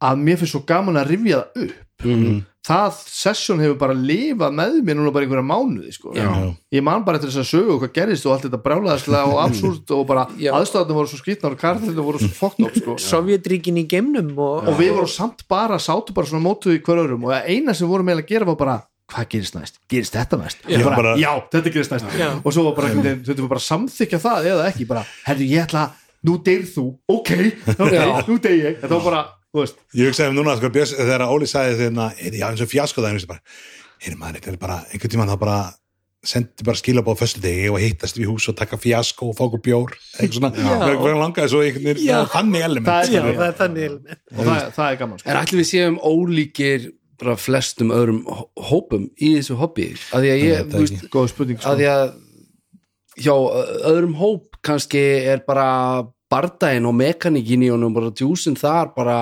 að 0.04 0.22
mér 0.26 0.38
finnst 0.40 0.54
svo 0.54 0.62
gaman 0.68 0.98
að 1.00 1.10
rifja 1.10 1.40
það 1.42 1.64
upp. 1.64 2.04
Mm. 2.04 2.38
Það 2.64 2.94
session 3.12 3.60
hefur 3.60 3.76
bara 3.76 3.92
lifað 3.96 4.54
með 4.56 4.76
mér 4.86 4.96
núna 4.96 5.10
bara 5.12 5.26
einhverja 5.26 5.44
mánuði 5.44 5.90
sko. 5.92 6.14
Já. 6.16 6.28
ég 6.72 6.84
man 6.86 7.04
bara 7.04 7.18
eftir 7.20 7.28
þess 7.34 7.42
að 7.42 7.50
sögu 7.50 7.74
og 7.74 7.82
hvað 7.82 7.92
gerist 7.98 8.24
og 8.24 8.32
allt 8.34 8.46
þetta 8.46 8.60
brjálæðislega 8.64 9.26
og 9.34 9.40
absúrt 9.44 9.92
og 9.96 10.06
bara 10.08 10.24
Já. 10.40 10.50
aðstæðanum 10.56 10.98
voru 11.00 11.12
svo 11.12 11.20
skrýtnar 11.20 11.52
og 11.56 11.60
karðinu 11.60 12.06
voru 12.06 12.22
svo 12.22 12.32
fokkt 12.38 12.64
upp 12.64 12.78
sko. 12.80 12.96
Sovjetríkin 13.04 13.82
í 13.82 13.84
geimnum 13.90 14.32
og, 14.38 14.64
og 14.72 14.78
við 14.80 14.94
vorum 14.96 15.12
samt 15.12 15.44
bara, 15.50 15.76
sátu 15.76 16.16
bara 16.16 16.30
svona 16.30 16.44
mótuð 16.46 16.78
í 16.78 16.82
hverjum 16.86 17.28
og 17.28 17.36
eina 17.44 17.76
sem 17.76 17.90
vorum 17.90 18.08
eiginlega 18.08 18.24
að 18.24 18.32
gera 18.32 18.48
var 18.48 18.58
bara 18.64 18.78
hvað 19.12 19.26
gerist 19.34 19.54
næst, 19.58 19.76
gerist 19.92 20.14
þetta 20.16 20.38
næst 20.40 20.64
Já. 20.64 20.78
bara, 20.86 20.96
Bara- 20.96 21.18
já 21.20 21.30
þetta 21.52 21.74
gerist 21.74 21.92
næst 21.92 22.16
Já. 22.16 22.30
og 22.40 22.48
svo 22.56 22.64
var 22.70 22.78
bara, 22.80 22.94
veginn, 22.96 23.20
þau 23.28 23.50
bara 23.52 23.60
samþykja 23.60 24.22
það 24.24 24.48
eða 24.54 24.64
ekki, 24.72 24.86
bara, 24.88 25.04
herru 25.28 25.44
ég 25.52 25.66
ætla 25.68 25.82
nú 26.24 26.38
deyr 26.40 26.62
þú, 26.64 26.86
ok, 27.12 27.30
okay 27.84 28.24
nú 28.30 28.38
deyr 28.40 28.56
ég, 28.64 28.78
þetta 28.80 28.94
var 28.96 29.04
bara 29.04 29.20
Ég 29.94 30.10
hugsaði 30.10 30.32
um 30.32 30.36
núna, 30.40 30.56
sko, 30.58 30.70
Björns, 30.74 30.96
þegar 30.98 31.24
Óli 31.30 31.46
sagði 31.50 31.78
þeirna, 31.84 32.08
er 32.18 32.36
já, 32.40 32.48
eins 32.50 32.64
og 32.64 32.70
fjasko 32.72 33.04
það, 33.04 33.16
ég 33.20 33.26
bara, 33.30 33.40
er 34.04 34.16
maður, 34.20 34.40
þetta 34.40 34.52
er 34.54 34.60
bara, 34.64 34.78
einhvern 34.90 35.12
tímann 35.14 35.30
þá 35.30 35.38
bara 35.44 35.58
sendi 36.24 36.64
bara 36.64 36.80
skilabóð 36.80 37.18
fyrstu 37.20 37.40
degi 37.44 37.68
og 37.68 37.78
hittast 37.82 38.16
við 38.16 38.30
hús 38.32 38.46
og 38.48 38.56
taka 38.56 38.78
fjasko 38.80 39.26
og 39.28 39.40
okkur 39.44 39.60
bjór. 39.66 39.90
Eitthvað 40.16 40.38
svona, 40.38 40.50
það 40.56 41.06
er 41.10 41.18
langaði 41.20 41.50
svo 41.52 41.60
einhvern 41.60 41.88
veginn 41.90 42.30
þannig 42.32 42.64
element. 42.64 42.86
Það 42.88 43.02
er- 43.04 43.12
Já, 43.12 43.22
það 43.38 43.46
er 43.50 43.56
þannig 43.58 43.84
element. 43.90 44.22
og 44.32 44.44
það, 44.48 44.60
það 44.78 44.86
er 44.90 44.96
gaman 45.02 45.18
sko. 45.20 45.28
En 45.30 45.36
ætlum 45.42 45.60
við 45.60 45.68
séum 45.68 45.98
ólíkir 46.00 46.86
bara 47.20 47.36
flestum 47.36 47.92
öðrum 47.94 48.22
hó- 48.24 48.48
hópum 48.70 49.04
í 49.20 49.34
þessu 49.36 49.58
hobby? 49.60 49.90
Að 50.16 50.24
því 50.24 50.32
að 50.32 50.40
ég, 50.40 50.48
Ég 50.48 50.64
þú 50.64 50.72
það 50.72 50.80
veist, 50.88 51.10
góð 51.12 51.28
spurning 51.34 51.60
sko. 51.60 51.68
að 51.70 51.78
því 51.78 51.88
að 51.92 52.14
hjá 53.20 53.34
öðrum 53.92 54.16
hóp 54.18 54.56
kannski 54.64 55.04
er 55.28 55.44
bara 55.46 55.68
bardaginn 56.34 56.86
og 56.90 56.94
mekaníkin 56.98 57.62
í 57.64 57.70
honum 57.72 57.94
bara 57.94 58.10
djúsin 58.10 58.58
þar 58.58 58.90
bara 58.96 59.18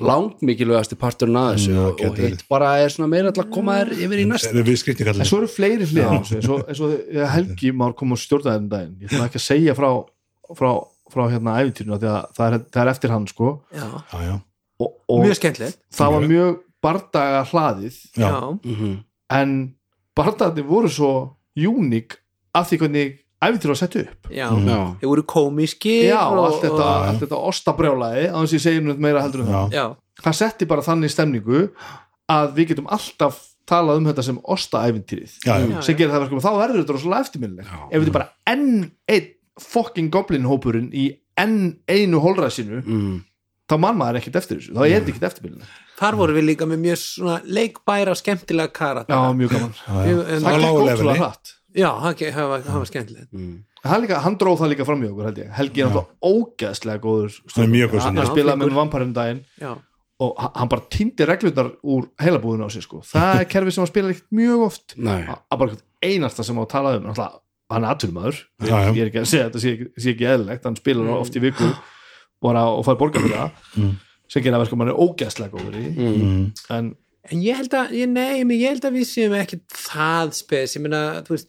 langt 0.00 0.38
mikilvægasti 0.46 0.96
parturinn 0.96 1.36
að 1.36 1.48
þessu. 1.58 1.72
Já, 1.76 1.80
og, 1.90 1.98
og 2.08 2.20
hitt 2.24 2.44
bara 2.48 2.70
er 2.80 2.88
svona 2.94 3.08
meira 3.12 3.28
alltaf 3.28 3.44
að 3.44 3.50
koma 3.52 3.74
þér 3.82 3.90
yfir 4.06 4.22
í 4.22 4.24
næst 4.30 4.48
en 4.54 5.26
svo 5.28 5.40
eru 5.42 5.50
fleiri 5.52 5.84
þessu, 5.90 6.30
eins 6.40 6.80
og, 6.80 6.94
og 6.94 7.26
Helgi 7.34 7.72
Már 7.76 7.92
kom 7.98 8.14
og 8.16 8.20
stjórnaði 8.22 8.62
um 8.62 8.70
daginn. 8.72 8.94
Ég 9.02 9.10
ætla 9.12 9.26
ekki 9.28 9.40
að 9.42 9.44
segja 9.44 9.74
frá 9.76 9.90
frá, 10.56 10.70
frá 11.12 11.26
hérna 11.30 11.58
að 11.60 12.06
það 12.38 12.46
er, 12.46 12.56
það 12.72 12.80
er 12.86 12.92
eftir 12.94 13.12
hann 13.14 13.26
sko. 13.30 13.50
Já, 13.76 13.84
Já, 14.14 14.18
já, 14.30 14.34
og, 14.80 14.94
og 15.12 15.20
mjög 15.26 15.36
skemmtilegt. 15.42 15.78
það 16.00 16.16
var 16.16 16.28
mjög. 16.32 16.58
bardaga 16.80 17.40
hlaðið 17.50 17.96
já, 18.16 18.30
Mhm. 18.64 18.92
en 19.36 19.50
bardagarnir 20.16 20.64
voru 20.64 20.88
svo 20.88 21.10
júnik 21.54 22.16
af 22.54 22.70
því 22.70 22.78
hvernig 22.80 23.18
æfintýrinu 23.40 23.72
var 23.72 23.80
sett 23.80 23.96
upp. 24.02 24.30
Já. 24.30 24.46
Já, 24.52 24.78
Þeir 25.00 25.10
voru 25.12 25.26
komiskir 25.34 26.10
já, 26.10 26.20
og 26.28 26.44
allt 26.44 26.64
þetta, 26.64 26.86
og- 26.86 27.08
allt 27.08 27.24
þetta 27.24 27.40
ostabrjálaði 27.50 28.24
á 28.30 28.36
þess 28.40 28.52
að 28.52 28.58
ég 28.58 28.66
segir 28.66 28.84
nú 28.84 28.96
meira 28.98 29.24
heldur 29.24 29.44
en 29.44 29.52
það. 29.54 29.72
Já, 29.72 29.86
það 30.22 30.38
setti 30.42 30.70
bara 30.70 30.86
þannig 30.86 31.14
stemningu 31.14 31.62
að 32.30 32.54
við 32.54 32.68
getum 32.74 32.90
alltaf 32.92 33.40
talað 33.70 34.00
um 34.00 34.06
þetta 34.10 34.22
sem. 34.26 34.38
Já. 35.46 35.82
sem 35.82 35.96
gerir 35.96 36.12
það 36.12 36.24
verkum. 36.26 36.40
Og 36.40 36.44
þá 36.44 36.52
verður 36.58 36.82
þetta 36.82 36.96
rosalega 36.96 37.26
eftirminnilegt 37.26 37.70
ef 37.70 38.00
þetta 38.00 38.10
er 38.10 38.18
bara 38.18 38.30
enn 38.46 38.90
einn 39.08 39.28
fucking 39.60 40.10
goblin 40.12 40.48
hópurinn 40.48 40.90
í 40.96 41.10
enn 41.40 41.76
einu 41.90 42.20
hólræsinu 42.22 42.80
mm. 42.80 43.14
þá 43.70 43.76
mann 43.82 43.98
maður 44.00 44.20
ekkert 44.20 44.40
eftir 44.40 44.60
þessu, 44.60 44.74
þá 44.74 44.82
er 44.84 44.92
þetta 44.96 45.12
ekkert 45.12 45.28
eftirminnilegt 45.30 45.78
þar 46.00 46.18
voru 46.20 46.36
við 46.36 46.46
líka 46.48 46.68
með 46.68 46.82
mjög 46.86 47.00
svona 47.02 47.38
leikbæra 47.44 48.16
skemmtilega 48.18 48.72
karat 48.72 49.10
já, 49.10 49.18
mjög 49.36 49.54
gaman. 49.56 49.74
Það 49.84 50.10
ótrúlega 50.64 50.96
leveli. 50.96 51.16
hratt 51.20 51.54
Já, 51.74 51.90
það 52.34 52.48
var, 52.50 52.60
skemmtilegt 52.90 53.32
Mm. 53.32 53.58
Það 53.80 53.94
er 53.96 54.00
líka, 54.04 54.16
hann 54.20 54.36
dróð 54.36 54.58
það 54.60 54.70
líka 54.74 54.84
fram 54.84 55.02
í 55.02 55.08
okkur 55.08 55.24
held 55.28 55.38
ég 55.40 55.52
Helgi 55.56 55.80
er 55.80 55.86
náttúrulega 55.88 56.30
ógeðslega 56.30 57.00
góður 57.00 57.30
Hann 57.56 57.72
hann, 58.00 58.00
stundum. 58.02 58.16
hann 58.20 58.32
spilaði 58.34 58.58
með 58.60 58.74
vamparinn 58.76 59.12
daginn 59.16 59.40
Já, 59.60 59.70
og 60.20 60.34
hann- 60.38 60.52
hann 60.56 60.68
bara 60.68 60.82
týndi 60.90 61.26
reglurnar 61.30 61.70
úr 61.82 62.08
heilabúðinu 62.20 62.66
á 62.66 62.70
sig 62.70 62.82
sko. 62.82 63.00
það 63.00 63.40
er 63.40 63.44
kerfi 63.48 63.72
sem 63.72 63.80
hann 63.82 63.92
spilar 63.92 64.10
ekkert 64.12 64.32
mjög 64.36 64.64
oft 64.66 64.96
Nei, 64.98 65.22
að 65.24 65.58
bara 65.58 65.76
einasta 66.02 66.44
sem 66.44 66.56
á 66.56 66.62
að 66.64 66.68
tala 66.68 66.96
um 66.98 67.06
hann 67.70 67.84
er 67.84 67.90
já. 68.68 68.92
ég 68.92 69.00
er 69.00 69.10
ekki 69.10 69.20
að 69.22 69.30
segja 69.30 69.48
þetta 69.48 69.60
sé 69.62 69.72
ekki, 69.78 69.86
sé 69.96 70.10
ekki 70.14 70.26
eðlilegt 70.28 70.64
hann 70.64 70.76
spilar 70.76 71.04
mm. 71.06 71.20
oft 71.22 71.36
í 71.36 71.40
viku 71.40 71.70
bara, 72.42 72.66
og 72.68 72.84
fær 72.84 72.98
borga 72.98 73.20
fyrir 73.22 73.36
það 73.36 73.50
Mm. 73.78 73.96
sem 74.28 74.42
gera 74.42 74.58
verkum 74.58 74.78
hann 74.82 74.88
er 74.92 74.98
ógeðslega 75.00 75.50
góður 75.54 75.78
í 75.78 75.86
Mm. 75.96 76.52
en 76.70 76.96
en 77.30 77.42
ég 77.44 77.54
held 77.54 77.70
að, 77.76 77.90
ég, 77.92 78.08
nei, 78.08 78.42
ég 78.44 78.68
held 78.72 78.84
að 78.88 78.94
við 78.96 79.04
séum 79.06 79.34
ekki 79.36 79.60
það 79.70 80.32
spes, 80.34 80.74
ég 80.76 80.80
meina, 80.82 81.20
þú 81.22 81.28
veist 81.36 81.48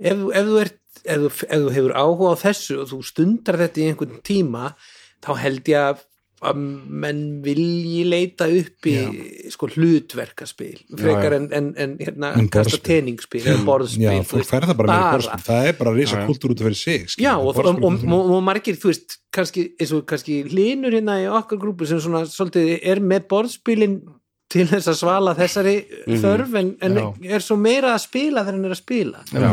ef, 0.00 0.22
ef 0.34 0.46
þú 0.50 0.60
ert 0.64 0.78
ef 1.04 1.24
þú, 1.24 1.30
ef 1.30 1.64
þú 1.64 1.74
hefur 1.76 1.96
áhuga 1.96 2.32
á 2.34 2.42
þessu 2.44 2.78
og 2.82 2.90
þú 2.92 3.02
stundar 3.06 3.60
þetta 3.60 3.80
í 3.80 3.88
einhvern 3.90 4.22
tíma 4.26 4.72
þá 5.20 5.30
held 5.40 5.70
ég 5.70 5.90
að 5.90 6.06
að 6.40 6.60
menn 7.02 7.18
vilji 7.44 8.04
leita 8.08 8.46
upp 8.48 8.86
í 8.88 8.94
sko 9.52 9.68
hlutverkaspil 9.74 10.78
frekar 10.88 11.34
Já, 11.34 11.36
já. 11.36 11.36
en, 11.36 11.48
en, 11.52 11.66
en 11.76 11.96
hérna 12.00 12.30
teningsspil 12.86 13.42
eða 13.44 13.64
borðspil 13.66 14.06
Já, 14.06 14.14
veist, 14.24 14.54
bara 14.54 14.70
með 14.72 15.04
borðspil 15.18 15.44
Það 15.50 15.68
er 15.68 15.76
bara 15.82 15.92
risa 15.98 16.16
Já, 16.16 16.22
já. 16.22 16.28
kultúr 16.30 16.54
út 16.54 16.62
af 16.62 16.68
fyrir 16.70 16.80
sig. 16.80 17.04
Já, 17.20 17.34
og, 17.36 17.60
og, 17.60 17.68
og, 17.68 18.06
og, 18.08 18.32
og 18.38 18.40
margir, 18.46 18.78
þú 18.80 18.92
veist, 18.92 19.18
kannski, 19.36 19.66
eins 19.76 19.92
og 19.96 20.06
kannski 20.08 20.38
hlinur 20.48 20.96
hérna 20.96 21.18
í 21.20 21.28
okkar 21.28 21.60
grúpu 21.60 21.88
sem 21.90 22.00
svona 22.00 22.24
svolítið 22.24 22.72
er 22.88 23.04
með 23.04 23.28
borðspilin 23.34 24.00
til 24.50 24.66
þess 24.70 24.90
að 24.90 24.98
svala 25.00 25.34
þessari 25.38 25.76
þörf 26.22 26.56
en, 26.60 26.72
en 26.82 26.98
er 27.30 27.44
svo 27.44 27.56
meira 27.60 27.94
að 27.94 28.02
spila 28.08 28.42
þegar 28.42 28.56
hann 28.58 28.66
er 28.70 28.74
að 28.74 28.80
spila. 28.82 29.22
Já, 29.30 29.50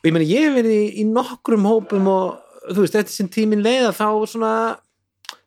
og 0.00 0.06
ég 0.08 0.14
meina, 0.14 0.28
ég 0.30 0.46
hef 0.46 0.54
verið 0.60 0.76
í, 0.76 0.86
í 1.02 1.08
nokkrum 1.10 1.66
hópum 1.68 2.06
og 2.12 2.70
þú 2.70 2.84
veist, 2.84 2.94
eftir 3.00 3.16
sem 3.16 3.28
tíminn 3.32 3.64
leiða 3.64 3.90
þá 3.96 4.06
svona 4.30 4.52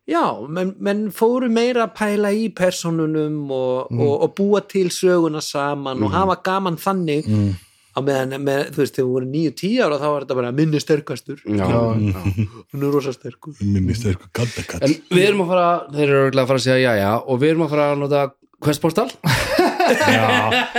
já, 0.09 0.23
menn, 0.51 0.73
menn 0.83 1.03
fóru 1.15 1.47
meira 1.53 1.85
að 1.87 1.93
pæla 1.95 2.31
í 2.35 2.49
personunum 2.53 3.37
og, 3.55 3.93
og, 3.95 4.15
og 4.27 4.33
búa 4.35 4.59
til 4.67 4.89
söguna 4.91 5.39
saman 5.41 6.03
og 6.03 6.11
hafa 6.15 6.39
gaman 6.43 6.75
þannig 6.81 7.29
Mm. 7.29 7.53
á 7.93 7.99
meðan, 8.01 8.31
með, 8.41 8.61
þú 8.73 8.81
veist, 8.81 8.95
þegar 8.97 9.05
við 9.07 9.13
voru 9.13 9.27
9-10 9.29 9.73
ára 9.85 9.97
þá 10.01 10.05
var 10.09 10.23
þetta 10.25 10.35
bara 10.39 10.51
minni 10.57 10.79
sterkastur. 10.81 11.41
Já, 11.45 11.65
hún 11.69 12.81
er 12.87 12.89
rosa 12.97 13.13
sterkur. 13.13 13.53
Minnist 13.61 14.01
það 14.03 14.15
eitthvað 14.15 14.31
kaldakall 14.39 14.79
En 14.87 14.95
við 15.13 15.25
erum 15.27 15.43
að 15.45 15.51
fara, 15.53 15.67
þeir 15.93 16.03
eru 16.07 16.21
örugglega 16.23 16.43
að 16.43 16.49
fara 16.51 16.61
að 16.61 16.65
segja 16.65 16.79
já, 16.81 16.93
já 17.03 17.11
og 17.21 17.41
við 17.43 17.51
erum 17.53 17.65
að 17.67 17.75
fara 17.75 17.85
að 17.91 18.01
nota 18.01 18.23
Questportal? 18.65 19.09
Já, 19.23 20.27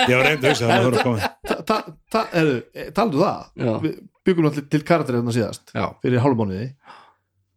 ég 0.09 0.14
var 0.16 0.24
reynd 0.26 0.45
að 0.45 0.51
hugsa 0.51 0.68
það 0.68 2.30
heru, 2.35 2.55
taldu 2.97 3.20
það? 3.20 3.45
Við 3.85 3.95
byggum 4.24 4.47
náttúrulega 4.49 4.70
til 4.72 4.82
karakter 4.89 5.18
hérna 5.18 5.35
síðast 5.37 5.74
Já, 5.76 5.85
fyrir 6.03 6.22
hálfmánuði 6.24 6.68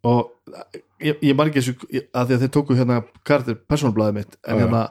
og 0.08 0.20
ég, 1.04 1.18
ég 1.24 1.36
man 1.38 1.50
ekki 1.52 1.62
þessu 1.64 1.92
ég- 1.96 2.08
að 2.12 2.28
því 2.32 2.38
að 2.38 2.44
þeir 2.46 2.54
tóku 2.58 2.78
hérna 2.78 3.00
karakter 3.28 3.60
persónublaðið 3.72 4.18
mitt 4.20 4.36
en 4.44 4.58
Já, 4.58 4.62
hérna 4.66 4.84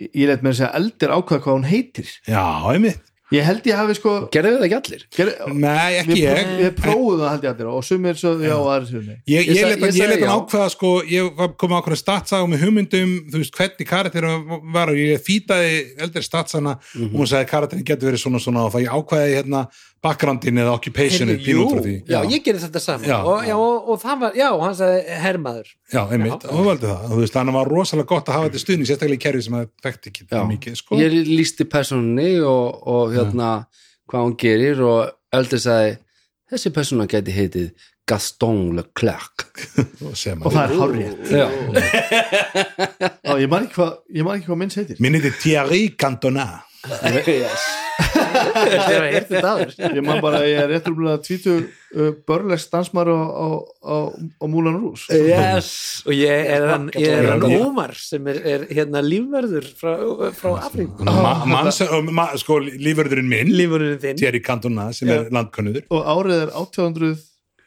ég 0.00 0.10
ég 0.16 0.30
leit 0.30 0.42
með 0.44 0.52
að 0.54 0.58
segja 0.60 0.72
eldir 0.80 1.14
ákveða 1.14 1.42
hvað 1.44 1.56
hún 1.58 1.68
heitir. 1.70 2.10
Já, 2.26 2.44
einmitt 2.72 3.09
ég 3.32 3.44
held 3.46 3.66
ég 3.70 3.76
hafi 3.78 3.94
sko 3.94 4.12
gerðu 4.34 4.56
það 4.58 4.64
ekki 4.66 4.76
allir? 4.80 5.02
ger, 5.16 5.28
Nei, 5.54 5.92
ekki 6.00 6.14
við, 6.16 6.22
ég. 6.24 6.48
við 6.60 6.72
prófum 6.80 7.20
það 7.20 7.30
held 7.30 7.44
ég 7.46 7.52
allir 7.54 7.68
og 7.70 7.84
sumir 7.86 8.18
svo 8.18 8.32
já 8.42 8.54
og 8.56 8.70
aðri 8.74 8.88
svo 8.90 9.02
nei 9.06 9.16
Ég, 9.30 9.46
Ég 9.50 9.54
ég 9.54 10.24
hann- 10.26 10.40
ákveða 10.40 10.68
sko, 10.74 10.90
ég 11.06 11.30
var 11.38 11.52
komið 11.60 11.78
ákveða 11.80 12.00
statsaga 12.00 12.48
með 12.50 12.64
hugmyndum, 12.64 13.12
þú 13.30 13.42
veist, 13.44 13.54
hvernig 13.60 13.86
karakter 13.90 14.26
var 14.74 14.90
og 14.90 14.98
ég 14.98 15.22
fýtaði 15.22 15.76
eldri 16.02 16.22
statsana 16.26 16.76
og 16.80 17.14
hún 17.14 17.30
sagði 17.30 17.50
karakterin 17.52 17.86
getur 17.86 18.10
verið 18.10 18.24
svona 18.24 18.42
svona 18.42 18.66
og 18.66 18.74
það 18.74 18.86
ég 18.88 18.98
ákveði 18.98 19.36
hérna 19.38 19.62
backgroundin 20.04 20.58
eða 20.62 20.72
occupationið 20.78 21.36
Heyrðu, 21.36 21.46
pínu 21.46 21.62
út 21.64 21.72
frá 21.74 21.80
jú, 21.80 21.84
því. 21.84 21.94
já, 22.08 22.18
ég 22.32 22.44
gerði 22.46 22.62
þetta 22.64 22.80
saman 22.84 23.08
Já. 23.10 23.16
og, 23.20 23.42
já, 23.44 23.54
og, 23.60 23.88
og 23.92 23.98
það 24.00 24.22
var, 24.22 24.38
já, 24.40 24.46
hann 24.62 24.76
sagði 24.78 25.18
hermaður. 25.24 25.72
Já, 25.92 26.00
einmitt, 26.14 26.46
og 26.48 26.56
þú 26.56 26.64
valdi 26.70 26.88
það, 26.88 27.02
þú 27.10 27.18
veist, 27.20 27.34
þannig 27.36 27.56
var 27.58 27.70
rosalega 27.74 28.10
gott 28.14 28.30
að 28.30 28.38
hafa 28.38 28.48
þetta 28.48 28.62
stuðning, 28.64 28.88
sérstaklega 28.88 29.18
í 29.20 29.24
kerfi 29.26 29.44
sem 29.44 29.58
það 29.58 29.68
fekti 29.84 30.12
ekki 30.14 30.26
mikið, 30.54 30.78
sko. 30.80 31.00
Ég 31.02 31.16
lísti 31.28 31.66
personunni 31.76 32.30
og, 32.40 32.80
og 32.94 33.12
hérna 33.16 33.50
hvað 34.10 34.26
hún 34.26 34.36
gerir 34.40 34.80
og 34.88 35.00
Öldur 35.36 35.60
sagði 35.62 35.92
þessi 36.50 36.72
persóna 36.74 37.04
geti 37.10 37.36
heitið 37.36 37.68
Gaston 38.10 38.72
Leclerc. 38.74 39.44
Og 40.02 40.16
að, 40.16 40.48
það 40.50 40.64
er 40.64 40.72
Já, 43.22 43.36
ég 43.38 43.46
man 43.52 43.68
ekki 43.68 43.76
hvað, 43.76 43.92
ég 44.16 44.26
man 44.26 44.40
ekki 44.40 44.50
hvað 44.50 44.60
minns 44.64 44.80
heitir. 44.80 44.98
Minn 45.04 45.20
heiti 45.20 45.30
Thierry 45.44 45.84
Cantona. 46.00 46.48
Yes. 47.28 47.89
Þetta 48.00 48.90
er 48.94 49.04
að 49.04 49.16
þetta 49.30 49.90
ég 49.96 50.04
man 50.06 50.20
bara 50.24 50.42
að 50.42 50.48
ég 50.50 50.60
er 50.62 50.70
rétt 50.72 50.88
rúmlega 50.90 51.22
tvítur 51.24 51.62
uh, 51.66 52.10
börlegs 52.28 52.66
dansmar 52.72 53.10
á, 53.10 53.18
á, 53.18 53.46
á, 53.80 53.96
á 54.12 54.44
Múlan 54.50 54.78
Rús 54.80 55.06
yes. 55.14 55.70
og 56.06 56.14
ég 56.16 56.52
er 56.56 56.68
hann, 56.70 56.90
ég 56.96 57.16
er 57.18 57.30
hann 57.32 57.46
Já. 57.50 57.58
Ómar 57.64 57.96
sem 57.98 58.30
er, 58.30 58.40
er 58.54 58.68
hérna 58.70 59.02
lífverður 59.04 59.66
frá, 59.78 59.96
frá 60.36 60.52
Afríku. 60.66 61.06
Ma, 61.08 61.34
manns, 61.48 61.80
og 61.86 62.08
ma, 62.14 62.28
sko, 62.40 62.60
lífverðurinn 62.60 63.28
minn. 63.30 63.50
Lífverðurinn 63.56 64.00
þinn. 64.02 64.20
Thierry 64.20 64.42
Cantona, 64.44 64.90
sem 64.96 65.10
er 65.12 65.28
landkönnuður. 65.34 65.88
Og 65.94 66.06
árið 66.14 66.44
er 66.44 66.54
1800 66.54 67.18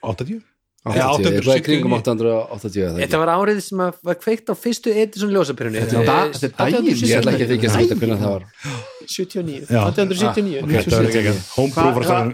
80? 0.04 0.42
80, 0.84 0.98
Já, 1.00 1.06
það 1.16 1.54
er 1.54 1.62
kringum 1.64 1.94
879. 1.96 2.40
880 2.52 2.82
eða 2.84 3.04
Þetta 3.06 3.20
var 3.22 3.30
árið 3.32 3.60
sem 3.64 3.84
að 3.86 4.00
var 4.04 4.18
kveikt 4.20 4.50
á 4.52 4.56
fyrstu 4.60 4.92
Edison 4.92 5.32
ljósapyrunni 5.32 5.80
Þetta 5.80 6.02
er 6.02 6.10
da- 6.10 6.34
þetta 6.36 6.68
daginn. 6.74 6.90
Ég 6.92 7.22
ætla 7.22 7.36
ekki 7.38 7.46
að 7.46 7.54
þykja 7.54 7.70
að 7.72 7.86
vita 7.86 7.98
hvernig 8.02 8.20
það 8.20 8.34
var 8.34 8.44
79, 9.08 9.68
Já. 9.70 9.82
1879 9.90 10.64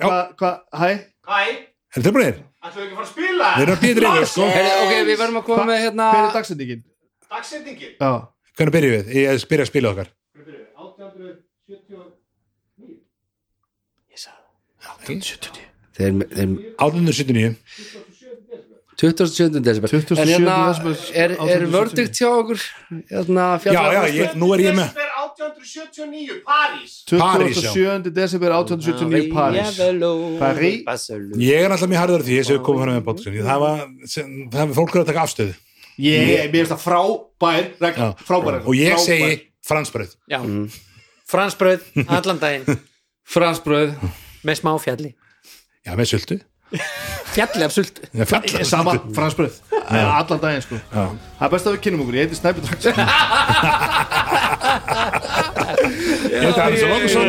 Ah. 0.10 0.30
Þetta 1.90 2.06
hæ 2.06 2.06
er 2.06 2.14
búinir? 2.14 2.36
Ætlum 2.60 2.84
við 2.84 2.86
ekki 2.86 2.94
að 2.94 3.00
fara 3.00 3.06
að 3.06 3.10
spila? 3.10 3.48
Við 3.56 3.62
erum 3.64 3.76
að 3.76 3.82
býta 3.84 4.00
reyður, 4.04 4.28
sko 4.30 4.44
Ok, 4.46 4.94
við 5.08 5.18
verðum 5.18 5.40
að 5.40 5.46
koma 5.48 5.64
með 5.70 5.78
hérna 5.86 6.06
hver 6.14 6.26
er 6.28 6.34
dagsendingin? 6.36 6.82
Dagsetningin? 7.30 7.94
já, 7.96 8.12
Hvernig 8.60 8.74
byrjum 8.76 8.94
við? 8.96 9.06
Ég 9.16 9.46
byrja 9.50 9.64
að 9.66 9.72
spila 9.72 9.88
okkar 9.94 10.08
1879 15.00 15.68
Þeir, 16.00 16.14
þeir, 16.32 16.50
879 16.80 17.56
27. 19.00 19.62
desember 19.64 19.88
27. 19.90 20.20
En 20.20 20.28
hérna, 20.28 20.56
er, 21.16 21.32
er 21.32 21.36
1879. 21.40 21.72
vördikt 21.72 22.20
hjá 22.20 22.30
okkur 22.36 22.60
hérna, 23.08 23.46
Já, 23.64 23.82
já, 23.96 24.02
ég, 24.12 24.34
nú 24.36 24.50
er 24.56 24.60
ég 24.66 24.76
með 24.76 24.90
1879, 25.60 26.44
París. 26.46 27.04
27. 27.10 28.12
desember 28.16 28.52
1879 28.56 29.34
Paris. 29.34 29.80
Paris. 30.40 30.84
Barcelona. 30.86 31.36
Ég 31.44 31.66
er 31.66 31.72
alltaf 31.76 31.90
mjög 31.92 32.00
harður 32.04 32.24
því 32.28 32.34
þess 32.40 32.52
að 32.54 32.58
við 32.58 32.64
komum 32.70 32.82
fram 32.86 32.96
með 33.00 33.06
podcast 33.10 33.42
það 33.50 33.60
var, 33.66 33.78
það 34.14 34.56
var 34.62 34.72
fólk 34.80 34.94
að 35.02 35.10
taka 35.12 35.26
afstöðu. 35.28 35.54
Ég, 36.00 36.46
mér 36.54 36.62
finnst 36.62 36.72
það 36.72 36.84
frá 36.86 37.02
frábær 37.44 37.66
regla, 37.84 38.08
frábær 38.28 38.56
og 38.64 38.74
ég 38.78 38.96
segi 39.04 39.32
fransbröð 39.68 40.12
Já, 40.32 40.40
fransbröð 41.28 41.82
allan 42.08 42.40
daginn. 42.40 42.64
Fransbröð 43.30 43.92
með 44.48 44.56
smá 44.58 44.72
fjalli. 44.82 45.12
Já, 45.86 45.92
með 46.00 46.08
sultu. 46.16 46.40
Fjalli 47.30 47.62
af 47.66 47.72
fjall- 47.76 48.66
sama, 48.66 48.94
fransbröð 49.14 49.54
allan 49.90 50.40
daginn 50.42 50.62
sko. 50.66 50.78
Það 50.94 51.46
er 51.46 51.50
best 51.54 51.68
að 51.70 51.74
við 51.76 51.82
kynum 51.86 52.02
okkur, 52.06 52.16
ég 52.18 52.24
heiti 52.26 52.38
Snæpi 52.40 52.60
Draksson 56.30 56.36
ég 56.36 56.42
heiti 56.46 56.60
Hans 56.62 56.82
Lókusson 56.90 57.28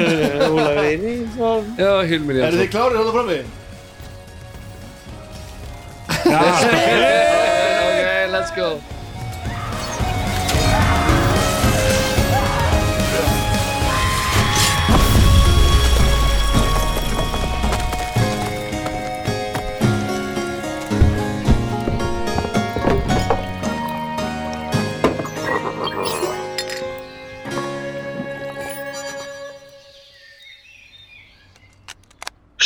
já, 1.78 1.92
Hilmir 2.10 2.36
eru 2.36 2.44
Jansson 2.44 2.60
þið 2.60 2.70
klárið 2.74 2.96
hérna 3.00 3.12
frammi? 3.16 3.40
ok, 7.86 8.00
let's 8.34 8.52
go 8.56 8.99